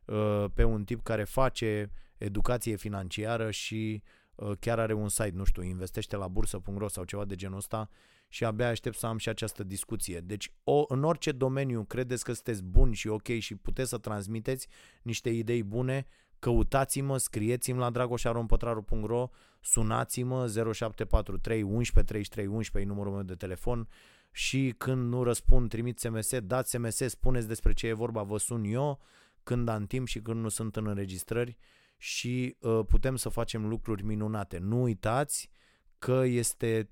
uh, 0.06 0.46
pe 0.54 0.64
un 0.64 0.84
tip 0.84 1.04
care 1.04 1.24
face 1.24 1.92
educație 2.18 2.76
financiară 2.76 3.52
și 3.52 4.04
uh, 4.04 4.25
chiar 4.60 4.80
are 4.80 4.94
un 4.94 5.10
site, 5.10 5.32
nu 5.34 5.44
știu, 5.44 5.64
investește 5.64 6.16
la 6.16 6.28
bursă.ro 6.28 6.88
sau 6.88 7.04
ceva 7.04 7.26
de 7.26 7.36
genul 7.36 7.58
ăsta 7.58 7.90
și 8.28 8.46
abia 8.46 8.68
aștept 8.70 8.98
să 8.98 9.06
am 9.06 9.18
și 9.18 9.30
această 9.30 9.64
discuție. 9.64 10.20
Deci, 10.20 10.52
o, 10.64 10.86
în 10.88 11.04
orice 11.04 11.32
domeniu 11.32 11.84
credeți 11.84 12.24
că 12.24 12.34
sunteți 12.34 12.64
buni 12.64 12.96
și 12.96 13.08
ok 13.08 13.28
și 13.28 13.56
puteți 13.56 13.90
să 13.90 13.98
transmiteți 13.98 14.68
niște 15.02 15.30
idei 15.30 15.64
bune, 15.64 16.06
căutați-mă, 16.40 17.18
scrieți-mi 17.18 17.80
la 17.80 17.90
dragoșarompătraru.ro, 17.90 19.30
sunați-mă 19.62 20.48
0743 20.48 21.62
11 21.62 22.14
33 22.14 22.46
11 22.46 22.92
numărul 22.92 23.14
meu 23.14 23.24
de 23.24 23.36
telefon 23.36 23.88
și 24.32 24.74
când 24.78 25.10
nu 25.10 25.24
răspund, 25.24 25.70
trimit 25.70 26.00
SMS, 26.00 26.40
dați 26.40 26.70
SMS, 26.70 26.96
spuneți 26.96 27.48
despre 27.48 27.74
ce 27.74 27.88
e 27.88 27.94
vorba, 27.94 28.24
vă 28.24 28.38
sun 28.38 28.64
eu 28.64 29.00
când 29.44 29.68
am 29.68 29.86
timp 29.86 30.08
și 30.08 30.20
când 30.20 30.42
nu 30.42 30.50
sunt 30.50 30.76
în 30.76 30.88
înregistrări 30.88 31.58
și 32.06 32.56
uh, 32.60 32.86
putem 32.88 33.16
să 33.16 33.30
facem 33.30 33.68
lucruri 33.68 34.04
minunate. 34.04 34.58
Nu 34.58 34.82
uitați 34.82 35.50
că 36.00 36.24
este 36.26 36.90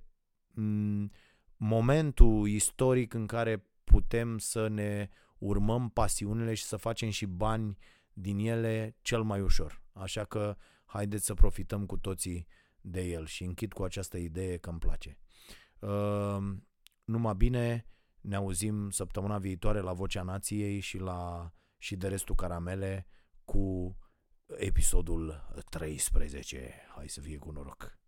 m- 0.52 1.12
momentul 1.58 2.48
istoric 2.48 3.14
în 3.14 3.28
care 3.28 3.66
putem 3.84 4.38
să 4.38 4.68
ne 4.68 5.10
urmăm 5.38 5.90
pasiunile 5.90 6.54
și 6.54 6.64
să 6.64 6.78
facem 6.78 7.10
și 7.10 7.26
bani 7.26 7.78
din 8.14 8.38
ele 8.38 8.96
cel 9.02 9.24
mai 9.24 9.42
ușor. 9.42 9.84
Așa 9.92 10.24
că 10.24 10.56
haideți 10.86 11.26
să 11.26 11.34
profităm 11.34 11.86
cu 11.86 11.98
toții 11.98 12.48
de 12.82 13.02
el 13.02 13.26
și 13.26 13.44
închid 13.44 13.74
cu 13.74 13.84
această 13.84 14.18
idee 14.18 14.58
că 14.58 14.70
îmi 14.70 14.80
place. 14.80 15.18
Uh, 15.80 16.38
numai 17.04 17.36
bine, 17.36 17.86
ne 18.22 18.36
auzim 18.36 18.90
săptămâna 18.90 19.38
viitoare 19.38 19.80
la 19.80 19.94
Vocea 19.94 20.22
Nației 20.22 20.80
și 20.80 20.98
la 20.98 21.52
și 21.78 21.96
de 21.96 22.08
restul 22.08 22.36
caramele 22.36 23.08
cu 23.46 23.98
episodul 24.48 25.42
13. 25.70 26.74
Hai 26.96 27.10
să 27.10 27.22
fie 27.22 27.38
cu 27.38 27.52
noroc! 27.52 28.03